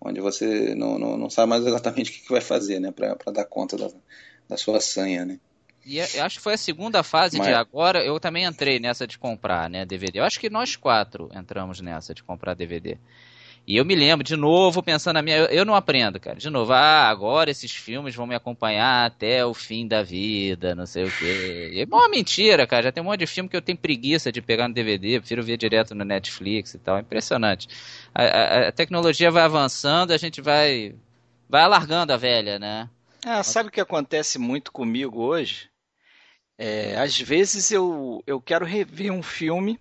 onde 0.00 0.20
você 0.20 0.74
não, 0.74 0.98
não, 0.98 1.16
não 1.16 1.30
sabe 1.30 1.48
mais 1.50 1.64
exatamente 1.66 2.10
o 2.10 2.14
que, 2.14 2.20
que 2.22 2.30
vai 2.32 2.40
fazer, 2.40 2.80
né? 2.80 2.90
Para 2.92 3.14
dar 3.32 3.44
conta 3.46 3.76
da, 3.76 3.90
da 4.48 4.56
sua 4.56 4.80
sanha, 4.80 5.24
né? 5.24 5.40
E 5.84 5.98
eu 5.98 6.24
acho 6.24 6.36
que 6.38 6.42
foi 6.42 6.54
a 6.54 6.58
segunda 6.58 7.02
fase 7.02 7.38
Mas- 7.38 7.46
de 7.48 7.54
agora. 7.54 8.04
Eu 8.04 8.18
também 8.20 8.44
entrei 8.44 8.78
nessa 8.78 9.06
de 9.06 9.18
comprar, 9.18 9.68
né, 9.68 9.84
DVD. 9.84 10.20
Eu 10.20 10.24
acho 10.24 10.38
que 10.40 10.48
nós 10.50 10.76
quatro 10.76 11.28
entramos 11.34 11.80
nessa 11.80 12.14
de 12.14 12.22
comprar 12.22 12.54
DVD. 12.54 12.96
E 13.64 13.76
eu 13.76 13.84
me 13.84 13.94
lembro, 13.94 14.24
de 14.24 14.34
novo, 14.34 14.82
pensando 14.82 15.14
na 15.14 15.22
minha. 15.22 15.36
Eu, 15.36 15.44
eu 15.46 15.64
não 15.64 15.76
aprendo, 15.76 16.18
cara. 16.18 16.36
De 16.36 16.50
novo, 16.50 16.72
ah, 16.72 17.08
agora 17.08 17.48
esses 17.48 17.70
filmes 17.70 18.12
vão 18.12 18.26
me 18.26 18.34
acompanhar 18.34 19.06
até 19.06 19.46
o 19.46 19.54
fim 19.54 19.86
da 19.86 20.02
vida, 20.02 20.74
não 20.74 20.84
sei 20.84 21.04
o 21.04 21.10
quê. 21.12 21.70
E 21.72 21.80
é 21.80 21.84
uma 21.84 22.08
mentira, 22.08 22.66
cara. 22.66 22.82
Já 22.82 22.90
tem 22.92 23.00
um 23.00 23.06
monte 23.06 23.20
de 23.20 23.26
filme 23.28 23.48
que 23.48 23.56
eu 23.56 23.62
tenho 23.62 23.78
preguiça 23.78 24.32
de 24.32 24.42
pegar 24.42 24.66
no 24.66 24.74
DVD, 24.74 25.20
prefiro 25.20 25.44
ver 25.44 25.56
direto 25.56 25.94
no 25.94 26.04
Netflix 26.04 26.74
e 26.74 26.78
tal. 26.80 26.96
É 26.96 27.00
impressionante. 27.02 27.68
A, 28.12 28.22
a- 28.24 28.68
a 28.68 28.72
tecnologia 28.72 29.30
vai 29.30 29.44
avançando, 29.44 30.10
a 30.12 30.16
gente 30.16 30.40
vai. 30.40 30.94
Vai 31.48 31.62
alargando 31.62 32.12
a 32.12 32.16
velha, 32.16 32.58
né? 32.58 32.88
Ah, 33.24 33.44
sabe 33.44 33.68
o 33.68 33.72
que 33.72 33.80
acontece 33.80 34.40
muito 34.40 34.72
comigo 34.72 35.20
hoje? 35.22 35.68
É, 36.64 36.96
às 36.96 37.18
vezes 37.20 37.72
eu, 37.72 38.22
eu 38.24 38.40
quero 38.40 38.64
rever 38.64 39.10
um 39.12 39.20
filme 39.22 39.80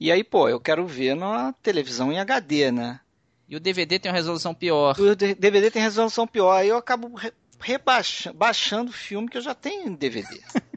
e 0.00 0.10
aí, 0.10 0.24
pô, 0.24 0.48
eu 0.48 0.58
quero 0.58 0.86
ver 0.86 1.14
na 1.14 1.52
televisão 1.62 2.10
em 2.10 2.18
HD, 2.18 2.70
né? 2.72 3.00
E 3.46 3.56
o 3.56 3.60
DVD 3.60 3.98
tem 3.98 4.10
uma 4.10 4.16
resolução 4.16 4.54
pior. 4.54 4.96
O 4.98 5.14
DVD 5.14 5.70
tem 5.70 5.82
resolução 5.82 6.26
pior, 6.26 6.52
aí 6.52 6.68
eu 6.68 6.78
acabo 6.78 7.14
re- 7.14 7.32
rebaixa- 7.60 8.32
baixando 8.32 8.90
o 8.90 8.94
filme 8.94 9.28
que 9.28 9.36
eu 9.36 9.42
já 9.42 9.54
tenho 9.54 9.88
em 9.88 9.94
DVD. 9.94 10.40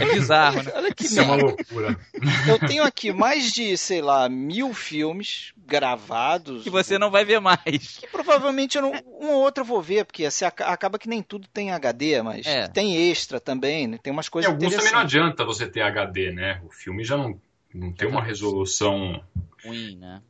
É 0.00 0.04
bizarro, 0.12 0.62
né? 0.62 0.72
Olha 0.74 0.94
que 0.94 1.04
Isso 1.04 1.20
é 1.20 1.22
uma 1.22 1.36
merda. 1.36 1.50
loucura. 1.56 2.00
Eu 2.48 2.58
tenho 2.58 2.82
aqui 2.82 3.12
mais 3.12 3.52
de, 3.52 3.76
sei 3.76 4.02
lá, 4.02 4.28
mil 4.28 4.74
filmes 4.74 5.52
gravados. 5.56 6.64
Que 6.64 6.70
você 6.70 6.98
não 6.98 7.10
vai 7.10 7.24
ver 7.24 7.40
mais. 7.40 7.98
Que 7.98 8.06
provavelmente 8.08 8.76
eu 8.76 8.82
não, 8.82 8.92
um 9.20 9.28
ou 9.28 9.42
outro 9.42 9.62
eu 9.62 9.66
vou 9.66 9.80
ver, 9.80 10.04
porque 10.04 10.24
assim, 10.24 10.44
aca- 10.44 10.66
acaba 10.66 10.98
que 10.98 11.08
nem 11.08 11.22
tudo 11.22 11.46
tem 11.48 11.70
HD, 11.70 12.20
mas 12.22 12.46
É. 12.46 12.66
tem 12.68 13.10
extra 13.10 13.38
também, 13.40 13.86
né? 13.86 13.98
tem 14.02 14.12
umas 14.12 14.26
E 14.26 14.30
coisas 14.30 14.50
alguns 14.50 14.74
também 14.74 14.92
não 14.92 15.00
adianta 15.00 15.44
você 15.44 15.66
ter 15.68 15.82
HD, 15.82 16.32
né? 16.32 16.60
O 16.64 16.70
filme 16.70 17.04
já 17.04 17.16
não, 17.16 17.40
não 17.72 17.92
tem 17.92 18.08
uma 18.08 18.22
resolução. 18.22 19.22
Ruim, 19.64 19.96
né? 19.96 20.20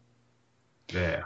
É, 0.94 1.22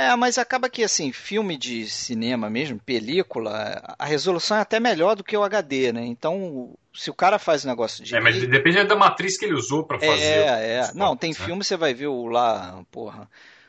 É, 0.00 0.16
mas 0.16 0.38
acaba 0.38 0.70
que 0.70 0.82
assim, 0.82 1.12
filme 1.12 1.58
de 1.58 1.86
cinema 1.86 2.48
mesmo, 2.48 2.80
película, 2.80 3.82
a 3.98 4.06
resolução 4.06 4.56
é 4.56 4.60
até 4.60 4.80
melhor 4.80 5.14
do 5.14 5.22
que 5.22 5.36
o 5.36 5.42
HD, 5.42 5.92
né? 5.92 6.06
Então, 6.06 6.74
se 6.94 7.10
o 7.10 7.14
cara 7.14 7.38
faz 7.38 7.66
um 7.66 7.68
negócio 7.68 8.02
de 8.02 8.16
É, 8.16 8.18
mas 8.18 8.40
depende 8.48 8.82
da 8.84 8.96
matriz 8.96 9.36
que 9.36 9.44
ele 9.44 9.52
usou 9.52 9.84
pra 9.84 9.98
fazer. 10.00 10.22
É, 10.22 10.78
é. 10.78 10.90
Não, 10.94 11.14
tem 11.14 11.30
né? 11.30 11.36
filme, 11.36 11.62
você 11.62 11.76
vai 11.76 11.92
ver 11.92 12.06
o 12.06 12.28
lá, 12.28 12.82
porra, 12.90 13.28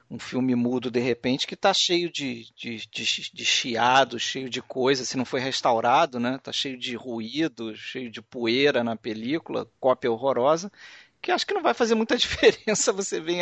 um 0.10 0.18
filme 0.18 0.56
mudo 0.56 0.90
de 0.90 1.02
repente 1.02 1.46
que 1.46 1.56
tá 1.56 1.74
cheio 1.74 2.10
de, 2.10 2.46
de, 2.56 2.78
de, 2.90 3.32
de 3.34 3.46
chiado, 3.46 4.18
cheio 4.18 4.50
de 4.50 4.62
coisa, 4.62 5.04
se 5.04 5.18
não 5.18 5.26
foi 5.26 5.42
restaurado, 5.42 6.18
né? 6.18 6.40
Tá 6.42 6.54
cheio 6.54 6.78
de 6.78 6.96
ruído, 6.96 7.76
cheio 7.76 8.10
de 8.10 8.22
poeira 8.22 8.86
na 8.86 8.96
película, 8.96 9.68
cópia 9.82 10.10
horrorosa, 10.10 10.72
que 11.22 11.32
acho 11.32 11.46
que 11.46 11.54
não 11.54 11.62
vai 11.62 11.74
fazer 11.74 11.96
muita 11.96 12.18
diferença 12.18 12.92
você 12.92 13.20
ver 13.20 13.38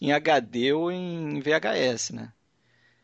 em, 0.00 0.12
HD 0.12 0.72
ou 0.72 0.90
em 0.90 1.40
VHS, 1.40 2.10
né? 2.12 2.32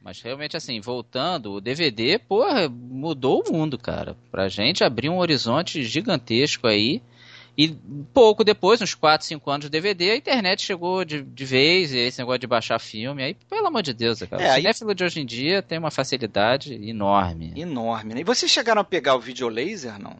Mas 0.02 0.22
realmente, 0.22 0.56
assim, 0.56 0.80
voltando, 0.80 1.52
o 1.52 1.60
DVD, 1.60 2.18
porra, 2.18 2.68
mudou 2.70 3.44
o 3.46 3.52
mundo, 3.52 3.76
cara. 3.76 4.16
Pra 4.30 4.48
gente 4.48 4.82
abriu 4.82 5.12
um 5.12 5.18
horizonte 5.18 5.82
gigantesco 5.84 6.66
aí. 6.66 7.02
E 7.58 7.68
pouco 8.14 8.42
depois, 8.42 8.80
uns 8.80 8.94
4, 8.94 9.26
5 9.26 9.50
anos 9.50 9.64
de 9.66 9.70
DVD, 9.70 10.12
a 10.12 10.16
internet 10.16 10.62
chegou 10.62 11.04
de, 11.04 11.20
de 11.20 11.44
vez, 11.44 11.92
e 11.92 11.98
esse 11.98 12.18
negócio 12.18 12.38
de 12.38 12.46
baixar 12.46 12.78
filme. 12.78 13.22
Aí, 13.22 13.34
pelo 13.50 13.66
amor 13.66 13.82
de 13.82 13.92
Deus, 13.92 14.20
cara. 14.22 14.42
É, 14.42 14.48
o 14.48 14.52
aí- 14.52 14.62
cinéfilo 14.62 14.94
de 14.94 15.04
hoje 15.04 15.20
em 15.20 15.26
dia 15.26 15.60
tem 15.60 15.76
uma 15.76 15.90
facilidade 15.90 16.72
enorme. 16.72 17.52
Enorme, 17.54 18.14
né? 18.14 18.20
E 18.22 18.24
vocês 18.24 18.50
chegaram 18.50 18.80
a 18.80 18.84
pegar 18.84 19.16
o 19.16 19.20
videolaser, 19.20 19.98
não? 19.98 20.16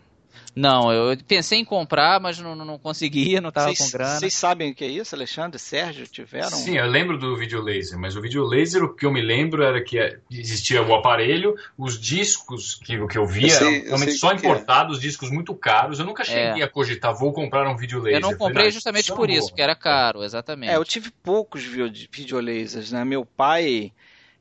Não, 0.55 0.93
eu 0.93 1.17
pensei 1.29 1.59
em 1.61 1.65
comprar, 1.65 2.21
mas 2.21 2.39
não, 2.39 2.57
não, 2.57 2.65
não 2.65 2.79
conseguia, 2.79 3.41
não 3.41 3.53
tava 3.53 3.69
Vocês 3.69 3.79
com 3.91 3.97
grana. 3.97 4.19
vocês 4.19 4.35
sabem 4.35 4.73
o 4.73 4.75
que 4.75 4.85
é 4.85 4.89
isso, 4.89 5.15
Alexandre? 5.15 5.59
Sérgio, 5.59 6.07
tiveram? 6.07 6.51
Sim, 6.51 6.77
eu 6.77 6.87
lembro 6.87 7.17
do 7.17 7.37
videolaser, 7.37 7.99
mas 7.99 8.17
o 8.17 8.21
videolaser, 8.21 8.83
o 8.83 8.93
que 8.95 9.07
eu 9.07 9.13
me 9.13 9.23
lembro 9.23 9.63
era 9.63 9.81
que 9.83 9.99
existia 10.31 10.83
o 10.83 10.95
aparelho, 10.95 11.55
os 11.79 11.99
discos 12.01 12.75
que, 12.75 13.07
que 13.07 13.17
eu 13.19 13.27
via 13.27 13.47
Eu 13.47 13.51
sei- 13.51 13.77
eram 13.77 13.87
realmente 13.87 14.13
só 14.13 14.33
é. 14.33 14.35
importados, 14.35 15.01
discos 15.01 15.31
muito 15.31 15.55
caros. 15.55 15.99
Eu 16.01 16.05
nunca 16.05 16.25
cheguei 16.25 16.63
a 16.63 16.69
cogitar, 16.69 17.15
vou 17.15 17.33
comprar 17.33 17.69
um 17.69 17.77
videolaser. 17.77 18.17
Eu 18.17 18.21
não 18.21 18.37
comprei 18.37 18.65
"Não, 18.67 18.71
justamente 18.73 19.13
por 19.13 19.31
isso, 19.31 19.41
vou." 19.43 19.49
porque 19.51 19.63
era 19.63 19.77
caro, 19.77 20.25
exatamente. 20.25 20.71
É, 20.73 20.77
eu 20.77 20.85
tive 20.85 21.11
poucos 21.23 21.63
video- 21.65 22.09
videolasers, 22.13 22.91
né? 22.93 23.05
Meu 23.05 23.25
pai, 23.25 23.93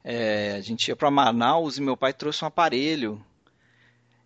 é, 0.04 0.56
a 0.58 0.62
gente 0.62 0.88
ia 0.88 0.96
para 0.96 1.12
Manaus 1.12 1.78
e 1.78 1.82
meu 1.82 1.96
pai 1.96 2.14
trouxe 2.14 2.44
um 2.44 2.48
aparelho. 2.48 3.24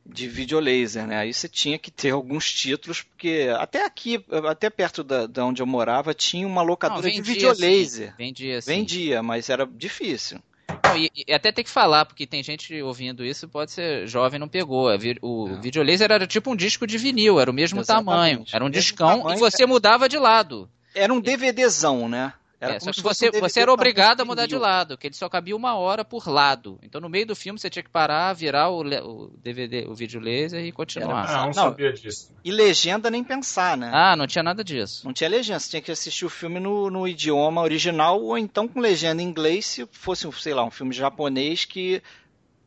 De 0.05 0.27
videolaser, 0.27 1.07
né? 1.07 1.17
Aí 1.17 1.33
você 1.33 1.47
tinha 1.47 1.79
que 1.79 1.89
ter 1.89 2.11
alguns 2.11 2.51
títulos, 2.51 3.01
porque 3.01 3.49
até 3.57 3.85
aqui, 3.85 4.23
até 4.49 4.69
perto 4.69 5.03
da, 5.03 5.25
da 5.25 5.45
onde 5.45 5.61
eu 5.61 5.65
morava, 5.65 6.13
tinha 6.13 6.45
uma 6.45 6.61
locadora 6.61 7.07
Não, 7.07 7.13
de 7.13 7.21
videolaser. 7.21 8.09
Sim. 8.09 8.13
Vendia, 8.17 8.61
sim. 8.61 8.71
Vendia, 8.71 9.23
mas 9.23 9.49
era 9.49 9.65
difícil. 9.65 10.39
Não, 10.83 10.97
e, 10.97 11.11
e, 11.27 11.33
até 11.33 11.51
tem 11.51 11.63
que 11.63 11.69
falar, 11.69 12.05
porque 12.05 12.27
tem 12.27 12.43
gente 12.43 12.81
ouvindo 12.81 13.23
isso, 13.23 13.47
pode 13.47 13.71
ser 13.71 14.07
jovem 14.07 14.39
não 14.39 14.47
pegou. 14.47 14.89
O 15.21 15.47
não. 15.47 15.61
videolaser 15.61 16.11
era 16.11 16.27
tipo 16.27 16.51
um 16.51 16.55
disco 16.55 16.85
de 16.85 16.97
vinil, 16.97 17.39
era 17.39 17.49
o 17.49 17.53
mesmo 17.53 17.79
Exatamente. 17.79 18.05
tamanho. 18.05 18.45
Era 18.51 18.65
um 18.65 18.69
discão 18.69 19.19
tamanho, 19.19 19.37
e 19.37 19.39
você 19.39 19.65
mudava 19.65 20.09
de 20.09 20.17
lado. 20.17 20.69
Era 20.93 21.13
um 21.13 21.19
DVDzão, 21.19 22.07
né? 22.07 22.33
Era 22.63 22.75
é, 22.75 22.79
só 22.79 22.91
que 22.91 23.01
você, 23.01 23.29
você 23.29 23.59
era 23.59 23.73
obrigado 23.73 24.21
a 24.21 24.25
mudar 24.25 24.45
de 24.45 24.55
lado, 24.55 24.97
que 24.97 25.07
ele 25.07 25.15
só 25.15 25.27
cabia 25.27 25.55
uma 25.55 25.75
hora 25.75 26.05
por 26.05 26.29
lado. 26.29 26.79
Então 26.81 27.01
no 27.01 27.09
meio 27.09 27.25
do 27.25 27.35
filme 27.35 27.59
você 27.59 27.69
tinha 27.69 27.83
que 27.83 27.89
parar, 27.89 28.31
virar 28.31 28.69
o, 28.69 28.81
o 28.81 29.27
DVD, 29.37 29.85
o 29.85 29.93
vídeo 29.93 30.21
laser 30.21 30.63
e 30.63 30.71
continuar. 30.71 31.27
Era, 31.27 31.33
ah, 31.33 31.37
não, 31.39 31.45
não 31.47 31.53
sabia 31.53 31.91
disso. 31.91 32.31
E 32.43 32.51
legenda 32.51 33.09
nem 33.09 33.21
pensar, 33.21 33.75
né? 33.75 33.91
Ah, 33.93 34.15
não 34.15 34.25
tinha 34.25 34.43
nada 34.43 34.63
disso. 34.63 35.05
Não 35.05 35.11
tinha 35.11 35.29
legenda, 35.29 35.59
você 35.59 35.71
tinha 35.71 35.81
que 35.81 35.91
assistir 35.91 36.25
o 36.25 36.29
filme 36.29 36.59
no, 36.59 36.89
no 36.89 37.05
idioma 37.05 37.61
original 37.61 38.21
ou 38.21 38.37
então 38.37 38.65
com 38.65 38.79
legenda 38.79 39.21
em 39.21 39.25
inglês, 39.25 39.65
se 39.65 39.85
fosse, 39.91 40.31
sei 40.39 40.53
lá, 40.53 40.63
um 40.63 40.71
filme 40.71 40.93
japonês 40.93 41.65
que 41.65 42.01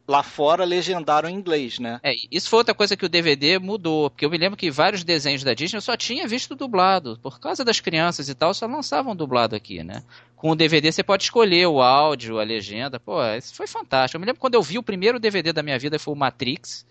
lá 0.06 0.22
fora 0.22 0.64
legendaram 0.64 1.28
em 1.28 1.34
inglês, 1.34 1.78
né? 1.78 1.98
É, 2.02 2.14
isso 2.30 2.48
foi 2.48 2.58
outra 2.58 2.74
coisa 2.74 2.96
que 2.96 3.04
o 3.04 3.08
DVD 3.08 3.58
mudou, 3.58 4.08
porque 4.08 4.24
eu 4.24 4.30
me 4.30 4.38
lembro 4.38 4.56
que 4.56 4.70
vários 4.70 5.02
desenhos 5.02 5.42
da 5.42 5.52
Disney 5.52 5.78
eu 5.78 5.82
só 5.82 5.96
tinha 5.96 6.28
visto 6.28 6.54
dublado, 6.54 7.18
por 7.22 7.40
causa 7.40 7.64
das 7.64 7.80
crianças 7.80 8.28
e 8.28 8.34
tal, 8.34 8.54
só 8.54 8.66
lançavam 8.66 9.16
dublado 9.16 9.56
aqui, 9.56 9.82
né? 9.82 10.02
Com 10.36 10.50
o 10.50 10.56
DVD 10.56 10.92
você 10.92 11.02
pode 11.02 11.24
escolher 11.24 11.66
o 11.66 11.80
áudio, 11.80 12.38
a 12.38 12.44
legenda, 12.44 13.00
pô, 13.00 13.22
isso 13.36 13.54
foi 13.54 13.66
fantástico. 13.66 14.16
Eu 14.16 14.20
me 14.20 14.26
lembro 14.26 14.40
quando 14.40 14.54
eu 14.54 14.62
vi 14.62 14.78
o 14.78 14.82
primeiro 14.82 15.18
DVD 15.18 15.52
da 15.52 15.62
minha 15.62 15.78
vida 15.78 15.98
foi 15.98 16.14
o 16.14 16.16
Matrix, 16.16 16.86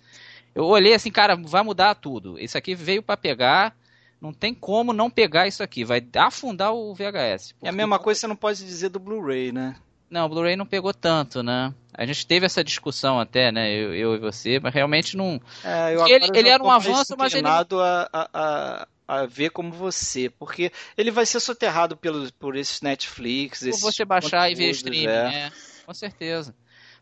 eu 0.54 0.66
olhei 0.66 0.94
assim, 0.94 1.12
cara, 1.12 1.36
vai 1.36 1.64
mudar 1.64 1.96
tudo. 1.96 2.40
Isso 2.40 2.58
aqui 2.58 2.76
veio 2.76 3.04
para 3.04 3.18
pegar, 3.18 3.76
não 4.22 4.34
tem 4.34 4.54
como 4.54 4.92
não 4.92 5.10
pegar 5.10 5.48
isso 5.48 5.62
aqui, 5.64 5.84
vai 5.84 6.06
afundar 6.16 6.74
o 6.74 6.94
VHS. 6.94 7.56
É 7.62 7.70
a 7.70 7.74
mesma 7.74 8.00
coisa 8.00 8.22
você 8.22 8.28
não 8.28 8.36
pode 8.36 8.60
dizer 8.66 8.90
do 8.90 9.00
Blu-ray, 9.00 9.52
né? 9.52 9.76
Não, 10.10 10.26
o 10.26 10.30
Blu-ray 10.30 10.56
não 10.56 10.66
pegou 10.66 10.94
tanto, 10.94 11.42
né? 11.42 11.74
A 11.94 12.06
gente 12.06 12.28
teve 12.28 12.46
essa 12.46 12.64
discussão 12.64 13.20
até, 13.20 13.52
né? 13.52 13.74
Eu, 13.74 13.94
eu 13.94 14.16
e 14.16 14.20
você, 14.20 14.60
mas 14.60 14.74
realmente 14.74 15.18
não. 15.18 15.42
É, 15.64 15.94
ele, 16.12 16.30
ele 16.34 16.50
era 16.50 16.64
um 16.64 16.70
avanço, 16.70 17.16
mas 17.18 17.34
ele. 17.34 17.48
A, 17.48 17.66
a, 18.14 18.88
a 19.08 19.26
ver 19.26 19.52
como 19.52 19.72
você, 19.72 20.30
porque 20.30 20.72
ele 20.98 21.12
vai 21.12 21.26
ser 21.26 21.40
soterrado 21.40 21.96
pelo, 21.96 22.32
por 22.34 22.56
esses 22.56 22.82
Netflix. 22.82 23.62
Por 23.62 23.80
você 23.80 24.04
baixar 24.04 24.50
e 24.50 24.56
ver 24.56 24.72
streaming, 24.72 25.08
é. 25.08 25.24
né? 25.24 25.52
Com 25.86 25.94
certeza. 25.94 26.56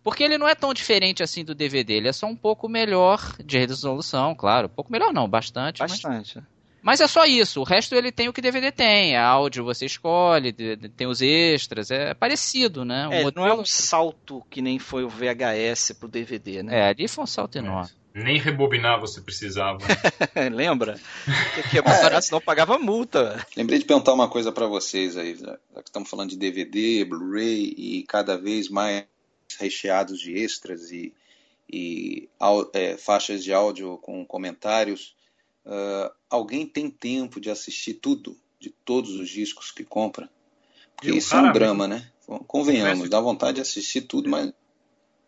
Porque 0.03 0.21
ele 0.23 0.37
não 0.37 0.47
é 0.47 0.53
tão 0.53 0.73
diferente 0.73 1.23
assim 1.23 1.45
do 1.45 1.55
DVD, 1.55 1.93
ele 1.93 2.09
é 2.09 2.13
só 2.13 2.27
um 2.27 2.35
pouco 2.35 2.67
melhor 2.67 3.35
de 3.43 3.57
resolução, 3.57 4.35
claro. 4.35 4.67
Um 4.67 4.75
pouco 4.75 4.91
melhor 4.91 5.13
não, 5.13 5.29
bastante. 5.29 5.79
Bastante. 5.79 6.35
Mas... 6.35 6.52
Mas 6.83 6.99
é 6.99 7.07
só 7.07 7.25
isso. 7.25 7.61
O 7.61 7.63
resto 7.63 7.95
ele 7.95 8.11
tem 8.11 8.27
o 8.27 8.33
que 8.33 8.41
DVD 8.41 8.69
tem. 8.71 9.15
A 9.15 9.25
áudio 9.25 9.63
você 9.63 9.85
escolhe, 9.85 10.51
tem 10.51 11.07
os 11.07 11.21
extras. 11.21 11.89
É 11.89 12.13
parecido, 12.13 12.83
né? 12.83 13.07
É, 13.09 13.31
não 13.33 13.47
é 13.47 13.53
um 13.53 13.65
salto 13.65 14.45
que 14.49 14.61
nem 14.61 14.77
foi 14.77 15.05
o 15.05 15.09
VHS 15.09 15.93
pro 15.97 16.09
DVD, 16.09 16.61
né? 16.61 16.79
É, 16.79 16.89
ali 16.89 17.07
foi 17.07 17.23
um 17.23 17.27
salto 17.27 17.57
enorme. 17.57 17.89
Nem 18.13 18.37
rebobinar 18.37 18.99
você 18.99 19.21
precisava. 19.21 19.79
Lembra? 20.51 20.99
Que 21.71 21.79
é, 21.79 22.21
senão 22.21 22.41
pagava 22.41 22.77
multa. 22.77 23.43
Lembrei 23.55 23.79
de 23.79 23.85
perguntar 23.85 24.13
uma 24.13 24.27
coisa 24.27 24.51
para 24.51 24.67
vocês 24.67 25.15
aí. 25.15 25.35
Já 25.35 25.57
que 25.57 25.89
estamos 25.89 26.09
falando 26.09 26.31
de 26.31 26.37
DVD, 26.37 27.05
Blu-ray 27.05 27.73
e 27.77 28.03
cada 28.07 28.37
vez 28.37 28.69
mais 28.69 29.05
recheados 29.59 30.19
de 30.19 30.33
extras 30.33 30.91
e, 30.91 31.13
e 31.71 32.27
é, 32.73 32.97
faixas 32.97 33.43
de 33.43 33.53
áudio 33.53 33.97
com 33.99 34.25
comentários. 34.25 35.15
Uh, 35.65 36.11
alguém 36.33 36.65
tem 36.65 36.89
tempo 36.89 37.39
de 37.39 37.49
assistir 37.51 37.93
tudo, 37.95 38.35
de 38.59 38.69
todos 38.83 39.11
os 39.11 39.29
discos 39.29 39.71
que 39.71 39.83
compra? 39.83 40.29
Porque 40.95 41.11
eu, 41.11 41.15
isso 41.15 41.35
é 41.35 41.39
um 41.39 41.51
drama, 41.53 41.87
né? 41.87 42.09
Convenhamos, 42.47 43.09
dá 43.09 43.19
vontade 43.19 43.55
de 43.55 43.61
assistir 43.61 44.01
tudo, 44.01 44.29
mas. 44.29 44.51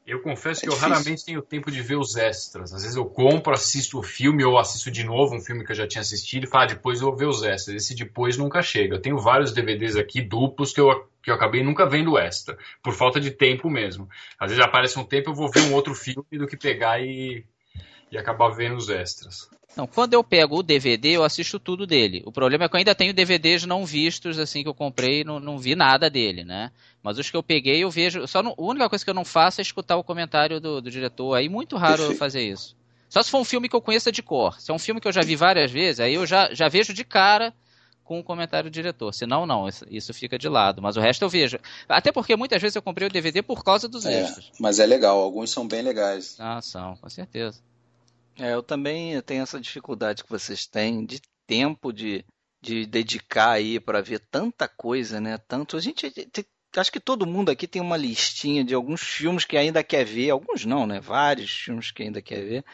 Eu 0.08 0.22
confesso 0.22 0.62
é 0.62 0.62
que 0.62 0.70
difícil. 0.70 0.88
eu 0.88 0.94
raramente 0.94 1.26
tenho 1.26 1.42
tempo 1.42 1.72
de 1.72 1.82
ver 1.82 1.98
os 1.98 2.16
extras. 2.16 2.72
Às 2.74 2.84
vezes 2.84 2.96
eu 2.96 3.06
compro, 3.06 3.54
assisto 3.54 3.98
o 4.00 4.04
filme 4.04 4.44
ou 4.44 4.58
assisto 4.58 4.92
de 4.92 5.04
novo 5.04 5.36
um 5.36 5.42
filme 5.42 5.66
que 5.66 5.72
eu 5.72 5.76
já 5.76 5.88
tinha 5.88 6.02
assistido 6.02 6.44
e 6.44 6.48
falo, 6.48 6.64
ah, 6.64 6.68
depois 6.68 7.02
eu 7.02 7.08
vou 7.08 7.18
ver 7.18 7.26
os 7.26 7.44
extras. 7.44 7.76
Esse 7.76 7.96
depois 7.96 8.38
nunca 8.38 8.62
chega. 8.62 8.96
Eu 8.96 9.02
tenho 9.02 9.18
vários 9.18 9.52
DVDs 9.52 9.96
aqui 9.96 10.22
duplos 10.22 10.72
que 10.72 10.80
eu, 10.80 11.10
que 11.24 11.32
eu 11.32 11.34
acabei 11.34 11.64
nunca 11.64 11.88
vendo 11.88 12.20
extra, 12.20 12.56
por 12.84 12.94
falta 12.94 13.20
de 13.20 13.32
tempo 13.32 13.68
mesmo. 13.68 14.08
Às 14.40 14.52
vezes 14.52 14.64
aparece 14.64 14.98
um 15.00 15.04
tempo 15.04 15.32
eu 15.32 15.36
vou 15.36 15.50
ver 15.50 15.62
um 15.62 15.74
outro 15.74 15.96
filme 15.96 16.38
do 16.38 16.46
que 16.46 16.56
pegar 16.56 17.02
e, 17.02 17.44
e 18.16 18.18
acabar 18.18 18.50
vendo 18.50 18.78
os 18.78 18.90
extras. 18.90 19.50
Não, 19.76 19.86
quando 19.86 20.14
eu 20.14 20.24
pego 20.24 20.58
o 20.58 20.64
DVD, 20.64 21.10
eu 21.10 21.24
assisto 21.24 21.60
tudo 21.60 21.86
dele. 21.86 22.24
O 22.26 22.32
problema 22.32 22.64
é 22.64 22.70
que 22.70 22.76
eu 22.76 22.78
ainda 22.78 22.96
tenho 22.96 23.14
DVDs 23.14 23.66
não 23.66 23.86
vistos, 23.86 24.40
assim, 24.40 24.64
que 24.64 24.70
eu 24.70 24.74
comprei 24.74 25.20
e 25.20 25.24
não, 25.26 25.38
não 25.38 25.58
vi 25.58 25.76
nada 25.76 26.10
dele, 26.10 26.46
né? 26.46 26.72
Mas 27.04 27.20
os 27.20 27.30
que 27.30 27.36
eu 27.36 27.44
peguei, 27.44 27.84
eu 27.84 27.92
vejo. 27.92 28.26
Só 28.26 28.42
não, 28.42 28.56
a 28.58 28.64
única 28.64 28.88
coisa 28.88 29.04
que 29.04 29.10
eu 29.10 29.16
não 29.16 29.26
faço 29.26 29.60
é 29.60 29.64
escutar 29.64 29.98
o 29.98 30.04
comentário 30.04 30.62
do, 30.62 30.82
do 30.82 30.90
diretor. 30.90 31.34
Aí 31.34 31.50
muito 31.50 31.76
raro 31.76 32.04
eu 32.04 32.16
fazer 32.16 32.42
isso. 32.42 32.74
Só 33.10 33.22
se 33.22 33.30
for 33.30 33.40
um 33.40 33.44
filme 33.44 33.68
que 33.68 33.76
eu 33.76 33.82
conheça 33.82 34.14
de 34.14 34.24
cor. 34.24 34.60
Se 34.62 34.72
é 34.72 34.74
um 34.74 34.80
filme 34.80 35.02
que 35.02 35.08
eu 35.10 35.12
já 35.12 35.22
vi 35.22 35.36
várias 35.36 35.70
vezes, 35.70 36.00
aí 36.00 36.14
eu 36.14 36.26
já, 36.26 36.54
já 36.54 36.70
vejo 36.70 36.94
de 36.94 37.04
cara 37.04 37.54
com 38.06 38.20
o 38.20 38.24
comentário 38.24 38.70
do 38.70 38.74
diretor. 38.74 39.14
Senão, 39.14 39.46
não, 39.46 39.68
isso, 39.68 39.86
isso, 39.90 40.14
fica 40.14 40.38
de 40.40 40.48
lado. 40.48 40.82
Mas 40.82 40.96
o 40.96 41.02
resto 41.02 41.24
eu 41.24 41.30
vejo. 41.30 41.60
Até 41.90 42.14
porque 42.14 42.36
muitas 42.38 42.62
vezes 42.62 42.78
eu 42.78 42.82
comprei 42.82 43.10
o 43.10 43.12
DVD 43.12 43.42
por 43.42 43.62
causa 43.62 43.90
dos 43.90 44.06
é, 44.06 44.22
extras. 44.22 44.52
Mas 44.58 44.80
é 44.80 44.86
legal, 44.86 45.20
alguns 45.20 45.52
são 45.52 45.68
bem 45.68 45.82
legais. 45.82 46.38
Ah, 46.40 46.62
são, 46.62 46.96
com 46.96 47.10
certeza. 47.10 47.60
É, 48.38 48.54
eu 48.54 48.62
também 48.62 49.20
tenho 49.22 49.44
essa 49.44 49.60
dificuldade 49.60 50.24
que 50.24 50.30
vocês 50.30 50.68
têm 50.68 51.06
de 51.06 51.22
tempo 51.48 51.94
de, 51.94 52.26
de 52.62 52.86
dedicar 52.86 53.52
aí 53.52 53.80
para 53.80 54.02
ver 54.02 54.20
tanta 54.20 54.68
coisa, 54.68 55.22
né? 55.22 55.38
Tanto 55.38 55.78
a 55.78 55.80
gente 55.80 56.12
acho 56.76 56.92
que 56.92 57.00
todo 57.00 57.26
mundo 57.26 57.50
aqui 57.50 57.68
tem 57.68 57.82
uma 57.82 57.96
listinha 57.96 58.64
de 58.64 58.74
alguns 58.74 59.02
filmes 59.02 59.46
que 59.46 59.56
ainda 59.56 59.84
quer 59.84 60.06
ver, 60.06 60.32
alguns 60.32 60.66
não, 60.66 60.86
né? 60.86 61.00
Vários 61.00 61.50
filmes 61.52 61.92
que 61.92 62.04
ainda 62.04 62.22
quer 62.22 62.44
ver. 62.44 62.66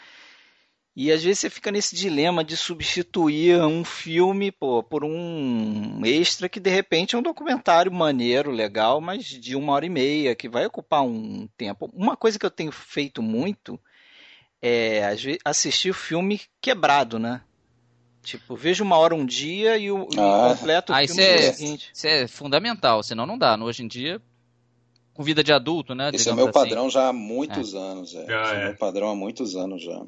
E 0.94 1.10
às 1.12 1.24
vezes 1.24 1.40
você 1.40 1.50
fica 1.50 1.72
nesse 1.72 1.96
dilema 1.96 2.44
de 2.44 2.58
substituir 2.58 3.62
um 3.62 3.86
filme 3.86 4.52
pô, 4.52 4.84
por 4.84 5.06
um 5.06 6.02
extra 6.06 6.50
que 6.50 6.60
de 6.60 6.70
repente 6.70 7.16
é 7.16 7.18
um 7.18 7.22
documentário 7.22 7.92
maneiro, 7.92 8.52
legal, 8.52 9.00
mas 9.00 9.24
de 9.26 9.56
uma 9.56 9.72
hora 9.74 9.86
e 9.86 9.90
meia, 9.90 10.36
que 10.36 10.50
vai 10.50 10.66
ocupar 10.66 11.04
um 11.04 11.48
tempo. 11.56 11.90
Uma 11.94 12.18
coisa 12.18 12.38
que 12.38 12.46
eu 12.46 12.52
tenho 12.52 12.72
feito 12.74 13.22
muito 13.22 13.80
é, 14.62 15.16
assistir 15.44 15.90
o 15.90 15.94
filme 15.94 16.42
quebrado, 16.62 17.18
né? 17.18 17.42
Tipo, 18.24 18.56
vejo 18.56 18.84
uma 18.84 18.98
hora 18.98 19.16
um 19.16 19.26
dia 19.26 19.78
e 19.78 19.92
o, 19.92 20.08
ah. 20.18 20.56
completo 20.56 20.94
o 20.94 20.96
ah, 20.96 21.06
filme 21.08 21.24
é, 21.24 21.52
seguinte. 21.52 21.90
Isso 21.94 22.08
é 22.08 22.28
fundamental, 22.28 23.02
senão 23.02 23.26
não 23.26 23.38
dá. 23.38 23.58
Hoje 23.58 23.84
em 23.84 23.88
dia, 23.88 24.22
com 25.14 25.24
vida 25.24 25.44
de 25.44 25.52
adulto, 25.52 25.96
né? 25.96 26.12
Esse 26.14 26.30
é 26.30 26.32
o 26.32 26.36
meu 26.36 26.46
assim. 26.46 26.54
padrão 26.54 26.90
já 26.90 27.08
há 27.08 27.14
muitos 27.14 27.74
é. 27.74 27.78
anos. 27.78 28.14
É. 28.14 28.20
Ah, 28.20 28.44
Esse 28.44 28.54
é 28.54 28.58
o 28.58 28.64
meu 28.66 28.78
padrão 28.78 29.10
há 29.10 29.16
muitos 29.16 29.56
anos 29.56 29.82
já. 29.82 30.02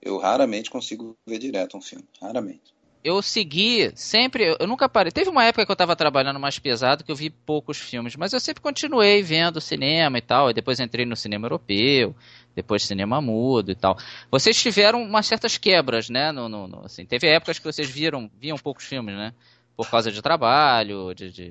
Eu 0.00 0.18
raramente 0.18 0.70
consigo 0.70 1.16
ver 1.26 1.38
direto 1.38 1.76
um 1.76 1.80
filme. 1.80 2.04
Raramente 2.22 2.77
eu 3.02 3.22
segui 3.22 3.92
sempre, 3.94 4.56
eu 4.58 4.66
nunca 4.66 4.88
parei. 4.88 5.12
Teve 5.12 5.30
uma 5.30 5.44
época 5.44 5.64
que 5.64 5.70
eu 5.70 5.74
estava 5.74 5.94
trabalhando 5.94 6.40
mais 6.40 6.58
pesado 6.58 7.04
que 7.04 7.10
eu 7.10 7.16
vi 7.16 7.30
poucos 7.30 7.78
filmes, 7.78 8.16
mas 8.16 8.32
eu 8.32 8.40
sempre 8.40 8.62
continuei 8.62 9.22
vendo 9.22 9.60
cinema 9.60 10.18
e 10.18 10.20
tal. 10.20 10.50
E 10.50 10.54
depois 10.54 10.80
entrei 10.80 11.06
no 11.06 11.16
cinema 11.16 11.46
europeu, 11.46 12.14
depois 12.54 12.82
cinema 12.82 13.20
mudo 13.20 13.70
e 13.70 13.74
tal. 13.74 13.96
Vocês 14.30 14.60
tiveram 14.60 15.02
umas 15.02 15.26
certas 15.26 15.56
quebras, 15.56 16.10
né? 16.10 16.32
No, 16.32 16.48
no, 16.48 16.66
no 16.66 16.84
assim, 16.84 17.06
teve 17.06 17.28
épocas 17.28 17.58
que 17.58 17.64
vocês 17.64 17.88
viram, 17.88 18.30
viam 18.38 18.58
poucos 18.58 18.84
filmes, 18.84 19.14
né? 19.14 19.32
Por 19.76 19.88
causa 19.88 20.10
de 20.10 20.20
trabalho, 20.20 21.14
de. 21.14 21.30
de 21.30 21.48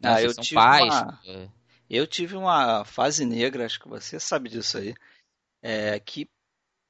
né? 0.00 0.14
ah, 0.14 0.22
eu 0.22 0.34
tive 0.34 0.54
pais. 0.54 0.94
Uma, 0.94 1.20
é. 1.26 1.48
eu 1.90 2.06
tive 2.06 2.36
uma 2.36 2.84
fase 2.84 3.24
negra, 3.24 3.66
acho 3.66 3.78
que 3.78 3.88
você 3.88 4.18
sabe 4.18 4.48
disso 4.48 4.78
aí. 4.78 4.94
É, 5.62 6.00
que 6.00 6.26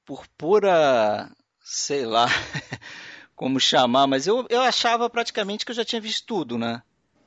por 0.07 0.27
pura, 0.39 1.29
sei 1.61 2.07
lá. 2.07 2.27
como 3.39 3.61
chamar, 3.61 4.09
mas 4.09 4.27
eu, 4.27 4.45
eu 4.51 4.61
achava 4.61 5.09
praticamente 5.09 5.65
que 5.65 5.71
eu 5.71 5.77
já 5.77 5.85
tinha 5.85 6.01
visto 6.01 6.27
tudo, 6.27 6.59
né? 6.59 6.83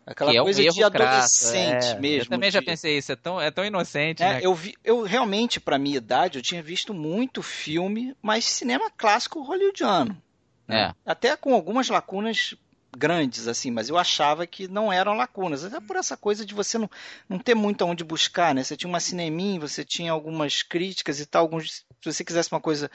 Aquela 0.05 0.31
é 0.31 0.41
coisa 0.41 0.61
um 0.61 0.69
de 0.69 0.83
adolescente 0.83 1.85
é. 1.85 1.99
mesmo. 1.99 2.23
Eu 2.23 2.29
também 2.29 2.49
de... 2.49 2.53
já 2.53 2.61
pensei 2.61 2.97
isso, 2.97 3.13
é 3.13 3.15
tão, 3.15 3.39
é 3.39 3.49
tão 3.49 3.63
inocente, 3.63 4.21
é, 4.21 4.33
né? 4.33 4.39
Eu, 4.43 4.53
vi, 4.53 4.75
eu 4.83 5.03
realmente, 5.03 5.57
para 5.57 5.79
minha 5.79 5.95
idade, 5.95 6.37
eu 6.37 6.41
tinha 6.41 6.61
visto 6.61 6.93
muito 6.93 7.41
filme, 7.41 8.13
mas 8.21 8.43
cinema 8.43 8.91
clássico 8.91 9.41
hollywoodiano. 9.41 10.21
Né? 10.67 10.81
É. 10.81 10.95
Até 11.09 11.37
com 11.37 11.53
algumas 11.53 11.87
lacunas 11.87 12.55
grandes, 12.97 13.47
assim, 13.47 13.71
mas 13.71 13.87
eu 13.87 13.97
achava 13.97 14.45
que 14.45 14.67
não 14.67 14.91
eram 14.91 15.13
lacunas. 15.13 15.63
Até 15.63 15.79
por 15.79 15.95
essa 15.95 16.17
coisa 16.17 16.45
de 16.45 16.53
você 16.53 16.77
não, 16.77 16.89
não 17.29 17.39
ter 17.39 17.55
muito 17.55 17.85
aonde 17.85 18.03
buscar, 18.03 18.53
né? 18.53 18.65
Você 18.65 18.75
tinha 18.75 18.89
uma 18.89 18.99
cineminha, 18.99 19.61
você 19.61 19.85
tinha 19.85 20.11
algumas 20.11 20.61
críticas 20.61 21.21
e 21.21 21.25
tal, 21.25 21.43
alguns, 21.43 21.85
se 22.01 22.11
você 22.11 22.23
quisesse 22.23 22.51
uma 22.51 22.61
coisa 22.61 22.89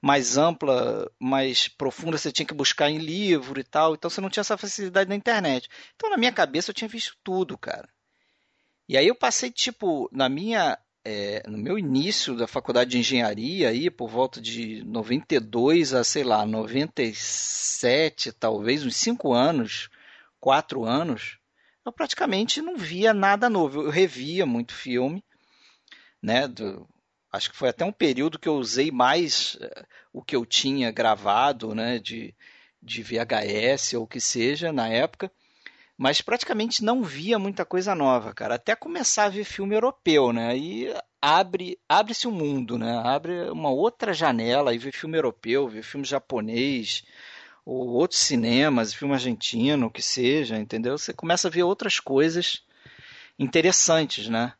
mais 0.00 0.36
ampla, 0.36 1.10
mais 1.18 1.68
profunda, 1.68 2.18
você 2.18 2.32
tinha 2.32 2.46
que 2.46 2.54
buscar 2.54 2.90
em 2.90 2.98
livro 2.98 3.60
e 3.60 3.64
tal. 3.64 3.94
Então 3.94 4.10
você 4.10 4.20
não 4.20 4.30
tinha 4.30 4.40
essa 4.42 4.58
facilidade 4.58 5.08
na 5.08 5.16
internet. 5.16 5.68
Então 5.94 6.10
na 6.10 6.16
minha 6.16 6.32
cabeça 6.32 6.70
eu 6.70 6.74
tinha 6.74 6.88
visto 6.88 7.16
tudo, 7.22 7.56
cara. 7.56 7.88
E 8.88 8.96
aí 8.96 9.06
eu 9.06 9.14
passei, 9.14 9.50
tipo, 9.50 10.08
na 10.12 10.28
minha 10.28 10.78
é, 11.04 11.42
no 11.48 11.56
meu 11.56 11.78
início 11.78 12.36
da 12.36 12.46
faculdade 12.46 12.90
de 12.90 12.98
engenharia, 12.98 13.70
aí, 13.70 13.90
por 13.90 14.10
volta 14.10 14.42
de 14.42 14.84
92 14.84 15.94
a, 15.94 16.04
sei 16.04 16.22
lá, 16.22 16.44
97, 16.44 18.32
talvez, 18.32 18.84
uns 18.84 18.96
5 18.96 19.32
anos, 19.32 19.88
4 20.38 20.84
anos, 20.84 21.38
eu 21.84 21.92
praticamente 21.92 22.60
não 22.60 22.76
via 22.76 23.14
nada 23.14 23.48
novo. 23.48 23.82
Eu 23.84 23.90
revia 23.90 24.44
muito 24.44 24.74
filme, 24.74 25.24
né? 26.22 26.46
Do, 26.46 26.86
acho 27.32 27.50
que 27.50 27.56
foi 27.56 27.68
até 27.68 27.84
um 27.84 27.92
período 27.92 28.38
que 28.38 28.48
eu 28.48 28.56
usei 28.56 28.90
mais 28.90 29.54
uh, 29.56 29.86
o 30.12 30.22
que 30.22 30.36
eu 30.36 30.46
tinha 30.46 30.90
gravado, 30.90 31.74
né? 31.74 31.98
De, 31.98 32.34
de 32.82 33.02
VHS 33.02 33.94
ou 33.94 34.04
o 34.04 34.06
que 34.06 34.20
seja 34.20 34.72
na 34.72 34.88
época 34.88 35.30
mas 35.98 36.20
praticamente 36.20 36.84
não 36.84 37.02
via 37.02 37.40
muita 37.40 37.64
coisa 37.64 37.92
nova, 37.92 38.32
cara. 38.32 38.54
Até 38.54 38.76
começar 38.76 39.24
a 39.24 39.28
ver 39.28 39.42
filme 39.42 39.74
europeu, 39.74 40.32
né? 40.32 40.50
Aí 40.50 40.94
abre 41.20 41.76
abre-se 41.88 42.28
um 42.28 42.30
mundo, 42.30 42.78
né? 42.78 43.02
Abre 43.04 43.50
uma 43.50 43.70
outra 43.70 44.14
janela 44.14 44.72
e 44.72 44.78
ver 44.78 44.92
filme 44.92 45.18
europeu, 45.18 45.66
ver 45.66 45.82
filme 45.82 46.06
japonês, 46.06 47.02
ou 47.66 47.88
outros 47.88 48.20
cinemas, 48.20 48.94
filme 48.94 49.14
argentino, 49.14 49.86
o 49.86 49.90
que 49.90 50.00
seja, 50.00 50.56
entendeu? 50.56 50.96
Você 50.96 51.12
começa 51.12 51.48
a 51.48 51.50
ver 51.50 51.64
outras 51.64 51.98
coisas 51.98 52.62
interessantes, 53.36 54.28
né? 54.28 54.52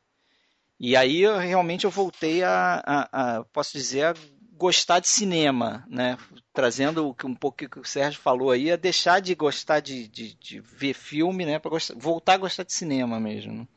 E 0.80 0.96
aí 0.96 1.22
realmente 1.22 1.84
eu 1.84 1.90
voltei 1.90 2.42
a, 2.44 2.82
a, 2.86 3.38
a 3.38 3.44
posso 3.44 3.72
dizer, 3.72 4.04
a 4.04 4.14
gostar 4.52 5.00
de 5.00 5.08
cinema, 5.08 5.84
né? 5.88 6.16
Trazendo 6.52 7.14
um 7.24 7.34
pouco 7.34 7.64
o 7.64 7.68
que 7.68 7.78
o 7.78 7.84
Sérgio 7.84 8.20
falou 8.20 8.50
aí, 8.50 8.70
é 8.70 8.76
deixar 8.76 9.20
de 9.20 9.34
gostar 9.34 9.80
de, 9.80 10.08
de, 10.08 10.34
de 10.34 10.60
ver 10.60 10.94
filme, 10.94 11.46
né? 11.46 11.58
Para 11.58 11.70
voltar 11.96 12.34
a 12.34 12.38
gostar 12.38 12.64
de 12.64 12.72
cinema 12.72 13.18
mesmo. 13.20 13.52
Né? 13.52 13.68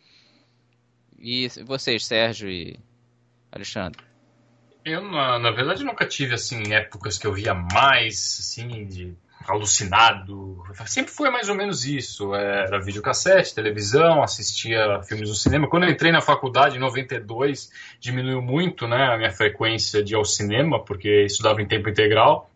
E 1.17 1.47
vocês, 1.65 2.05
Sérgio 2.05 2.49
e 2.49 2.79
Alexandre? 3.51 4.03
Eu, 4.83 5.03
na, 5.03 5.37
na 5.37 5.51
verdade, 5.51 5.83
nunca 5.83 6.07
tive, 6.07 6.33
assim, 6.33 6.73
épocas 6.73 7.19
que 7.19 7.27
eu 7.27 7.33
via 7.33 7.53
mais, 7.53 8.37
assim, 8.39 8.87
de 8.87 9.15
alucinado. 9.47 10.63
Sempre 10.85 11.11
foi 11.11 11.29
mais 11.29 11.49
ou 11.49 11.55
menos 11.55 11.85
isso. 11.85 12.35
Era 12.35 12.79
videocassete, 12.79 13.55
televisão, 13.55 14.21
assistia 14.21 15.01
filmes 15.03 15.29
no 15.29 15.35
cinema. 15.35 15.67
Quando 15.67 15.83
eu 15.83 15.89
entrei 15.89 16.11
na 16.11 16.21
faculdade, 16.21 16.77
em 16.77 16.79
92, 16.79 17.71
diminuiu 17.99 18.41
muito 18.41 18.87
né, 18.87 19.13
a 19.13 19.17
minha 19.17 19.31
frequência 19.31 20.03
de 20.03 20.13
ir 20.13 20.15
ao 20.15 20.25
cinema, 20.25 20.83
porque 20.83 21.25
estudava 21.25 21.61
em 21.61 21.67
tempo 21.67 21.89
integral. 21.89 22.50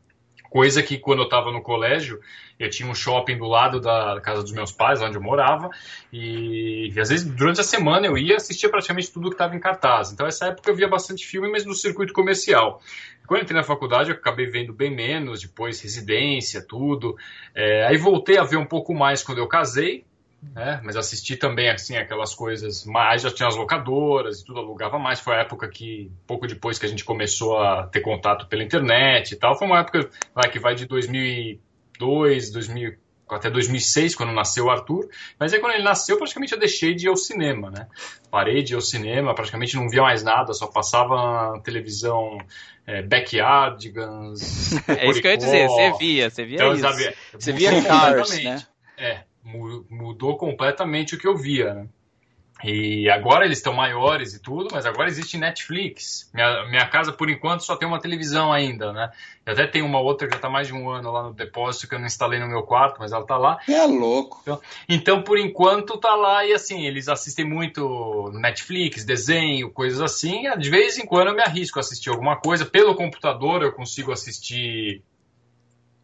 Coisa 0.56 0.82
que 0.82 0.98
quando 0.98 1.20
eu 1.20 1.26
estava 1.26 1.52
no 1.52 1.62
colégio, 1.62 2.22
eu 2.58 2.70
tinha 2.70 2.90
um 2.90 2.96
shopping 2.96 3.38
do 3.38 3.46
lado 3.46 3.82
da 3.82 4.22
casa 4.22 4.42
dos 4.42 4.54
meus 4.54 4.72
pais, 4.72 5.02
onde 5.02 5.18
eu 5.18 5.22
morava, 5.22 5.70
e, 6.14 6.94
e 6.96 6.98
às 6.98 7.10
vezes 7.10 7.26
durante 7.26 7.60
a 7.60 7.64
semana 7.64 8.08
eu 8.08 8.18
ia 8.18 8.38
assistir 8.38 8.70
praticamente 8.70 9.12
tudo 9.12 9.28
que 9.28 9.34
estava 9.34 9.54
em 9.54 9.60
cartaz. 9.60 10.14
Então, 10.14 10.26
essa 10.26 10.46
época 10.46 10.70
eu 10.70 10.74
via 10.74 10.88
bastante 10.88 11.28
filme, 11.28 11.52
mas 11.52 11.66
no 11.66 11.74
circuito 11.74 12.14
comercial. 12.14 12.82
Quando 13.28 13.42
entrei 13.42 13.58
na 13.58 13.66
faculdade, 13.66 14.12
eu 14.12 14.16
acabei 14.16 14.46
vendo 14.46 14.72
bem 14.72 14.96
menos, 14.96 15.42
depois 15.42 15.82
residência, 15.82 16.66
tudo. 16.66 17.18
É, 17.54 17.88
aí 17.88 17.98
voltei 17.98 18.38
a 18.38 18.44
ver 18.46 18.56
um 18.56 18.66
pouco 18.66 18.94
mais 18.94 19.22
quando 19.22 19.40
eu 19.40 19.50
casei, 19.50 20.06
né? 20.54 20.82
Mas 20.84 20.96
assisti 20.96 21.36
também, 21.36 21.70
assim, 21.70 21.98
aquelas 21.98 22.34
coisas 22.34 22.86
mais, 22.86 23.22
já 23.22 23.32
tinha 23.32 23.48
as 23.48 23.56
locadoras 23.56 24.40
e 24.40 24.46
tudo, 24.46 24.60
alugava 24.60 25.00
mais. 25.00 25.20
Foi 25.20 25.36
a 25.36 25.40
época 25.40 25.68
que, 25.68 26.12
pouco 26.28 26.48
depois 26.48 26.78
que 26.78 26.86
a 26.86 26.90
gente 26.90 27.04
começou 27.04 27.58
a 27.58 27.88
ter 27.88 28.02
contato 28.02 28.48
pela 28.48 28.64
internet 28.64 29.32
e 29.32 29.36
tal, 29.36 29.58
foi 29.58 29.68
uma 29.68 29.80
época 29.80 30.10
vai, 30.34 30.50
que 30.50 30.60
vai 30.60 30.76
de 30.76 30.86
2002, 30.86 32.52
2000, 32.52 32.96
até 33.30 33.50
2006, 33.50 34.16
quando 34.16 34.32
nasceu 34.32 34.66
o 34.66 34.70
Arthur. 34.70 35.10
Mas 35.40 35.54
aí, 35.54 35.60
quando 35.60 35.74
ele 35.74 35.84
nasceu, 35.84 36.18
praticamente 36.18 36.54
eu 36.54 36.60
deixei 36.60 36.94
de 36.94 37.08
ir 37.08 37.10
ao 37.10 37.18
cinema, 37.18 37.72
né? 37.72 37.88
Parei 38.30 38.64
de 38.64 38.74
ir 38.74 38.76
ao 38.76 38.82
cinema, 38.82 39.34
praticamente 39.34 39.76
não 39.76 39.90
via 39.90 40.04
mais 40.04 40.24
nada, 40.24 40.54
só 40.54 40.68
passava 40.68 41.16
na 41.16 41.60
televisão 41.62 42.38
é, 42.86 43.02
Backyardigans. 43.02 44.74
é 44.88 45.10
isso 45.10 45.22
que 45.22 45.28
eu 45.28 45.32
ia 45.32 45.38
dizer, 45.38 45.68
você 45.68 45.98
via, 45.98 46.30
você 46.30 46.46
via 46.46 46.56
então, 46.56 46.74
isso. 46.74 47.14
Você 47.34 47.52
via 47.52 47.84
Cars, 47.84 48.44
né? 48.44 48.64
É, 48.98 49.24
mudou 50.16 50.38
completamente 50.38 51.16
o 51.16 51.20
que 51.20 51.28
eu 51.28 51.36
via, 51.36 51.74
né? 51.74 51.88
E 52.64 53.10
agora 53.10 53.44
eles 53.44 53.58
estão 53.58 53.74
maiores 53.74 54.34
e 54.34 54.42
tudo, 54.42 54.70
mas 54.72 54.86
agora 54.86 55.10
existe 55.10 55.38
Netflix. 55.38 56.30
Minha, 56.34 56.66
minha 56.70 56.88
casa, 56.88 57.12
por 57.12 57.30
enquanto, 57.30 57.66
só 57.66 57.76
tem 57.76 57.86
uma 57.86 58.00
televisão 58.00 58.52
ainda, 58.52 58.94
né? 58.94 59.12
Eu 59.46 59.52
até 59.52 59.68
tenho 59.68 59.86
uma 59.86 60.00
outra 60.00 60.26
que 60.26 60.34
já 60.34 60.38
está 60.38 60.50
mais 60.50 60.68
de 60.68 60.74
um 60.74 60.90
ano 60.90 61.12
lá 61.12 61.24
no 61.24 61.34
depósito, 61.34 61.88
que 61.88 61.94
eu 61.94 62.00
não 62.00 62.06
instalei 62.06 62.40
no 62.40 62.48
meu 62.48 62.64
quarto, 62.64 62.96
mas 62.98 63.12
ela 63.12 63.24
está 63.24 63.38
lá. 63.38 63.60
É 63.68 63.86
louco. 63.86 64.40
Então, 64.42 64.62
então, 64.88 65.22
por 65.22 65.38
enquanto, 65.38 65.98
tá 65.98 66.16
lá 66.16 66.46
e 66.46 66.54
assim, 66.54 66.86
eles 66.88 67.10
assistem 67.10 67.46
muito 67.46 68.32
Netflix, 68.34 69.04
desenho, 69.04 69.70
coisas 69.70 70.00
assim. 70.00 70.44
De 70.58 70.70
vez 70.70 70.98
em 70.98 71.06
quando 71.06 71.28
eu 71.28 71.36
me 71.36 71.44
arrisco 71.44 71.78
a 71.78 71.82
assistir 71.82 72.10
alguma 72.10 72.38
coisa. 72.38 72.66
Pelo 72.66 72.96
computador 72.96 73.64
eu 73.64 73.74
consigo 73.74 74.14
assistir 74.14 75.04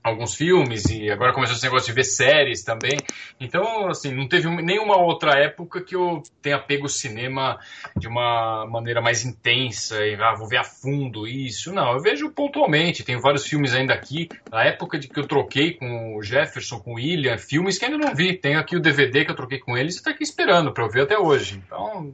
alguns 0.04 0.36
filmes 0.36 0.86
e 0.86 1.10
agora 1.12 1.34
começou 1.34 1.56
esse 1.56 1.64
negócio 1.64 1.88
de 1.88 1.93
ver 1.93 2.04
séries 2.04 2.64
também. 2.64 2.97
Então, 3.39 3.88
assim, 3.88 4.12
não 4.12 4.28
teve 4.28 4.49
nenhuma 4.49 4.97
outra 4.97 5.38
época 5.39 5.82
que 5.82 5.95
eu 5.95 6.24
tenha 6.41 6.60
pego 6.60 6.86
o 6.86 6.89
cinema 6.89 7.60
de 7.95 8.08
uma 8.08 8.66
maneira 8.66 9.02
mais 9.02 9.24
intensa 9.24 10.04
e 10.06 10.16
ah, 10.16 10.34
vou 10.34 10.47
ver 10.47 10.58
a 10.58 10.64
fundo 10.64 11.28
isso. 11.28 11.72
Não, 11.72 11.93
eu 11.93 11.99
vejo 11.99 12.32
pontualmente. 12.32 13.04
Tenho 13.04 13.22
vários 13.22 13.45
filmes 13.45 13.74
ainda 13.74 13.93
aqui. 13.93 14.28
Na 14.52 14.64
época 14.64 14.97
de 14.97 15.08
que 15.08 15.20
eu 15.20 15.28
troquei 15.28 15.74
com 15.74 16.18
o 16.18 16.24
Jefferson, 16.24 16.80
com 16.80 16.93
o 16.93 16.95
William, 16.95 17.38
filmes 17.38 17.78
que 17.78 17.86
ainda 17.86 17.97
não 17.97 18.16
vi. 18.16 18.36
Tenho 18.36 18.60
aqui 18.60 18.76
o 18.76 18.82
DVD 18.82 19.24
que 19.24 19.32
eu 19.32 19.36
troquei 19.36 19.60
com 19.60 19.78
eles 19.78 19.95
e 19.95 19.97
está 19.97 20.12
aqui 20.12 20.24
esperando 20.24 20.74
para 20.74 20.84
eu 20.84 20.89
ver 20.89 21.02
até 21.02 21.18
hoje. 21.18 21.62
Então, 21.66 22.14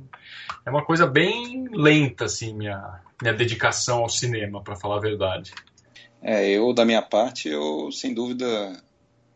é 0.65 0.69
uma 0.69 0.83
coisa 0.83 1.07
bem 1.07 1.69
lenta, 1.71 2.25
assim, 2.25 2.53
minha, 2.53 2.99
minha 3.21 3.33
dedicação 3.33 3.99
ao 3.99 4.09
cinema, 4.09 4.61
para 4.61 4.75
falar 4.75 4.97
a 4.97 5.01
verdade. 5.01 5.53
É, 6.21 6.49
eu, 6.49 6.73
da 6.73 6.83
minha 6.83 7.01
parte, 7.01 7.47
eu 7.47 7.91
sem 7.91 8.13
dúvida 8.13 8.81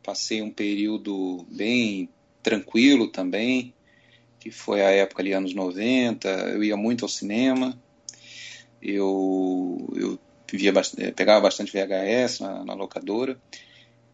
passei 0.03 0.41
um 0.41 0.51
período 0.51 1.45
bem 1.49 2.09
tranquilo 2.41 3.07
também, 3.07 3.73
que 4.39 4.49
foi 4.49 4.81
a 4.81 4.89
época 4.89 5.21
ali, 5.21 5.33
anos 5.33 5.53
90, 5.53 6.27
eu 6.27 6.63
ia 6.63 6.75
muito 6.75 7.05
ao 7.05 7.09
cinema, 7.09 7.79
eu, 8.81 9.87
eu 9.95 10.19
via, 10.51 10.73
eh, 10.97 11.11
pegava 11.11 11.41
bastante 11.41 11.71
VHS 11.71 12.39
na, 12.39 12.65
na 12.65 12.73
locadora. 12.73 13.39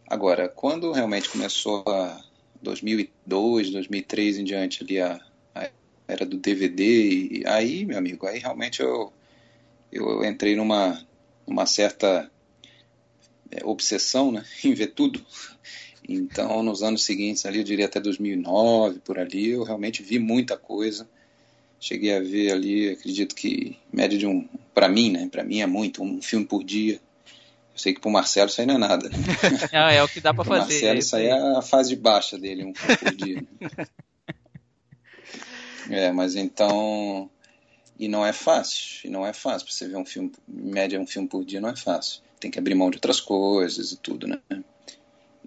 Agora, 0.05 0.49
quando 0.49 0.91
realmente 0.91 1.29
começou 1.29 1.83
a 1.87 2.21
2002, 2.61 3.71
2003 3.71 4.39
em 4.39 4.43
diante 4.43 4.83
ali 4.83 4.99
a, 4.99 5.19
a 5.55 5.69
era 6.07 6.25
do 6.25 6.37
DVD, 6.37 6.83
e 6.83 7.43
aí, 7.45 7.85
meu 7.85 7.97
amigo, 7.97 8.27
aí 8.27 8.39
realmente 8.39 8.81
eu, 8.81 9.11
eu 9.91 10.23
entrei 10.25 10.55
numa, 10.55 11.01
numa 11.47 11.65
certa 11.65 12.29
é, 13.51 13.65
obsessão 13.65 14.31
né, 14.31 14.43
em 14.63 14.73
ver 14.73 14.87
tudo. 14.87 15.23
Então, 16.07 16.63
nos 16.63 16.83
anos 16.83 17.03
seguintes, 17.03 17.45
ali, 17.45 17.59
eu 17.59 17.63
diria 17.63 17.85
até 17.85 17.99
2009, 17.99 18.99
por 18.99 19.19
ali, 19.19 19.49
eu 19.49 19.63
realmente 19.63 20.01
vi 20.01 20.17
muita 20.19 20.57
coisa. 20.57 21.07
Cheguei 21.79 22.15
a 22.15 22.19
ver 22.19 22.51
ali, 22.53 22.89
acredito 22.89 23.35
que 23.35 23.77
média 23.91 24.17
de 24.17 24.25
um, 24.25 24.47
para 24.73 24.87
mim, 24.87 25.11
né, 25.11 25.27
para 25.29 25.43
mim 25.43 25.59
é 25.59 25.67
muito, 25.67 26.01
um 26.01 26.21
filme 26.21 26.45
por 26.45 26.63
dia. 26.63 26.95
Eu 27.73 27.79
sei 27.79 27.93
que 27.93 27.99
para 27.99 28.09
o 28.09 28.11
Marcelo 28.11 28.49
isso 28.49 28.61
aí 28.61 28.65
não 28.65 28.75
é 28.75 28.79
nada. 28.79 29.09
Né? 29.09 29.17
Não, 29.71 29.87
é 29.87 30.01
o 30.01 30.07
que 30.07 30.19
dá 30.19 30.33
para 30.33 30.43
fazer. 30.43 30.73
Marcelo, 30.73 30.99
isso 30.99 31.15
aí 31.15 31.27
é 31.27 31.57
a 31.57 31.61
fase 31.61 31.95
baixa 31.95 32.35
dele, 32.35 32.65
um 32.65 32.73
filme 32.73 32.97
por 32.97 33.15
dia. 33.15 33.35
Né? 33.59 33.69
É, 35.89 36.11
mas 36.11 36.35
então. 36.35 37.29
E 37.97 38.09
não 38.09 38.25
é 38.25 38.33
fácil. 38.33 39.07
E 39.07 39.09
não 39.09 39.25
é 39.25 39.31
fácil. 39.31 39.65
Pra 39.65 39.73
você 39.73 39.87
ver 39.87 39.95
um 39.95 40.05
filme, 40.05 40.33
média 40.45 40.99
um 40.99 41.07
filme 41.07 41.29
por 41.29 41.45
dia, 41.45 41.61
não 41.61 41.69
é 41.69 41.77
fácil 41.77 42.21
tem 42.39 42.51
que 42.51 42.59
abrir 42.59 42.75
mão 42.75 42.89
de 42.89 42.97
outras 42.97 43.19
coisas 43.19 43.91
e 43.91 43.97
tudo, 43.97 44.27
né? 44.27 44.39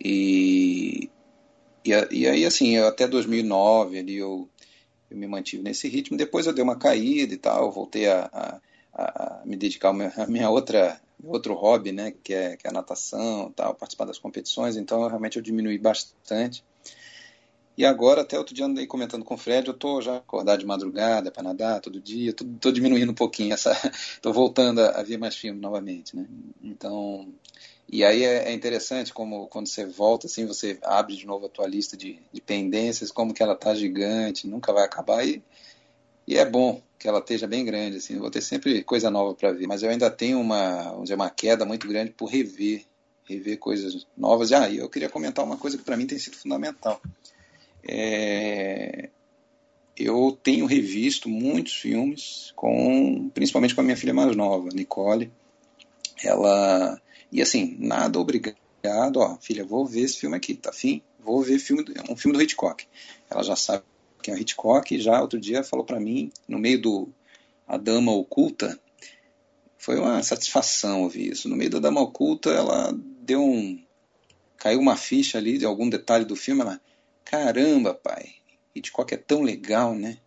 E, 0.02 1.10
e, 1.84 1.90
e 2.10 2.28
aí, 2.28 2.44
assim, 2.44 2.76
eu, 2.76 2.86
até 2.86 3.06
2009 3.06 3.98
ali 3.98 4.16
eu, 4.16 4.48
eu 5.10 5.16
me 5.16 5.26
mantive 5.26 5.62
nesse 5.62 5.88
ritmo. 5.88 6.16
Depois 6.16 6.46
eu 6.46 6.52
dei 6.52 6.64
uma 6.64 6.76
caída 6.76 7.34
e 7.34 7.38
tal, 7.38 7.70
voltei 7.70 8.08
a, 8.08 8.60
a, 8.92 9.40
a 9.40 9.42
me 9.44 9.56
dedicar 9.56 9.90
a 9.90 10.26
minha 10.26 10.50
outra 10.50 11.00
outro 11.24 11.54
hobby, 11.54 11.92
né, 11.92 12.14
que 12.24 12.32
é, 12.32 12.56
que 12.56 12.66
é 12.66 12.70
a 12.70 12.72
natação, 12.72 13.52
tal, 13.54 13.74
participar 13.74 14.06
das 14.06 14.18
competições. 14.18 14.76
Então, 14.76 15.06
realmente 15.06 15.36
eu 15.36 15.42
diminui 15.42 15.78
bastante. 15.78 16.64
E 17.80 17.84
agora, 17.86 18.20
até 18.20 18.36
outro 18.36 18.54
dia 18.54 18.66
andei 18.66 18.86
comentando 18.86 19.24
com 19.24 19.32
o 19.32 19.38
Fred, 19.38 19.66
eu 19.66 19.72
tô 19.72 20.02
já 20.02 20.18
acordado 20.18 20.58
de 20.60 20.66
madrugada 20.66 21.30
para 21.30 21.42
nadar 21.42 21.80
todo 21.80 21.98
dia, 21.98 22.30
tô, 22.30 22.44
tô, 22.60 22.70
diminuindo 22.70 23.10
um 23.10 23.14
pouquinho 23.14 23.54
essa, 23.54 23.72
tô 24.20 24.34
voltando 24.34 24.82
a, 24.82 25.00
a 25.00 25.02
ver 25.02 25.16
mais 25.16 25.34
filme 25.34 25.58
novamente, 25.58 26.14
né? 26.14 26.26
Então, 26.62 27.32
e 27.90 28.04
aí 28.04 28.22
é, 28.22 28.50
é, 28.50 28.52
interessante 28.52 29.14
como 29.14 29.46
quando 29.46 29.66
você 29.66 29.86
volta 29.86 30.26
assim, 30.26 30.44
você 30.44 30.78
abre 30.82 31.16
de 31.16 31.26
novo 31.26 31.46
a 31.46 31.48
tua 31.48 31.66
lista 31.66 31.96
de, 31.96 32.18
de 32.30 32.42
pendências, 32.42 33.10
como 33.10 33.32
que 33.32 33.42
ela 33.42 33.56
tá 33.56 33.74
gigante, 33.74 34.46
nunca 34.46 34.74
vai 34.74 34.84
acabar 34.84 35.26
e, 35.26 35.42
e 36.28 36.36
é 36.36 36.44
bom 36.44 36.82
que 36.98 37.08
ela 37.08 37.20
esteja 37.20 37.46
bem 37.46 37.64
grande 37.64 37.96
assim, 37.96 38.18
vou 38.18 38.30
ter 38.30 38.42
sempre 38.42 38.84
coisa 38.84 39.10
nova 39.10 39.34
para 39.34 39.52
ver, 39.52 39.66
mas 39.66 39.82
eu 39.82 39.88
ainda 39.88 40.10
tenho 40.10 40.38
uma, 40.38 41.00
dizer, 41.00 41.14
uma 41.14 41.30
queda 41.30 41.64
muito 41.64 41.88
grande 41.88 42.10
por 42.10 42.26
rever, 42.26 42.84
rever 43.24 43.58
coisas 43.58 44.06
novas. 44.14 44.52
Ah, 44.52 44.70
eu 44.70 44.90
queria 44.90 45.08
comentar 45.08 45.42
uma 45.42 45.56
coisa 45.56 45.78
que 45.78 45.84
para 45.84 45.96
mim 45.96 46.06
tem 46.06 46.18
sido 46.18 46.36
fundamental 46.36 47.00
é, 47.82 49.08
eu 49.96 50.38
tenho 50.42 50.66
revisto 50.66 51.28
muitos 51.28 51.74
filmes, 51.74 52.52
com 52.56 53.28
principalmente 53.34 53.74
com 53.74 53.80
a 53.80 53.84
minha 53.84 53.96
filha 53.96 54.14
mais 54.14 54.34
nova, 54.34 54.68
Nicole. 54.72 55.30
Ela. 56.22 57.00
E 57.30 57.40
assim, 57.40 57.76
nada 57.78 58.18
obrigado, 58.18 59.18
ó, 59.18 59.36
filha, 59.40 59.64
vou 59.64 59.86
ver 59.86 60.02
esse 60.02 60.18
filme 60.18 60.36
aqui, 60.36 60.54
tá 60.54 60.72
fim? 60.72 61.02
Vou 61.18 61.42
ver 61.42 61.58
filme, 61.58 61.84
um 62.08 62.16
filme 62.16 62.36
do 62.36 62.42
Hitchcock. 62.42 62.86
Ela 63.30 63.42
já 63.42 63.54
sabe 63.54 63.84
que 64.22 64.30
é 64.30 64.34
o 64.34 64.38
Hitchcock, 64.38 64.94
e 64.94 65.00
já 65.00 65.20
outro 65.20 65.38
dia 65.38 65.62
falou 65.62 65.84
para 65.84 66.00
mim, 66.00 66.30
no 66.48 66.58
meio 66.58 66.80
do 66.80 67.08
A 67.66 67.76
Dama 67.76 68.12
Oculta, 68.12 68.78
foi 69.78 69.98
uma 69.98 70.22
satisfação 70.22 71.02
ouvir 71.02 71.30
isso. 71.32 71.48
No 71.48 71.56
meio 71.56 71.70
da 71.70 71.78
Dama 71.78 72.02
Oculta, 72.02 72.50
ela 72.50 72.92
deu 73.22 73.42
um. 73.42 73.82
caiu 74.56 74.78
uma 74.78 74.96
ficha 74.96 75.38
ali 75.38 75.56
de 75.56 75.64
algum 75.64 75.88
detalhe 75.88 76.24
do 76.24 76.36
filme, 76.36 76.60
ela. 76.60 76.80
Caramba, 77.24 77.94
pai, 77.94 78.26
Hitchcock 78.74 79.12
é 79.14 79.16
tão 79.16 79.42
legal, 79.42 79.94
né? 79.94 80.18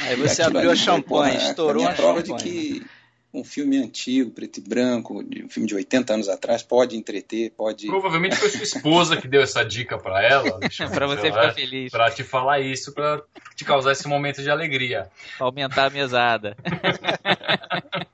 Aí 0.00 0.16
você 0.16 0.42
abriu 0.42 0.70
a 0.70 0.76
champanhe, 0.76 1.36
estourou 1.36 1.86
a, 1.86 1.90
a 1.90 1.94
prova 1.94 2.22
de 2.22 2.34
que 2.34 2.86
um 3.34 3.42
filme 3.42 3.76
antigo, 3.76 4.30
preto 4.30 4.58
e 4.58 4.60
branco, 4.62 5.20
um 5.20 5.48
filme 5.48 5.68
de 5.68 5.74
80 5.74 6.14
anos 6.14 6.28
atrás, 6.28 6.62
pode 6.62 6.96
entreter, 6.96 7.50
pode. 7.50 7.88
Provavelmente 7.88 8.36
foi 8.36 8.48
sua 8.48 8.62
esposa 8.62 9.16
que 9.16 9.26
deu 9.26 9.42
essa 9.42 9.64
dica 9.64 9.98
para 9.98 10.22
ela, 10.22 10.60
para 10.94 11.06
você 11.06 11.32
ficar 11.32 11.52
feliz. 11.52 11.90
Para 11.90 12.10
te 12.10 12.22
falar 12.22 12.60
isso, 12.60 12.94
para 12.94 13.22
te 13.56 13.64
causar 13.64 13.92
esse 13.92 14.06
momento 14.06 14.40
de 14.40 14.48
alegria. 14.48 15.10
Pra 15.36 15.46
aumentar 15.46 15.86
a 15.86 15.90
mesada. 15.90 16.56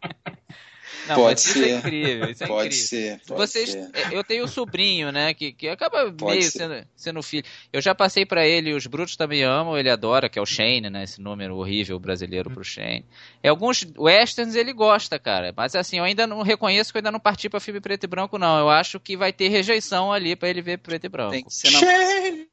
Não, 1.10 1.16
pode 1.16 1.40
ser. 1.40 1.58
Isso 1.58 1.64
é 1.68 1.78
incrível, 1.78 2.30
isso 2.30 2.44
é 2.44 2.46
pode 2.46 2.66
incrível. 2.68 2.86
Ser, 2.86 3.20
pode 3.26 3.40
Vocês, 3.40 3.70
ser. 3.70 3.90
Eu 4.12 4.24
tenho 4.24 4.44
um 4.44 4.48
sobrinho, 4.48 5.10
né, 5.10 5.34
que, 5.34 5.52
que 5.52 5.68
acaba 5.68 6.10
pode 6.12 6.38
meio 6.38 6.50
sendo, 6.50 6.86
sendo, 6.94 7.22
filho. 7.22 7.44
Eu 7.72 7.80
já 7.80 7.94
passei 7.94 8.24
para 8.24 8.46
ele, 8.46 8.72
os 8.72 8.86
brutos 8.86 9.16
também 9.16 9.42
amam, 9.42 9.76
ele 9.76 9.90
adora, 9.90 10.28
que 10.28 10.38
é 10.38 10.42
o 10.42 10.46
Shane, 10.46 10.88
né, 10.88 11.04
esse 11.04 11.20
número 11.20 11.56
horrível 11.56 11.98
brasileiro 11.98 12.50
pro 12.50 12.64
Shane. 12.64 13.04
E 13.42 13.48
alguns 13.48 13.86
westerns 13.98 14.54
ele 14.54 14.72
gosta, 14.72 15.18
cara, 15.18 15.52
mas 15.56 15.74
assim, 15.74 15.98
eu 15.98 16.04
ainda 16.04 16.26
não 16.26 16.42
reconheço 16.42 16.92
que 16.92 16.98
eu 16.98 17.00
ainda 17.00 17.12
não 17.12 17.20
parti 17.20 17.48
para 17.48 17.60
filme 17.60 17.80
preto 17.80 18.04
e 18.04 18.06
branco, 18.06 18.38
não. 18.38 18.58
Eu 18.58 18.70
acho 18.70 19.00
que 19.00 19.16
vai 19.16 19.32
ter 19.32 19.48
rejeição 19.48 20.12
ali 20.12 20.36
para 20.36 20.48
ele 20.48 20.62
ver 20.62 20.78
preto 20.78 21.04
e 21.06 21.08
branco. 21.08 21.32
Tem 21.32 21.44
que 21.44 21.54
ser 21.54 21.70
na... 21.70 21.78
Shane! 21.78 22.48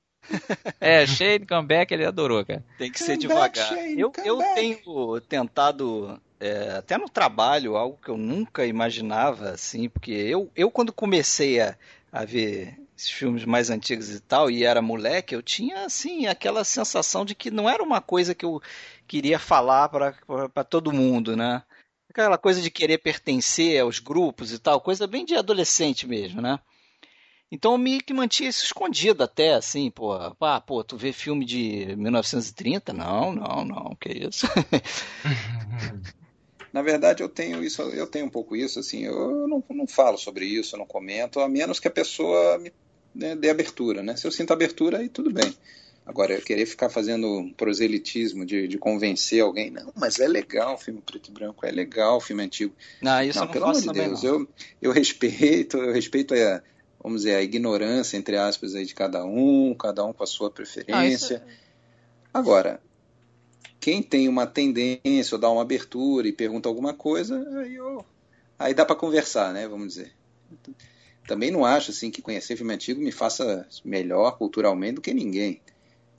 É, 0.79 1.05
Shane 1.07 1.45
Comeback 1.45 1.93
ele 1.93 2.05
adorou, 2.05 2.43
cara. 2.43 2.63
Tem 2.77 2.91
que 2.91 2.99
ser 2.99 3.17
devagar. 3.17 3.69
Shane, 3.69 3.99
eu, 3.99 4.11
eu 4.25 4.39
tenho 4.55 5.21
tentado 5.21 6.19
é, 6.39 6.71
até 6.71 6.97
no 6.97 7.09
trabalho, 7.09 7.75
algo 7.75 7.99
que 8.01 8.09
eu 8.09 8.17
nunca 8.17 8.65
imaginava, 8.65 9.49
assim, 9.49 9.89
porque 9.89 10.11
eu, 10.11 10.51
eu 10.55 10.69
quando 10.69 10.93
comecei 10.93 11.59
a, 11.59 11.77
a 12.11 12.25
ver 12.25 12.77
esses 12.95 13.11
filmes 13.11 13.45
mais 13.45 13.69
antigos 13.69 14.09
e 14.09 14.19
tal, 14.19 14.49
e 14.49 14.63
era 14.63 14.81
moleque, 14.81 15.35
eu 15.35 15.41
tinha, 15.41 15.85
assim, 15.85 16.25
aquela 16.25 16.63
sensação 16.63 17.23
de 17.23 17.35
que 17.35 17.51
não 17.51 17.69
era 17.69 17.83
uma 17.83 18.01
coisa 18.01 18.33
que 18.33 18.45
eu 18.45 18.61
queria 19.07 19.37
falar 19.37 19.89
para 19.89 20.63
todo 20.63 20.91
mundo, 20.91 21.35
né? 21.35 21.63
Aquela 22.09 22.37
coisa 22.37 22.61
de 22.61 22.71
querer 22.71 22.97
pertencer 22.97 23.79
aos 23.81 23.99
grupos 23.99 24.51
e 24.51 24.59
tal, 24.59 24.81
coisa 24.81 25.05
bem 25.05 25.25
de 25.25 25.35
adolescente 25.35 26.07
mesmo, 26.07 26.41
né? 26.41 26.59
Então 27.51 27.73
eu 27.73 27.77
meio 27.77 28.03
que 28.03 28.13
mantinha 28.13 28.49
isso 28.49 28.65
escondido 28.65 29.23
até, 29.23 29.53
assim, 29.53 29.89
pô, 29.89 30.13
ah, 30.13 30.59
pô, 30.59 30.83
tu 30.83 30.97
vê 30.97 31.13
filme 31.13 31.45
de 31.45 31.95
1930? 31.95 32.91
Não, 32.91 33.33
não, 33.33 33.63
não, 33.63 33.95
que 33.95 34.09
isso. 34.09 34.47
Na 36.77 36.83
verdade, 36.83 37.23
eu 37.23 37.27
tenho 37.27 37.63
isso, 37.63 37.81
eu 37.81 38.05
tenho 38.05 38.27
um 38.27 38.29
pouco 38.29 38.55
isso, 38.55 38.77
assim, 38.79 39.03
eu 39.03 39.47
não, 39.47 39.63
não 39.71 39.87
falo 39.87 40.15
sobre 40.15 40.45
isso, 40.45 40.75
eu 40.75 40.79
não 40.79 40.85
comento, 40.85 41.39
a 41.39 41.49
menos 41.49 41.79
que 41.79 41.87
a 41.87 41.91
pessoa 41.91 42.59
me 42.59 42.71
né, 43.15 43.35
dê 43.35 43.49
abertura, 43.49 44.03
né? 44.03 44.15
Se 44.15 44.27
eu 44.27 44.31
sinto 44.31 44.53
abertura, 44.53 44.99
aí 44.99 45.09
tudo 45.09 45.33
bem. 45.33 45.57
Agora, 46.05 46.35
eu 46.35 46.41
querer 46.43 46.67
ficar 46.67 46.87
fazendo 46.87 47.51
proselitismo 47.57 48.45
de, 48.45 48.67
de 48.67 48.77
convencer 48.77 49.41
alguém, 49.41 49.71
não, 49.71 49.91
mas 49.95 50.19
é 50.19 50.27
legal 50.27 50.75
o 50.75 50.77
filme 50.77 51.01
preto 51.01 51.31
e 51.31 51.33
branco, 51.33 51.65
é 51.65 51.71
legal 51.71 52.17
o 52.17 52.21
filme 52.21 52.43
antigo. 52.43 52.75
Não, 53.01 53.23
isso 53.23 53.39
não, 53.39 53.47
não 53.47 53.51
pelo 53.51 53.65
amor 53.65 53.81
de 53.81 53.91
Deus, 53.91 54.23
eu, 54.23 54.47
eu 54.79 54.91
respeito, 54.91 55.77
eu 55.77 55.91
respeito 55.91 56.35
a, 56.35 56.61
vamos 57.01 57.23
dizer, 57.23 57.37
a 57.37 57.41
ignorância, 57.41 58.17
entre 58.17 58.37
aspas, 58.37 58.75
aí 58.75 58.85
de 58.85 58.93
cada 58.93 59.25
um, 59.25 59.73
cada 59.73 60.05
um 60.05 60.13
com 60.13 60.23
a 60.23 60.27
sua 60.27 60.51
preferência. 60.51 60.95
Ah, 60.95 61.07
isso... 61.07 61.41
Agora, 62.31 62.79
quem 63.87 64.03
tem 64.03 64.27
uma 64.27 64.45
tendência 64.45 65.33
ou 65.33 65.39
dá 65.39 65.49
uma 65.49 65.61
abertura 65.61 66.27
e 66.27 66.33
pergunta 66.33 66.67
alguma 66.67 66.93
coisa, 66.93 67.41
aí, 67.57 67.77
aí 68.59 68.73
dá 68.73 68.85
para 68.85 68.97
conversar, 68.97 69.53
né? 69.53 69.65
Vamos 69.65 69.93
dizer. 69.93 70.11
Também 71.25 71.51
não 71.51 71.63
acho 71.63 71.91
assim 71.91 72.11
que 72.11 72.21
conhecer 72.21 72.57
filme 72.57 72.73
antigo 72.73 72.99
me 72.99 73.13
faça 73.13 73.65
melhor 73.85 74.37
culturalmente 74.37 74.95
do 74.95 75.01
que 75.01 75.13
ninguém. 75.13 75.61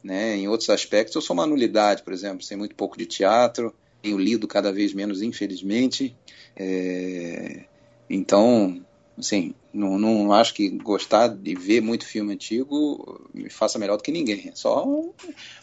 Né? 0.02 0.34
Em 0.34 0.48
outros 0.48 0.70
aspectos, 0.70 1.14
eu 1.14 1.20
sou 1.20 1.34
uma 1.34 1.46
nulidade, 1.46 2.02
por 2.02 2.14
exemplo, 2.14 2.42
sei 2.42 2.56
muito 2.56 2.74
pouco 2.74 2.96
de 2.96 3.04
teatro, 3.04 3.74
tenho 4.00 4.16
lido 4.16 4.48
cada 4.48 4.72
vez 4.72 4.94
menos, 4.94 5.20
infelizmente. 5.20 6.16
É... 6.56 7.64
Então, 8.08 8.82
assim, 9.18 9.54
não, 9.72 9.98
não 9.98 10.32
acho 10.32 10.54
que 10.54 10.68
gostar 10.70 11.28
de 11.28 11.54
ver 11.54 11.80
muito 11.80 12.06
filme 12.06 12.34
antigo 12.34 13.28
me 13.34 13.50
faça 13.50 13.78
melhor 13.78 13.96
do 13.96 14.02
que 14.02 14.12
ninguém. 14.12 14.48
É 14.48 14.54
só 14.54 14.86
um, 14.86 15.12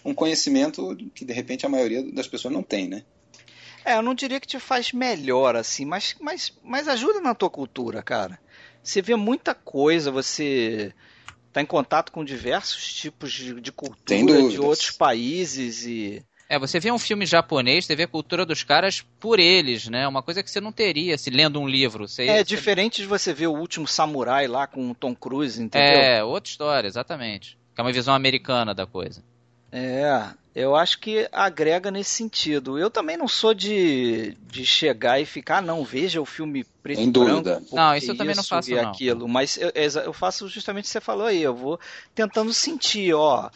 um 0.04 0.14
conhecimento 0.14 0.96
que 1.14 1.26
de 1.26 1.34
repente 1.34 1.66
a 1.66 1.70
maioria 1.70 2.04
das 2.12 2.28
pessoas 2.28 2.54
não 2.54 2.64
tem, 2.64 2.88
né? 2.88 3.04
É, 3.84 3.96
eu 3.96 4.02
não 4.02 4.16
diria 4.16 4.40
que 4.40 4.48
te 4.48 4.60
faz 4.60 4.92
melhor, 4.92 5.56
assim, 5.56 5.86
mas, 5.86 6.16
mas, 6.20 6.52
mas 6.64 6.88
ajuda 6.88 7.22
na 7.22 7.36
tua 7.36 7.50
cultura, 7.50 8.02
cara. 8.02 8.40
Você 8.84 9.02
vê 9.02 9.16
muita 9.16 9.54
coisa, 9.54 10.12
você 10.12 10.94
tá 11.54 11.62
em 11.62 11.66
contato 11.66 12.12
com 12.12 12.26
diversos 12.26 12.94
tipos 12.94 13.32
de, 13.32 13.62
de 13.62 13.72
cultura 13.72 14.50
de 14.50 14.60
outros 14.60 14.92
países 14.92 15.86
e 15.86 16.24
é, 16.48 16.60
você 16.60 16.80
vê 16.80 16.92
um 16.92 17.00
filme 17.00 17.26
japonês, 17.26 17.86
você 17.86 17.96
vê 17.96 18.04
a 18.04 18.08
cultura 18.08 18.46
dos 18.46 18.64
caras 18.64 19.04
por 19.20 19.40
eles, 19.40 19.88
né? 19.88 20.08
Uma 20.08 20.22
coisa 20.22 20.44
que 20.44 20.52
você 20.52 20.62
não 20.62 20.72
teria 20.72 21.18
se 21.18 21.30
lendo 21.30 21.60
um 21.60 21.68
livro. 21.68 22.08
Você, 22.08 22.26
é 22.28 22.38
você... 22.38 22.44
diferente 22.44 23.02
de 23.02 23.08
você 23.08 23.34
ver 23.34 23.48
o 23.48 23.54
último 23.54 23.88
samurai 23.88 24.48
lá 24.48 24.68
com 24.68 24.92
o 24.92 24.96
Tom 24.96 25.16
Cruise, 25.16 25.62
entendeu? 25.62 26.00
É, 26.00 26.24
outra 26.24 26.50
história, 26.50 26.88
exatamente. 26.88 27.58
Que 27.74 27.82
é 27.82 27.84
uma 27.84 27.92
visão 27.92 28.14
americana 28.14 28.76
da 28.76 28.86
coisa. 28.86 29.24
É, 29.72 30.24
eu 30.54 30.76
acho 30.76 31.00
que 31.00 31.28
agrega 31.32 31.90
nesse 31.90 32.12
sentido. 32.12 32.78
Eu 32.78 32.92
também 32.92 33.18
não 33.18 33.28
sou 33.28 33.54
de, 33.54 34.38
de 34.48 34.66
chegar 34.66 35.20
e 35.20 35.26
ficar, 35.26 35.64
não, 35.64 35.84
veja 35.84 36.22
o 36.22 36.26
filme 36.26 36.64
preto 36.84 37.02
e 37.02 37.10
branco. 37.10 37.50
Não, 37.74 37.96
isso 37.96 38.12
eu 38.12 38.16
também 38.16 38.36
não 38.36 38.44
faço, 38.44 38.72
e 38.72 38.76
não. 38.76 38.92
aquilo. 38.92 39.28
Mas 39.28 39.58
eu, 39.58 39.72
eu 39.74 40.14
faço 40.14 40.48
justamente 40.48 40.86
o 40.86 40.88
que 40.88 40.92
você 40.92 41.02
falou 41.02 41.26
aí. 41.26 41.42
Eu 41.42 41.56
vou 41.56 41.80
tentando 42.14 42.54
sentir, 42.54 43.14
ó 43.16 43.50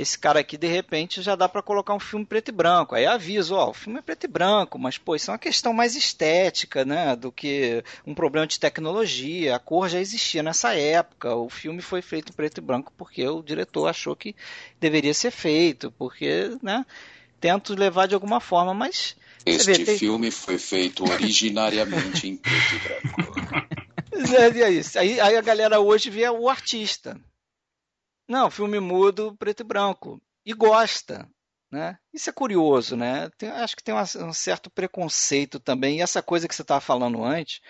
esse 0.00 0.18
cara 0.18 0.40
aqui 0.40 0.56
de 0.56 0.68
repente 0.68 1.20
já 1.20 1.34
dá 1.34 1.48
para 1.48 1.62
colocar 1.62 1.92
um 1.92 1.98
filme 1.98 2.24
preto 2.24 2.50
e 2.50 2.52
branco. 2.52 2.94
Aí 2.94 3.04
aviso, 3.04 3.54
ó, 3.54 3.70
o 3.70 3.74
filme 3.74 3.98
é 3.98 4.02
preto 4.02 4.24
e 4.24 4.28
branco, 4.28 4.78
mas 4.78 4.96
pô, 4.96 5.16
isso 5.16 5.30
é 5.30 5.32
uma 5.32 5.38
questão 5.38 5.72
mais 5.72 5.96
estética, 5.96 6.84
né, 6.84 7.16
do 7.16 7.32
que 7.32 7.82
um 8.06 8.14
problema 8.14 8.46
de 8.46 8.60
tecnologia. 8.60 9.56
A 9.56 9.58
cor 9.58 9.88
já 9.88 9.98
existia 9.98 10.42
nessa 10.42 10.74
época. 10.74 11.34
O 11.34 11.48
filme 11.48 11.82
foi 11.82 12.00
feito 12.00 12.30
em 12.30 12.34
preto 12.34 12.58
e 12.58 12.60
branco 12.60 12.92
porque 12.96 13.26
o 13.26 13.42
diretor 13.42 13.88
achou 13.88 14.14
que 14.14 14.36
deveria 14.78 15.12
ser 15.12 15.32
feito, 15.32 15.92
porque, 15.98 16.56
né, 16.62 16.86
tento 17.40 17.74
levar 17.74 18.06
de 18.06 18.14
alguma 18.14 18.40
forma, 18.40 18.72
mas 18.72 19.16
este 19.44 19.72
vê, 19.72 19.84
tem... 19.84 19.98
filme 19.98 20.30
foi 20.30 20.58
feito 20.58 21.04
originariamente 21.10 22.28
em 22.28 22.36
preto 22.36 22.74
e 22.74 22.78
branco. 22.78 23.68
É, 24.36 24.62
é 24.62 24.70
isso. 24.70 24.98
Aí, 24.98 25.20
aí 25.20 25.36
a 25.36 25.40
galera 25.40 25.78
hoje 25.78 26.10
vê 26.10 26.28
o 26.28 26.48
artista. 26.48 27.16
Não, 28.28 28.50
filme 28.50 28.78
mudo, 28.78 29.34
preto 29.38 29.60
e 29.60 29.64
branco. 29.64 30.20
E 30.44 30.52
gosta. 30.52 31.28
Né? 31.70 31.98
Isso 32.14 32.30
é 32.30 32.32
curioso, 32.32 32.96
né? 32.96 33.28
Tem, 33.36 33.50
acho 33.50 33.76
que 33.76 33.82
tem 33.82 33.94
uma, 33.94 34.02
um 34.02 34.32
certo 34.32 34.70
preconceito 34.70 35.60
também. 35.60 35.98
E 35.98 36.02
essa 36.02 36.22
coisa 36.22 36.48
que 36.48 36.54
você 36.54 36.62
estava 36.62 36.80
falando 36.80 37.22
antes, 37.22 37.60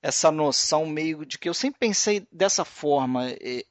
essa 0.00 0.30
noção 0.30 0.86
meio 0.86 1.26
de 1.26 1.38
que 1.38 1.48
eu 1.48 1.54
sempre 1.54 1.78
pensei 1.80 2.26
dessa 2.30 2.64
forma. 2.64 3.30
E, 3.40 3.64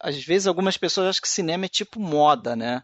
às 0.00 0.22
vezes 0.24 0.46
algumas 0.46 0.76
pessoas 0.78 1.08
acham 1.08 1.22
que 1.22 1.28
cinema 1.28 1.66
é 1.66 1.68
tipo 1.68 2.00
moda, 2.00 2.56
né? 2.56 2.82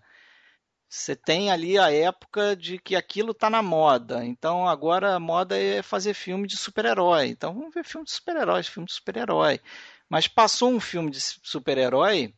Você 0.88 1.14
tem 1.14 1.50
ali 1.50 1.78
a 1.78 1.90
época 1.92 2.56
de 2.56 2.78
que 2.78 2.96
aquilo 2.96 3.30
está 3.30 3.48
na 3.48 3.62
moda. 3.62 4.24
Então 4.24 4.68
agora 4.68 5.14
a 5.14 5.20
moda 5.20 5.56
é 5.56 5.82
fazer 5.82 6.14
filme 6.14 6.46
de 6.46 6.56
super-herói. 6.56 7.28
Então 7.28 7.54
vamos 7.54 7.72
ver 7.72 7.84
filme 7.84 8.04
de 8.04 8.12
super-herói, 8.12 8.62
filme 8.64 8.86
de 8.86 8.92
super-herói. 8.94 9.60
Mas 10.10 10.26
passou 10.28 10.70
um 10.70 10.80
filme 10.80 11.10
de 11.10 11.20
super-herói, 11.20 12.34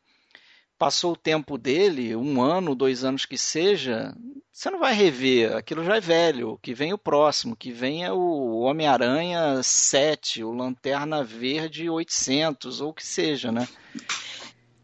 passou 0.82 1.12
o 1.12 1.16
tempo 1.16 1.56
dele, 1.56 2.16
um 2.16 2.42
ano, 2.42 2.74
dois 2.74 3.04
anos 3.04 3.24
que 3.24 3.38
seja, 3.38 4.12
você 4.52 4.68
não 4.68 4.80
vai 4.80 4.92
rever, 4.92 5.54
aquilo 5.54 5.84
já 5.84 5.98
é 5.98 6.00
velho, 6.00 6.58
que 6.60 6.74
vem 6.74 6.92
o 6.92 6.98
próximo, 6.98 7.54
que 7.54 7.70
vem 7.70 8.04
é 8.04 8.10
o 8.10 8.58
Homem-Aranha 8.58 9.62
7, 9.62 10.42
o 10.42 10.50
Lanterna 10.50 11.22
Verde 11.22 11.88
800, 11.88 12.80
ou 12.80 12.90
o 12.90 12.92
que 12.92 13.06
seja, 13.06 13.52
né? 13.52 13.68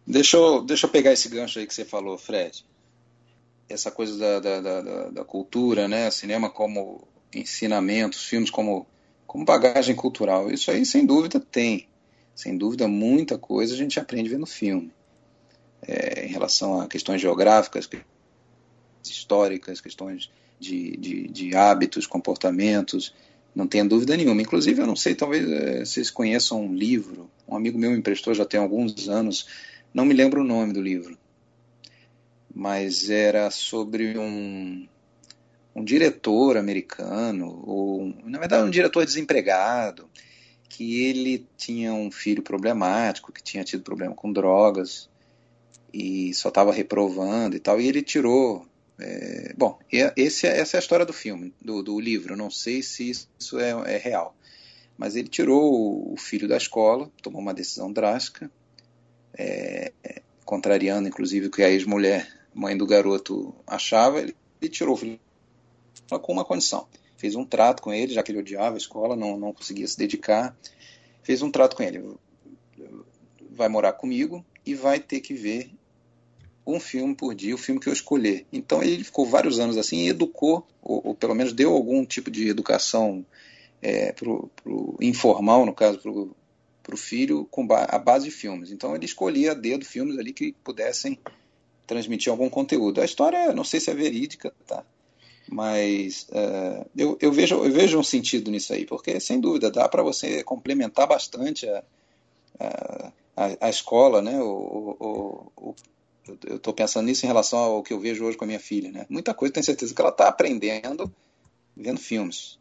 Deixa 0.06 0.36
eu, 0.36 0.62
deixa 0.62 0.86
eu 0.86 0.90
pegar 0.90 1.12
esse 1.12 1.28
gancho 1.28 1.58
aí 1.58 1.66
que 1.66 1.74
você 1.74 1.84
falou, 1.84 2.16
Fred. 2.16 2.64
Essa 3.68 3.90
coisa 3.90 4.16
da, 4.16 4.38
da, 4.38 4.60
da, 4.60 5.10
da 5.10 5.24
cultura, 5.24 5.88
né? 5.88 6.12
Cinema 6.12 6.48
como 6.48 7.08
ensinamento, 7.34 8.16
filmes 8.16 8.50
como, 8.50 8.86
como 9.26 9.44
bagagem 9.44 9.96
cultural. 9.96 10.48
Isso 10.48 10.70
aí, 10.70 10.86
sem 10.86 11.04
dúvida, 11.04 11.40
tem. 11.40 11.88
Sem 12.36 12.56
dúvida, 12.56 12.86
muita 12.86 13.36
coisa 13.36 13.74
a 13.74 13.76
gente 13.76 13.98
aprende 13.98 14.28
vendo 14.28 14.46
filme 14.46 14.96
é, 15.86 16.26
em 16.26 16.28
relação 16.28 16.80
a 16.80 16.88
questões 16.88 17.20
geográficas, 17.20 17.88
históricas, 19.02 19.80
questões 19.80 20.30
de, 20.58 20.96
de, 20.96 21.28
de 21.28 21.56
hábitos, 21.56 22.06
comportamentos, 22.06 23.14
não 23.54 23.66
tenha 23.66 23.84
dúvida 23.84 24.16
nenhuma. 24.16 24.42
Inclusive, 24.42 24.80
eu 24.80 24.86
não 24.86 24.96
sei, 24.96 25.14
talvez 25.14 25.48
é, 25.50 25.84
vocês 25.84 26.10
conheçam 26.10 26.62
um 26.62 26.74
livro, 26.74 27.30
um 27.46 27.56
amigo 27.56 27.78
meu 27.78 27.90
me 27.90 27.98
emprestou 27.98 28.34
já 28.34 28.44
tem 28.44 28.60
alguns 28.60 29.08
anos, 29.08 29.46
não 29.92 30.04
me 30.04 30.14
lembro 30.14 30.40
o 30.40 30.44
nome 30.44 30.72
do 30.72 30.82
livro, 30.82 31.18
mas 32.54 33.08
era 33.08 33.50
sobre 33.50 34.18
um, 34.18 34.86
um 35.74 35.84
diretor 35.84 36.56
americano, 36.56 37.62
ou 37.64 38.14
na 38.24 38.38
verdade 38.38 38.66
um 38.66 38.70
diretor 38.70 39.04
desempregado, 39.04 40.08
que 40.68 41.04
ele 41.04 41.46
tinha 41.56 41.94
um 41.94 42.10
filho 42.10 42.42
problemático, 42.42 43.32
que 43.32 43.42
tinha 43.42 43.64
tido 43.64 43.82
problema 43.82 44.14
com 44.14 44.32
drogas 44.32 45.08
e 45.92 46.32
só 46.34 46.48
estava 46.48 46.72
reprovando 46.72 47.56
e 47.56 47.60
tal, 47.60 47.80
e 47.80 47.88
ele 47.88 48.02
tirou. 48.02 48.66
É, 49.00 49.54
bom, 49.56 49.78
esse, 50.16 50.46
é, 50.46 50.58
essa 50.58 50.76
é 50.76 50.78
a 50.78 50.80
história 50.80 51.06
do 51.06 51.12
filme, 51.12 51.54
do, 51.62 51.82
do 51.82 52.00
livro. 52.00 52.36
não 52.36 52.50
sei 52.50 52.82
se 52.82 53.10
isso 53.10 53.58
é, 53.58 53.70
é, 53.94 53.96
real, 53.96 54.36
mas 54.96 55.14
ele 55.14 55.28
tirou 55.28 56.12
o 56.12 56.16
filho 56.16 56.48
da 56.48 56.56
escola, 56.56 57.08
tomou 57.22 57.40
uma 57.40 57.54
decisão 57.54 57.92
drástica, 57.92 58.50
é, 59.38 59.92
contrariando 60.44 61.08
inclusive 61.08 61.46
o 61.46 61.50
que 61.50 61.62
a 61.62 61.70
ex-mulher, 61.70 62.28
mãe 62.52 62.76
do 62.76 62.86
garoto, 62.86 63.54
achava. 63.66 64.18
Ele, 64.18 64.34
ele 64.60 64.70
tirou 64.70 64.94
o 64.94 64.96
filho 64.96 65.20
com 66.22 66.32
uma 66.32 66.44
condição. 66.44 66.88
Fez 67.16 67.34
um 67.34 67.44
trato 67.44 67.82
com 67.82 67.92
ele, 67.92 68.14
já 68.14 68.22
que 68.22 68.32
ele 68.32 68.38
odiava 68.38 68.76
a 68.76 68.78
escola, 68.78 69.14
não, 69.14 69.36
não 69.36 69.52
conseguia 69.52 69.86
se 69.86 69.98
dedicar. 69.98 70.56
Fez 71.22 71.42
um 71.42 71.50
trato 71.50 71.76
com 71.76 71.82
ele. 71.82 72.02
Vai 73.50 73.68
morar 73.68 73.92
comigo 73.92 74.44
e 74.64 74.74
vai 74.74 75.00
ter 75.00 75.20
que 75.20 75.34
ver 75.34 75.70
um 76.74 76.80
filme 76.80 77.14
por 77.14 77.34
dia, 77.34 77.54
o 77.54 77.58
filme 77.58 77.80
que 77.80 77.88
eu 77.88 77.92
escolher. 77.92 78.46
Então 78.52 78.82
ele 78.82 79.02
ficou 79.02 79.24
vários 79.24 79.58
anos 79.58 79.76
assim 79.78 80.04
e 80.04 80.08
educou, 80.08 80.66
ou, 80.82 81.08
ou 81.08 81.14
pelo 81.14 81.34
menos 81.34 81.52
deu 81.52 81.72
algum 81.72 82.04
tipo 82.04 82.30
de 82.30 82.48
educação 82.48 83.24
é, 83.80 84.12
pro, 84.12 84.50
pro 84.62 84.96
informal, 85.00 85.64
no 85.64 85.72
caso, 85.72 85.98
para 86.82 86.94
o 86.94 86.98
filho, 86.98 87.46
com 87.50 87.66
ba 87.66 87.84
a 87.88 87.98
base 87.98 88.26
de 88.26 88.30
filmes. 88.30 88.70
Então 88.70 88.94
ele 88.94 89.04
escolhia 89.04 89.52
a 89.52 89.54
dedo 89.54 89.84
filmes 89.84 90.18
ali 90.18 90.32
que 90.32 90.52
pudessem 90.64 91.18
transmitir 91.86 92.30
algum 92.30 92.50
conteúdo. 92.50 93.00
A 93.00 93.04
história, 93.04 93.52
não 93.52 93.64
sei 93.64 93.80
se 93.80 93.90
é 93.90 93.94
verídica, 93.94 94.52
tá? 94.66 94.84
Mas 95.50 96.26
uh, 96.30 96.86
eu, 96.94 97.16
eu, 97.20 97.32
vejo, 97.32 97.54
eu 97.64 97.72
vejo 97.72 97.98
um 97.98 98.02
sentido 98.02 98.50
nisso 98.50 98.74
aí, 98.74 98.84
porque 98.84 99.18
sem 99.18 99.40
dúvida 99.40 99.70
dá 99.70 99.88
para 99.88 100.02
você 100.02 100.42
complementar 100.44 101.06
bastante 101.06 101.66
a, 101.66 101.82
a, 103.34 103.56
a, 103.62 103.70
escola, 103.70 104.20
né? 104.20 104.38
O, 104.38 104.96
o, 105.00 105.70
o 105.70 105.74
eu 106.46 106.56
estou 106.56 106.72
pensando 106.72 107.06
nisso 107.06 107.24
em 107.24 107.28
relação 107.28 107.58
ao 107.58 107.82
que 107.82 107.92
eu 107.92 108.00
vejo 108.00 108.24
hoje 108.24 108.36
com 108.36 108.44
a 108.44 108.46
minha 108.46 108.60
filha, 108.60 108.90
né? 108.90 109.06
Muita 109.08 109.34
coisa, 109.34 109.54
tenho 109.54 109.64
certeza 109.64 109.94
que 109.94 110.00
ela 110.00 110.10
está 110.10 110.28
aprendendo 110.28 111.12
vendo 111.76 112.00
filmes. 112.00 112.58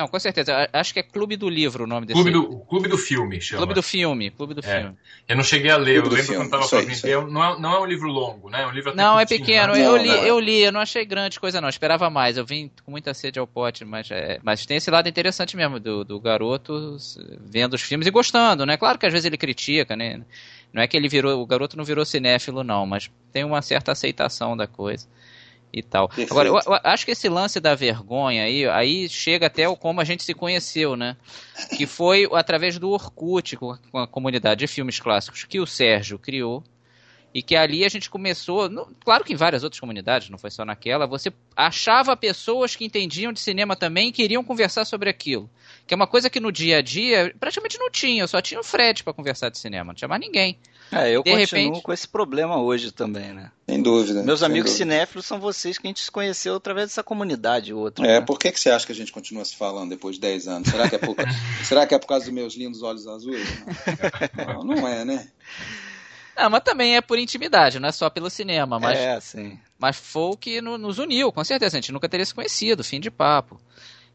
Não, 0.00 0.08
com 0.08 0.18
certeza. 0.18 0.66
Acho 0.72 0.94
que 0.94 1.00
é 1.00 1.02
Clube 1.02 1.36
do 1.36 1.46
Livro 1.46 1.84
o 1.84 1.86
nome 1.86 2.06
desse 2.06 2.14
Clube 2.14 2.30
do, 2.30 2.60
Clube 2.60 2.88
do 2.88 2.96
Filme, 2.96 3.38
chama. 3.38 3.58
Clube 3.58 3.74
do 3.74 3.82
Filme, 3.82 4.30
Clube 4.30 4.54
do 4.54 4.64
é. 4.64 4.80
Filme. 4.80 4.96
Eu 5.28 5.36
não 5.36 5.44
cheguei 5.44 5.70
a 5.70 5.76
ler, 5.76 6.00
Clube 6.00 6.16
eu 6.16 6.20
lembro 6.22 6.34
quando 6.36 6.44
estava 6.46 6.68
para 6.68 6.80
vender. 6.80 7.26
Não 7.30 7.44
é, 7.44 7.60
não 7.60 7.74
é 7.74 7.80
um 7.80 7.84
livro 7.84 8.08
longo, 8.08 8.48
né? 8.48 8.62
É 8.62 8.66
um 8.66 8.70
livro 8.70 8.96
Não, 8.96 9.20
é 9.20 9.26
pequeno. 9.26 9.74
Né? 9.74 9.86
Eu, 9.86 9.98
li, 9.98 10.08
não, 10.08 10.24
eu 10.24 10.40
li, 10.40 10.62
eu 10.62 10.72
não 10.72 10.80
achei 10.80 11.04
grande 11.04 11.38
coisa 11.38 11.60
não, 11.60 11.68
esperava 11.68 12.08
mais. 12.08 12.38
Eu 12.38 12.46
vim 12.46 12.70
com 12.82 12.90
muita 12.90 13.12
sede 13.12 13.38
ao 13.38 13.46
pote, 13.46 13.84
mas, 13.84 14.10
é, 14.10 14.40
mas 14.42 14.64
tem 14.64 14.78
esse 14.78 14.90
lado 14.90 15.06
interessante 15.06 15.54
mesmo 15.54 15.78
do, 15.78 16.02
do 16.02 16.18
garoto 16.18 16.96
vendo 17.44 17.74
os 17.74 17.82
filmes 17.82 18.06
e 18.06 18.10
gostando, 18.10 18.64
né? 18.64 18.78
Claro 18.78 18.98
que 18.98 19.04
às 19.04 19.12
vezes 19.12 19.26
ele 19.26 19.36
critica, 19.36 19.94
né? 19.94 20.22
Não 20.72 20.80
é 20.80 20.86
que 20.86 20.96
ele 20.96 21.08
virou, 21.08 21.42
o 21.42 21.46
garoto 21.46 21.76
não 21.76 21.84
virou 21.84 22.06
cinéfilo 22.06 22.64
não, 22.64 22.86
mas 22.86 23.10
tem 23.34 23.44
uma 23.44 23.60
certa 23.60 23.92
aceitação 23.92 24.56
da 24.56 24.66
coisa 24.66 25.06
e 25.72 25.82
tal. 25.82 26.08
Perfeito. 26.08 26.32
Agora, 26.32 26.48
eu, 26.48 26.54
eu, 26.54 26.80
acho 26.84 27.04
que 27.04 27.12
esse 27.12 27.28
lance 27.28 27.60
da 27.60 27.74
vergonha 27.74 28.44
aí, 28.44 28.68
aí 28.68 29.08
chega 29.08 29.46
até 29.46 29.68
o 29.68 29.76
como 29.76 30.00
a 30.00 30.04
gente 30.04 30.22
se 30.22 30.34
conheceu, 30.34 30.96
né? 30.96 31.16
Que 31.76 31.86
foi 31.86 32.28
através 32.32 32.78
do 32.78 32.90
Orkut, 32.90 33.56
com 33.56 33.76
a 33.94 34.06
comunidade 34.06 34.60
de 34.60 34.66
filmes 34.66 34.98
clássicos 34.98 35.44
que 35.44 35.60
o 35.60 35.66
Sérgio 35.66 36.18
criou. 36.18 36.62
E 37.32 37.42
que 37.42 37.54
ali 37.54 37.84
a 37.84 37.88
gente 37.88 38.10
começou, 38.10 38.68
no, 38.68 38.86
claro 39.04 39.22
que 39.22 39.32
em 39.32 39.36
várias 39.36 39.62
outras 39.62 39.78
comunidades, 39.78 40.28
não 40.30 40.36
foi 40.36 40.50
só 40.50 40.64
naquela, 40.64 41.06
você 41.06 41.32
achava 41.54 42.16
pessoas 42.16 42.74
que 42.74 42.84
entendiam 42.84 43.32
de 43.32 43.38
cinema 43.38 43.76
também 43.76 44.08
e 44.08 44.12
queriam 44.12 44.42
conversar 44.42 44.84
sobre 44.84 45.08
aquilo. 45.08 45.48
Que 45.86 45.94
é 45.94 45.96
uma 45.96 46.08
coisa 46.08 46.28
que 46.28 46.40
no 46.40 46.50
dia 46.50 46.78
a 46.78 46.82
dia 46.82 47.32
praticamente 47.38 47.78
não 47.78 47.88
tinha, 47.88 48.26
só 48.26 48.40
tinha 48.40 48.58
o 48.58 48.64
Fred 48.64 49.04
para 49.04 49.12
conversar 49.12 49.48
de 49.48 49.58
cinema, 49.58 49.92
não 49.92 49.94
tinha 49.94 50.08
mais 50.08 50.20
ninguém. 50.20 50.58
É, 50.92 51.10
eu 51.10 51.22
de 51.22 51.30
continuo 51.30 51.64
repente... 51.66 51.82
com 51.82 51.92
esse 51.92 52.08
problema 52.08 52.60
hoje 52.60 52.90
também, 52.90 53.32
né? 53.32 53.52
Sem 53.68 53.80
dúvida. 53.80 54.22
Meus 54.22 54.42
amigos 54.42 54.72
dúvida. 54.72 54.90
cinéfilos 54.92 55.24
são 55.24 55.38
vocês 55.38 55.78
que 55.78 55.86
a 55.86 55.90
gente 55.90 56.00
se 56.00 56.10
conheceu 56.10 56.56
através 56.56 56.88
dessa 56.88 57.02
comunidade 57.02 57.72
outra. 57.72 58.04
É, 58.04 58.18
né? 58.18 58.26
por 58.26 58.38
que, 58.38 58.50
que 58.50 58.58
você 58.58 58.70
acha 58.70 58.84
que 58.84 58.92
a 58.92 58.94
gente 58.94 59.12
continua 59.12 59.44
se 59.44 59.54
falando 59.54 59.90
depois 59.90 60.16
de 60.16 60.20
10 60.22 60.48
anos? 60.48 60.68
Será 60.68 60.88
que 60.88 60.96
é 60.96 60.98
por, 60.98 61.16
será 61.64 61.86
que 61.86 61.94
é 61.94 61.98
por 61.98 62.06
causa 62.06 62.24
dos 62.24 62.34
meus 62.34 62.54
lindos 62.54 62.82
olhos 62.82 63.06
azuis? 63.06 63.46
Não, 64.46 64.64
não 64.64 64.88
é, 64.88 65.04
né? 65.04 65.28
Não, 66.36 66.50
mas 66.50 66.62
também 66.62 66.96
é 66.96 67.00
por 67.00 67.18
intimidade, 67.18 67.78
não 67.78 67.88
é 67.88 67.92
só 67.92 68.08
pelo 68.08 68.30
cinema. 68.30 68.80
Mas, 68.80 68.98
é, 68.98 69.20
sim. 69.20 69.58
Mas 69.78 69.96
foi 69.96 70.30
o 70.32 70.36
que 70.36 70.60
nos 70.60 70.98
uniu, 70.98 71.30
com 71.30 71.44
certeza. 71.44 71.76
A 71.76 71.80
gente 71.80 71.92
nunca 71.92 72.08
teria 72.08 72.24
se 72.24 72.34
conhecido, 72.34 72.82
fim 72.82 72.98
de 72.98 73.10
papo. 73.10 73.60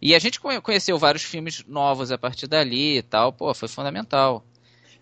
E 0.02 0.14
a 0.14 0.20
gente 0.20 0.40
conheceu 0.40 0.98
vários 0.98 1.24
filmes 1.24 1.64
novos 1.68 2.12
a 2.12 2.18
partir 2.18 2.48
dali 2.48 2.98
e 2.98 3.02
tal, 3.02 3.32
pô, 3.32 3.54
foi 3.54 3.68
fundamental. 3.68 4.44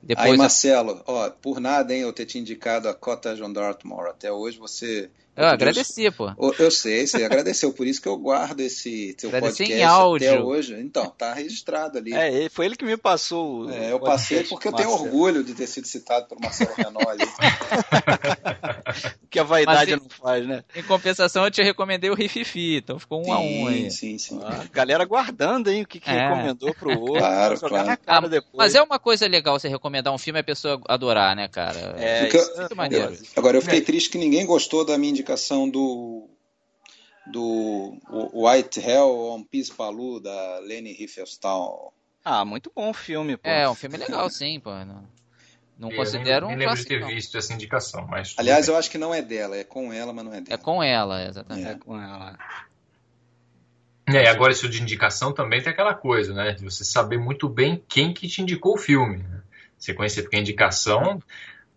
Depois 0.03 0.31
Aí, 0.31 0.37
Marcelo, 0.37 1.01
ó, 1.07 1.29
por 1.29 1.61
nada, 1.61 1.93
hein, 1.93 2.01
eu 2.01 2.11
ter 2.11 2.25
te 2.25 2.37
indicado 2.37 2.89
a 2.89 2.93
Cota 2.93 3.35
John 3.35 3.53
Dartmoor. 3.53 4.07
Até 4.07 4.29
hoje 4.29 4.59
você 4.59 5.09
eu 5.35 5.45
agradeci, 5.45 6.11
pô. 6.11 6.31
Eu 6.59 6.69
sei, 6.69 7.07
você 7.07 7.23
agradeceu, 7.23 7.73
por 7.73 7.87
isso 7.87 8.01
que 8.01 8.07
eu 8.07 8.17
guardo 8.17 8.59
esse 8.61 9.13
teu 9.13 9.29
Agradeci 9.29 9.57
podcast 9.57 9.81
em 9.81 9.83
áudio. 9.83 10.29
até 10.29 10.41
hoje. 10.41 10.79
Então, 10.79 11.09
tá 11.09 11.33
registrado 11.33 11.97
ali. 11.97 12.13
É, 12.13 12.49
foi 12.49 12.65
ele 12.65 12.75
que 12.75 12.85
me 12.85 12.97
passou. 12.97 13.69
É, 13.69 13.91
eu 13.91 13.99
passei 13.99 14.43
porque 14.43 14.67
eu 14.67 14.73
tenho 14.73 14.91
orgulho 14.91 15.43
de 15.43 15.53
ter 15.53 15.67
sido 15.67 15.87
citado 15.87 16.27
por 16.27 16.39
Marcelo 16.39 16.73
Renault 16.75 17.03
que 19.29 19.39
a 19.39 19.43
vaidade 19.43 19.91
Mas, 19.91 20.01
não 20.01 20.09
faz, 20.09 20.47
né? 20.47 20.63
Em 20.75 20.83
compensação, 20.83 21.45
eu 21.45 21.51
te 21.51 21.63
recomendei 21.63 22.09
o 22.09 22.13
Rififi, 22.13 22.77
então 22.77 22.99
ficou 22.99 23.21
um 23.21 23.25
sim, 23.25 23.31
a 23.31 23.39
um 23.39 23.67
aí. 23.67 23.91
Sim, 23.91 24.17
sim. 24.17 24.39
Ah, 24.43 24.63
galera 24.71 25.03
guardando, 25.05 25.69
hein, 25.69 25.83
o 25.83 25.87
que, 25.87 25.99
que 25.99 26.09
é. 26.09 26.27
recomendou 26.27 26.73
pro 26.75 26.91
outro. 26.91 27.19
Claro, 27.19 27.59
claro. 27.59 27.99
Ah, 28.05 28.21
mas 28.53 28.75
é 28.75 28.81
uma 28.81 28.99
coisa 28.99 29.27
legal 29.27 29.59
você 29.59 29.67
recomendar 29.67 30.13
um 30.13 30.17
filme 30.17 30.39
e 30.39 30.41
a 30.41 30.43
pessoa 30.43 30.79
adorar, 30.87 31.35
né, 31.35 31.47
cara? 31.47 31.95
É, 31.97 32.27
isso 32.27 32.51
é 32.51 32.59
muito 32.59 32.75
maneiro. 32.75 33.17
Agora, 33.35 33.57
eu 33.57 33.61
fiquei 33.61 33.81
triste 33.81 34.09
que 34.09 34.17
ninguém 34.17 34.45
gostou 34.45 34.85
da 34.85 34.97
minha 34.97 35.13
indicação 35.23 35.69
do 35.69 36.29
do 37.25 37.97
White 38.33 38.81
Hell 38.81 39.31
on 39.31 39.43
Peace 39.43 39.71
Palu 39.71 40.19
da 40.19 40.59
Leni 40.59 40.91
Riefenstahl. 40.91 41.93
Ah, 42.23 42.43
muito 42.43 42.71
bom 42.75 42.89
o 42.89 42.93
filme, 42.93 43.37
pô. 43.37 43.49
É, 43.49 43.69
um 43.69 43.75
filme 43.75 43.97
legal, 43.97 44.29
sim, 44.29 44.59
pô. 44.59 44.71
Não, 44.71 45.07
não 45.79 45.89
considero 45.89 46.47
um 46.47 46.57
clássico. 46.57 46.89
de 46.89 46.99
ter 46.99 47.05
visto 47.05 47.37
essa 47.37 47.53
indicação, 47.53 48.05
mas... 48.07 48.35
Aliás, 48.37 48.67
eu 48.67 48.75
acho 48.75 48.91
que 48.91 48.97
não 48.97 49.13
é 49.13 49.21
dela, 49.21 49.55
é 49.55 49.63
com 49.63 49.91
ela, 49.91 50.11
mas 50.11 50.25
não 50.25 50.33
é 50.33 50.41
dela. 50.41 50.53
É 50.53 50.57
com 50.57 50.83
ela, 50.83 51.25
exatamente. 51.25 51.67
É, 51.67 51.71
é 51.71 51.75
com 51.75 51.99
ela. 51.99 52.37
É, 54.07 54.23
e 54.23 54.27
agora 54.27 54.51
isso 54.51 54.67
de 54.67 54.81
indicação 54.81 55.33
também 55.33 55.61
tem 55.61 55.71
aquela 55.71 55.93
coisa, 55.93 56.33
né? 56.33 56.51
De 56.51 56.63
você 56.63 56.83
saber 56.83 57.17
muito 57.17 57.47
bem 57.47 57.81
quem 57.87 58.13
que 58.13 58.27
te 58.27 58.41
indicou 58.41 58.75
o 58.75 58.77
filme. 58.77 59.17
Né? 59.17 59.41
Você 59.77 59.93
conhecer, 59.93 60.23
porque 60.23 60.35
a 60.35 60.39
indicação, 60.39 61.21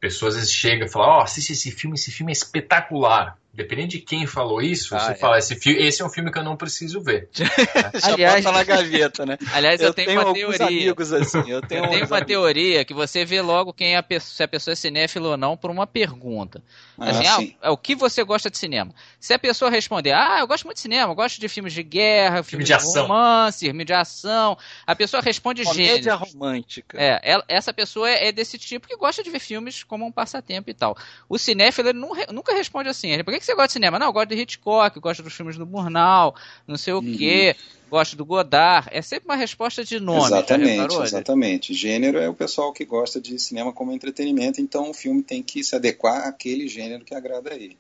pessoas 0.01 0.34
às 0.34 0.40
vezes 0.40 0.55
chegam 0.55 0.86
e 0.86 0.90
falam, 0.90 1.09
ó, 1.09 1.18
oh, 1.18 1.22
assiste 1.22 1.53
esse 1.53 1.70
filme, 1.70 1.94
esse 1.94 2.11
filme 2.11 2.32
é 2.32 2.34
espetacular. 2.34 3.38
Dependendo 3.57 3.89
de 3.89 4.01
quem 4.01 4.27
falou 4.27 4.61
isso, 4.61 4.95
ah, 4.95 5.01
você 5.01 5.13
é. 5.13 5.15
fala, 5.15 5.39
esse, 5.39 5.55
esse 5.55 6.03
é 6.03 6.05
um 6.05 6.11
filme 6.11 6.31
que 6.31 6.39
eu 6.39 6.45
não 6.45 6.57
preciso 6.57 7.01
ver. 7.01 7.29
Já 7.33 7.47
aliás, 8.13 8.45
bota 8.45 8.59
na 8.59 8.63
gaveta, 8.65 9.25
né? 9.25 9.39
Aliás, 9.51 9.81
eu, 9.81 9.87
eu 9.89 9.95
tenho, 9.95 10.09
tenho 10.09 10.21
uma 10.21 10.35
teoria. 10.35 10.67
amigos 10.67 11.11
assim. 11.11 11.39
Eu 11.39 11.63
tenho, 11.63 11.85
eu 11.85 11.89
tenho 11.89 12.07
uma 12.07 12.17
amigos. 12.17 12.27
teoria 12.27 12.85
que 12.85 12.93
você 12.93 13.25
vê 13.25 13.41
logo 13.41 13.73
quem 13.73 13.95
é 13.95 13.97
a 13.97 14.03
pessoa, 14.03 14.37
se 14.37 14.43
a 14.43 14.49
pessoa 14.49 14.73
é 14.73 14.77
cinéfilo 14.77 15.31
ou 15.31 15.37
não 15.39 15.57
por 15.57 15.71
uma 15.71 15.87
pergunta. 15.87 16.63
Ah, 16.99 17.11
assim, 17.11 17.57
ah, 17.63 17.73
o 17.73 17.79
que 17.79 17.95
você 17.95 18.23
gosta 18.23 18.51
de 18.51 18.59
cinema? 18.59 18.95
Se 19.19 19.33
a 19.33 19.39
pessoa 19.39 19.71
responder, 19.71 20.13
ah, 20.13 20.39
eu 20.41 20.47
gosto 20.47 20.65
muito 20.65 20.77
de 20.77 20.83
cinema, 20.83 21.13
eu 21.13 21.17
gosto 21.17 21.41
de 21.41 21.49
filmes 21.49 21.73
de 21.73 21.83
guerra, 21.83 22.43
filmes 22.43 22.49
filme 22.49 22.65
de, 22.65 22.69
de 22.69 22.75
ação. 22.75 23.03
romance, 23.03 23.65
filme 23.65 23.85
de 23.87 23.95
ação, 23.95 24.59
a 24.87 24.95
pessoa 24.95 25.23
responde 25.23 25.65
Comédia 25.65 25.97
gênero. 25.97 26.17
romântica. 26.19 26.99
É, 27.01 27.21
ela, 27.23 27.45
essa 27.49 27.73
pessoa 27.73 28.11
é, 28.11 28.29
é, 28.29 28.33
desse 28.33 28.59
tipo 28.59 28.87
que 28.87 28.97
gosta 28.97 29.23
de 29.23 29.31
ver 29.31 29.39
filmes 29.39 29.83
como 29.83 30.05
um 30.05 30.13
passatempo 30.13 30.69
e 30.69 30.75
tal. 30.75 30.97
O 31.29 31.39
cinéfilo 31.39 31.89
ele 31.89 31.99
não, 31.99 32.11
nunca 32.33 32.53
responde 32.53 32.89
assim. 32.89 33.11
Ele, 33.11 33.25
por 33.25 33.33
que, 33.33 33.45
que 33.47 33.53
você 33.53 33.55
gosta 33.55 33.68
de 33.68 33.72
cinema? 33.74 33.99
Não, 33.99 34.09
eu 34.09 34.12
gosto 34.12 34.28
de 34.28 34.34
Hitchcock, 34.40 34.99
gosto 34.99 35.22
dos 35.22 35.32
filmes 35.32 35.57
do 35.57 35.66
Murnau, 35.66 36.34
não 36.66 36.76
sei 36.76 36.92
o 36.92 36.99
uhum. 36.99 37.16
quê, 37.16 37.55
gosto 37.88 38.16
do 38.16 38.24
Godard. 38.24 38.88
É 38.90 39.01
sempre 39.01 39.26
uma 39.26 39.36
resposta 39.36 39.84
de 39.84 40.01
nome. 40.01 40.26
Exatamente, 40.26 40.97
exatamente. 40.97 41.74
Gênero 41.74 42.18
é 42.18 42.28
o 42.28 42.34
pessoal 42.34 42.72
que 42.72 42.84
gosta 42.84 43.20
de 43.20 43.38
cinema 43.38 43.72
como 43.72 43.92
entretenimento, 43.92 44.61
então 44.61 44.90
o 44.90 44.94
filme 44.94 45.22
tem 45.22 45.42
que 45.42 45.62
se 45.62 45.76
adequar 45.76 46.26
àquele 46.26 46.66
gênero 46.66 47.05
que 47.05 47.14
agrada 47.14 47.53
a 47.53 47.55
ele. 47.55 47.78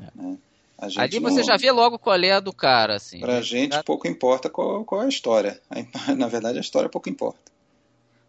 É. 0.00 0.22
Né? 0.22 0.38
A 0.78 1.02
Ali 1.02 1.20
você 1.20 1.36
não... 1.36 1.44
já 1.44 1.56
vê 1.56 1.70
logo 1.70 1.98
qual 1.98 2.16
é 2.16 2.32
a 2.32 2.40
do 2.40 2.52
cara, 2.52 2.96
assim. 2.96 3.20
Pra 3.20 3.34
né? 3.34 3.42
gente 3.42 3.80
pouco 3.84 4.08
importa 4.08 4.48
qual, 4.48 4.84
qual 4.84 5.02
é 5.02 5.04
a 5.06 5.08
história. 5.08 5.60
Na 6.16 6.26
verdade, 6.26 6.58
a 6.58 6.60
história 6.60 6.88
pouco 6.88 7.08
importa. 7.08 7.52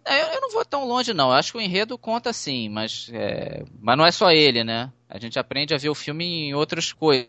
É, 0.05 0.36
eu 0.36 0.41
não 0.41 0.51
vou 0.51 0.65
tão 0.65 0.86
longe, 0.86 1.13
não. 1.13 1.29
Eu 1.29 1.36
acho 1.36 1.53
que 1.53 1.57
o 1.57 1.61
enredo 1.61 1.97
conta 1.97 2.34
sim, 2.34 2.67
mas, 2.67 3.09
é... 3.13 3.63
mas 3.81 3.97
não 3.97 4.05
é 4.05 4.11
só 4.11 4.29
ele, 4.31 4.63
né? 4.63 4.91
A 5.14 5.20
gente 5.20 5.38
aprende 5.38 5.76
a 5.76 5.78
ver 5.78 5.89
o 5.89 5.95
filme 5.95 6.26
em 6.26 6.55
outras 6.55 6.91
coisas. 6.91 7.28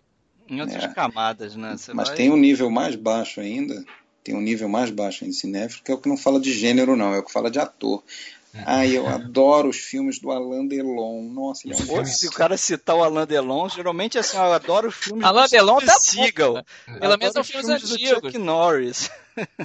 Em 0.49 0.59
outras 0.59 0.85
é. 0.85 0.89
camadas, 0.89 1.55
né? 1.55 1.77
Você 1.77 1.93
Mas 1.93 2.09
vai... 2.09 2.17
tem 2.17 2.33
um 2.33 2.37
nível 2.37 2.71
mais 2.71 2.97
baixo 2.97 3.43
ainda, 3.43 3.85
tem 4.23 4.35
um 4.35 4.41
nível 4.41 4.71
mais 4.71 4.91
baixo 4.91 5.27
em 5.27 5.33
cinéfilo, 5.33 5.83
que 5.85 5.93
é 5.93 5.95
o 5.95 5.99
que 5.99 6.09
não 6.09 6.17
fala 6.17 6.41
de 6.41 6.51
gênero, 6.51 6.97
não, 6.97 7.13
é 7.13 7.19
o 7.19 7.23
que 7.23 7.31
fala 7.31 7.51
de 7.51 7.59
ator. 7.59 8.03
Ai, 8.65 8.97
eu 8.97 9.07
adoro 9.07 9.69
os 9.69 9.77
filmes 9.77 10.19
do 10.19 10.31
Alain 10.31 10.67
Delon. 10.67 11.25
Nossa, 11.25 11.67
ele 11.67 11.75
é 11.75 11.77
um 11.77 11.87
Pô, 11.87 12.05
Se 12.07 12.27
o 12.27 12.33
cara 12.33 12.57
citar 12.57 12.97
o 12.97 13.05
Alain 13.05 13.27
Delon, 13.27 13.69
geralmente 13.69 14.19
assim, 14.19 14.39
eu 14.39 14.55
adoro 14.55 14.89
os 14.89 14.95
filmes 14.95 15.23
Alain 15.23 15.45
do 15.45 15.51
Delon 15.51 15.79
tá 15.81 15.95
Seagal. 16.01 16.65
Pelo 16.87 17.19
menos 17.19 17.35
são 17.35 17.45
filmes, 17.45 17.67
filmes 17.67 17.93
antigos. 17.93 18.21
do 18.23 18.29
Chuck 18.31 18.39
Norris. 18.39 19.11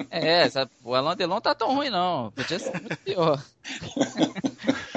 É, 0.09 0.49
sabe, 0.49 0.71
o 0.83 0.93
Alain 0.93 1.15
Delon 1.15 1.39
tá 1.39 1.55
tão 1.55 1.73
ruim 1.73 1.89
não. 1.89 2.31
Podia 2.31 2.59
ser 2.59 2.81
muito 2.81 2.97
pior. 2.97 3.41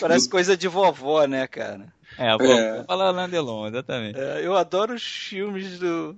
Parece 0.00 0.28
coisa 0.28 0.56
de 0.56 0.68
vovó, 0.68 1.24
né, 1.26 1.46
cara? 1.46 1.92
É, 2.18 2.28
a 2.28 2.36
vovó 2.36 2.52
é. 2.52 2.84
fala 2.84 3.08
Alain 3.08 3.28
Delon, 3.28 3.68
exatamente. 3.68 4.18
É, 4.18 4.44
eu 4.44 4.56
adoro 4.56 4.94
os 4.94 5.02
filmes 5.02 5.78
do 5.78 6.16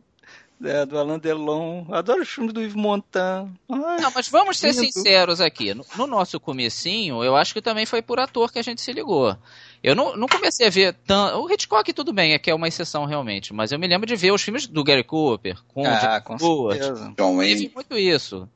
é, 0.62 0.86
do 0.86 0.98
Alain 0.98 1.18
Delon. 1.18 1.84
Adoro 1.90 2.22
os 2.22 2.28
filmes 2.28 2.52
do 2.52 2.60
Yves 2.60 2.74
Montand. 2.74 3.50
Ai, 3.68 4.00
não, 4.00 4.10
mas 4.14 4.28
vamos 4.28 4.58
ser 4.58 4.72
lindo. 4.72 4.92
sinceros 4.92 5.40
aqui. 5.40 5.74
No, 5.74 5.84
no, 5.96 6.06
nosso 6.06 6.38
comecinho, 6.38 7.22
eu 7.24 7.36
acho 7.36 7.52
que 7.52 7.60
também 7.60 7.86
foi 7.86 8.00
por 8.00 8.20
ator 8.20 8.52
que 8.52 8.58
a 8.58 8.62
gente 8.62 8.80
se 8.80 8.92
ligou. 8.92 9.36
Eu 9.82 9.94
não, 9.94 10.16
não 10.16 10.26
comecei 10.26 10.66
a 10.66 10.70
ver 10.70 10.94
tanto... 11.06 11.38
O 11.38 11.52
Hitchcock 11.52 11.92
tudo 11.92 12.12
bem, 12.12 12.32
é 12.32 12.38
que 12.38 12.50
é 12.50 12.54
uma 12.54 12.68
exceção 12.68 13.04
realmente, 13.04 13.52
mas 13.52 13.72
eu 13.72 13.78
me 13.78 13.86
lembro 13.86 14.06
de 14.06 14.16
ver 14.16 14.32
os 14.32 14.42
filmes 14.42 14.66
do 14.66 14.82
Gary 14.82 15.04
Cooper, 15.04 15.58
com 15.68 15.84
ah, 15.86 16.20
com 16.20 16.38
Stewart. 16.38 16.78
certeza. 16.78 17.14
John 17.16 17.36
Wayne. 17.36 17.70
muito 17.74 17.98
isso. 17.98 18.48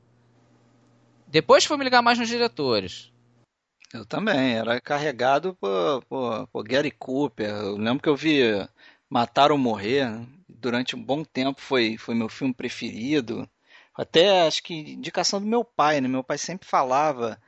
Depois 1.26 1.64
foi 1.64 1.76
me 1.76 1.84
ligar 1.84 2.00
mais 2.00 2.18
nos 2.18 2.28
diretores. 2.28 3.12
Eu 3.92 4.04
também, 4.04 4.54
era 4.54 4.80
carregado 4.80 5.54
por, 5.54 6.04
por, 6.04 6.46
por 6.48 6.64
Gary 6.64 6.90
Cooper. 6.90 7.48
Eu 7.48 7.76
lembro 7.76 8.02
que 8.02 8.08
eu 8.08 8.16
vi 8.16 8.40
Matar 9.08 9.50
ou 9.50 9.56
Morrer, 9.56 10.06
durante 10.46 10.94
um 10.94 11.02
bom 11.02 11.24
tempo 11.24 11.60
foi, 11.60 11.96
foi 11.96 12.14
meu 12.14 12.28
filme 12.28 12.52
preferido. 12.52 13.48
Até 13.94 14.46
acho 14.46 14.62
que 14.62 14.74
indicação 14.74 15.40
do 15.40 15.46
meu 15.46 15.64
pai, 15.64 16.00
né? 16.00 16.08
Meu 16.08 16.22
pai 16.22 16.38
sempre 16.38 16.68
falava 16.68 17.40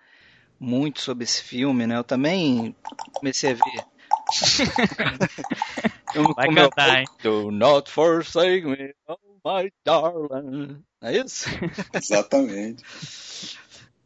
muito 0.58 1.00
sobre 1.00 1.24
esse 1.24 1.42
filme, 1.42 1.86
né? 1.86 1.96
Eu 1.96 2.04
também 2.04 2.74
comecei 3.12 3.52
a 3.52 3.54
ver. 3.54 3.84
eu 6.14 6.34
Vai 6.34 6.48
cantar, 6.54 7.00
hein? 7.00 7.06
Do 7.22 7.50
not 7.50 7.90
forsake 7.90 8.66
me, 8.66 8.94
oh 9.06 9.16
my 9.44 9.70
darling. 9.84 10.82
É 11.02 11.16
isso? 11.18 11.46
Exatamente. 11.94 12.82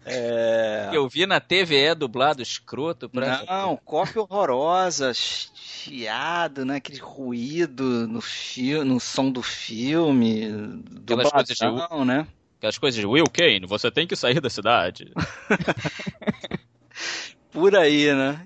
É... 0.05 0.91
Eu 0.93 1.09
vi 1.09 1.27
na 1.27 1.41
TVE 1.41 1.95
dublado 1.97 2.43
escroto 2.43 3.09
pra. 3.09 3.45
Não, 3.47 3.77
cópia 3.77 4.23
horrorosa, 4.23 5.13
chiado, 5.15 6.65
né? 6.65 6.77
Aquele 6.77 6.99
ruído 6.99 8.07
no, 8.07 8.21
fi... 8.21 8.75
no 8.85 9.01
som 9.01 9.31
do 9.31 9.43
filme. 9.43 10.83
Aquelas 11.03 11.31
coisas 11.31 11.57
de... 11.57 12.05
né? 12.05 12.27
Aquelas 12.59 12.79
coisas 12.79 13.01
de 13.01 13.07
Will 13.07 13.25
Kane, 13.33 13.67
você 13.67 13.91
tem 13.91 14.07
que 14.07 14.17
sair 14.17 14.41
da 14.41 14.51
cidade. 14.51 15.13
Por 17.51 17.77
aí, 17.77 18.13
né? 18.13 18.45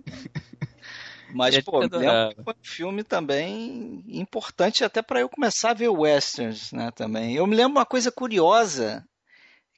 Mas, 1.33 1.59
pô, 1.61 1.83
é 1.83 2.29
um 2.29 2.55
filme 2.63 3.05
também 3.05 4.03
importante 4.09 4.83
até 4.83 5.03
para 5.03 5.21
eu 5.21 5.29
começar 5.29 5.71
a 5.71 5.75
ver 5.75 5.89
westerns, 5.89 6.73
né, 6.73 6.91
também. 6.91 7.35
Eu 7.35 7.47
me 7.47 7.55
lembro 7.55 7.73
uma 7.73 7.87
coisa 7.87 8.11
curiosa 8.11 9.05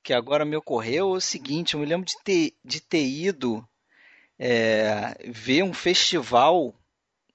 que 0.02 0.12
agora 0.12 0.44
me 0.44 0.56
ocorreu 0.56 1.14
é 1.14 1.18
o 1.18 1.20
seguinte: 1.20 1.74
eu 1.74 1.80
me 1.80 1.86
lembro 1.86 2.06
de 2.06 2.14
ter, 2.24 2.54
de 2.64 2.80
ter 2.80 3.04
ido 3.04 3.66
é, 4.38 5.16
ver 5.28 5.62
um 5.62 5.74
festival 5.74 6.74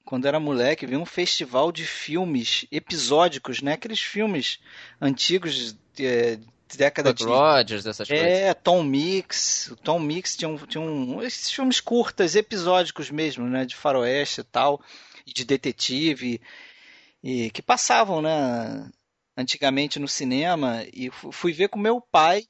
quando 0.03 0.27
era 0.27 0.39
moleque, 0.39 0.85
vi 0.85 0.95
um 0.95 1.05
festival 1.05 1.71
de 1.71 1.83
filmes 1.83 2.65
episódicos, 2.71 3.61
né? 3.61 3.73
Aqueles 3.73 3.99
filmes 3.99 4.59
antigos 5.01 5.75
é, 5.99 6.35
de 6.35 6.77
década 6.77 7.09
Buck 7.09 7.23
de 7.23 7.27
Rogers, 7.27 7.85
essas 7.87 8.09
é, 8.09 8.13
coisas. 8.13 8.39
É, 8.39 8.53
Tom 8.53 8.83
Mix, 8.83 9.67
o 9.71 9.75
Tom 9.75 9.99
Mix 9.99 10.35
tinha 10.35 10.47
um, 10.47 10.57
tinha 10.57 10.81
um 10.81 11.23
esses 11.23 11.51
filmes 11.51 11.79
curtas, 11.79 12.35
episódicos 12.35 13.09
mesmo, 13.09 13.47
né, 13.47 13.65
de 13.65 13.75
faroeste 13.75 14.41
e 14.41 14.43
tal, 14.43 14.79
e 15.25 15.33
de 15.33 15.43
detetive 15.43 16.39
e 17.23 17.49
que 17.49 17.61
passavam, 17.63 18.21
né, 18.21 18.87
antigamente 19.35 19.99
no 19.99 20.07
cinema 20.07 20.85
e 20.93 21.09
fui 21.09 21.51
ver 21.51 21.69
com 21.69 21.79
meu 21.79 21.99
pai 21.99 22.45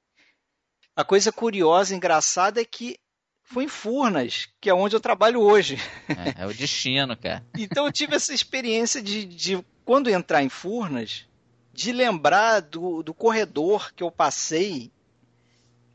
a 0.96 1.04
coisa 1.04 1.32
curiosa, 1.32 1.96
engraçada 1.96 2.62
é 2.62 2.66
que 2.66 2.98
foi 3.43 3.66
em 3.66 3.68
Furnas, 3.68 4.48
que 4.60 4.70
é 4.70 4.74
onde 4.74 4.96
eu 4.96 5.00
trabalho 5.00 5.41
hoje. 5.41 5.78
É, 6.10 6.43
é 6.43 6.48
o 6.48 6.54
destino, 6.54 7.16
cara. 7.16 7.46
então 7.58 7.86
eu 7.86 7.91
tive 7.91 8.16
essa 8.16 8.34
experiência 8.34 9.02
de, 9.02 9.26
de, 9.26 9.64
quando 9.84 10.10
entrar 10.10 10.41
em 10.41 10.50
Furnas, 10.50 11.28
de 11.72 11.91
lembrar 11.91 12.62
do, 12.62 13.04
do 13.04 13.14
corredor 13.14 13.93
que 13.93 14.02
eu 14.02 14.10
passei, 14.10 14.91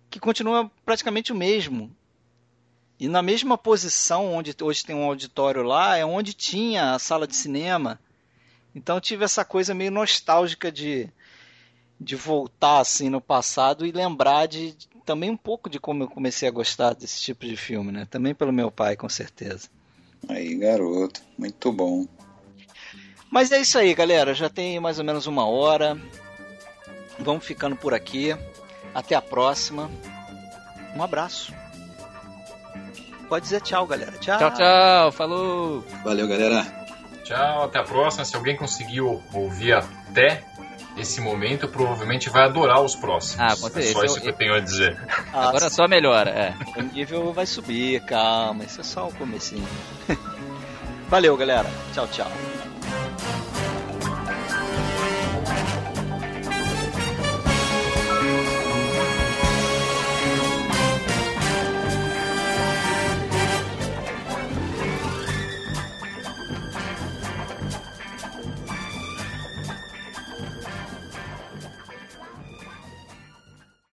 que 0.09 0.21
continua 0.21 0.71
praticamente 0.85 1.33
o 1.33 1.37
mesmo. 1.37 1.95
E 2.99 3.09
na 3.09 3.23
mesma 3.23 3.57
posição 3.57 4.35
onde 4.35 4.55
hoje 4.61 4.85
tem 4.85 4.95
um 4.95 5.05
auditório 5.05 5.63
lá, 5.63 5.97
é 5.97 6.05
onde 6.05 6.35
tinha 6.35 6.93
a 6.93 6.99
sala 6.99 7.27
de 7.27 7.35
cinema. 7.35 7.99
Então 8.75 8.97
eu 8.97 9.01
tive 9.01 9.25
essa 9.25 9.45
coisa 9.45 9.75
meio 9.75 9.91
nostálgica 9.91 10.71
de, 10.71 11.09
de 11.99 12.15
voltar 12.15 12.81
assim 12.81 13.09
no 13.09 13.21
passado 13.21 13.87
e 13.87 13.91
lembrar 13.91 14.47
de, 14.47 14.77
também 15.01 15.31
um 15.31 15.37
pouco 15.37 15.69
de 15.69 15.81
como 15.81 16.05
eu 16.05 16.09
comecei 16.09 16.49
a 16.49 16.53
gostar 16.53 16.95
desse 16.95 17.21
tipo 17.21 17.47
de 17.47 17.57
filme, 17.57 17.91
né? 17.91 18.07
Também 18.09 18.35
pelo 18.35 18.53
meu 18.53 18.71
pai, 18.71 18.97
com 18.97 19.09
certeza. 19.09 19.69
Aí, 20.29 20.55
garoto, 20.57 21.21
muito 21.39 21.73
bom. 21.73 22.07
Mas 23.31 23.53
é 23.53 23.61
isso 23.61 23.79
aí, 23.79 23.95
galera. 23.95 24.35
Já 24.35 24.49
tem 24.49 24.79
mais 24.81 24.99
ou 24.99 25.05
menos 25.05 25.27
uma 25.27 25.47
hora. 25.47 25.97
Vamos 27.19 27.45
ficando 27.45 27.77
por 27.77 27.95
aqui. 27.95 28.37
Até 28.95 29.15
a 29.15 29.23
próxima. 29.23 29.91
Um 30.97 31.03
abraço. 31.03 31.55
Pode 33.29 33.45
dizer 33.45 33.61
tchau, 33.61 33.87
galera. 33.87 34.13
Tchau. 34.19 34.39
Tchau, 34.39 34.55
tchau. 34.55 35.13
Falou. 35.13 35.85
Valeu, 36.03 36.27
galera. 36.27 36.67
Tchau, 37.23 37.65
até 37.65 37.79
a 37.79 37.85
próxima. 37.85 38.25
Se 38.25 38.35
alguém 38.35 38.57
conseguiu 38.57 39.23
ouvir 39.33 39.75
até 39.75 40.45
esse 41.01 41.21
momento, 41.21 41.69
provavelmente 41.69 42.29
vai 42.31 42.45
adorar 42.45 42.81
os 42.81 42.95
próximos. 42.95 43.41
Ah, 43.41 43.57
com 43.57 43.69
certeza. 43.69 43.91
É 43.91 43.93
só 43.93 44.05
isso 44.05 44.19
eu, 44.19 44.23
que 44.23 44.29
eu 44.29 44.33
tenho 44.33 44.55
a 44.55 44.61
dizer. 44.61 44.97
Agora 45.33 45.71
só 45.71 45.89
melhora, 45.89 46.31
é. 46.31 46.55
O 46.79 46.83
nível 46.83 47.33
vai 47.33 47.47
subir, 47.47 48.01
calma, 48.03 48.65
isso 48.65 48.81
é 48.81 48.85
só 48.85 49.09
o 49.09 49.13
comecinho. 49.13 49.67
Valeu, 51.09 51.37
galera. 51.37 51.69
Tchau, 51.93 52.07
tchau. 52.09 52.31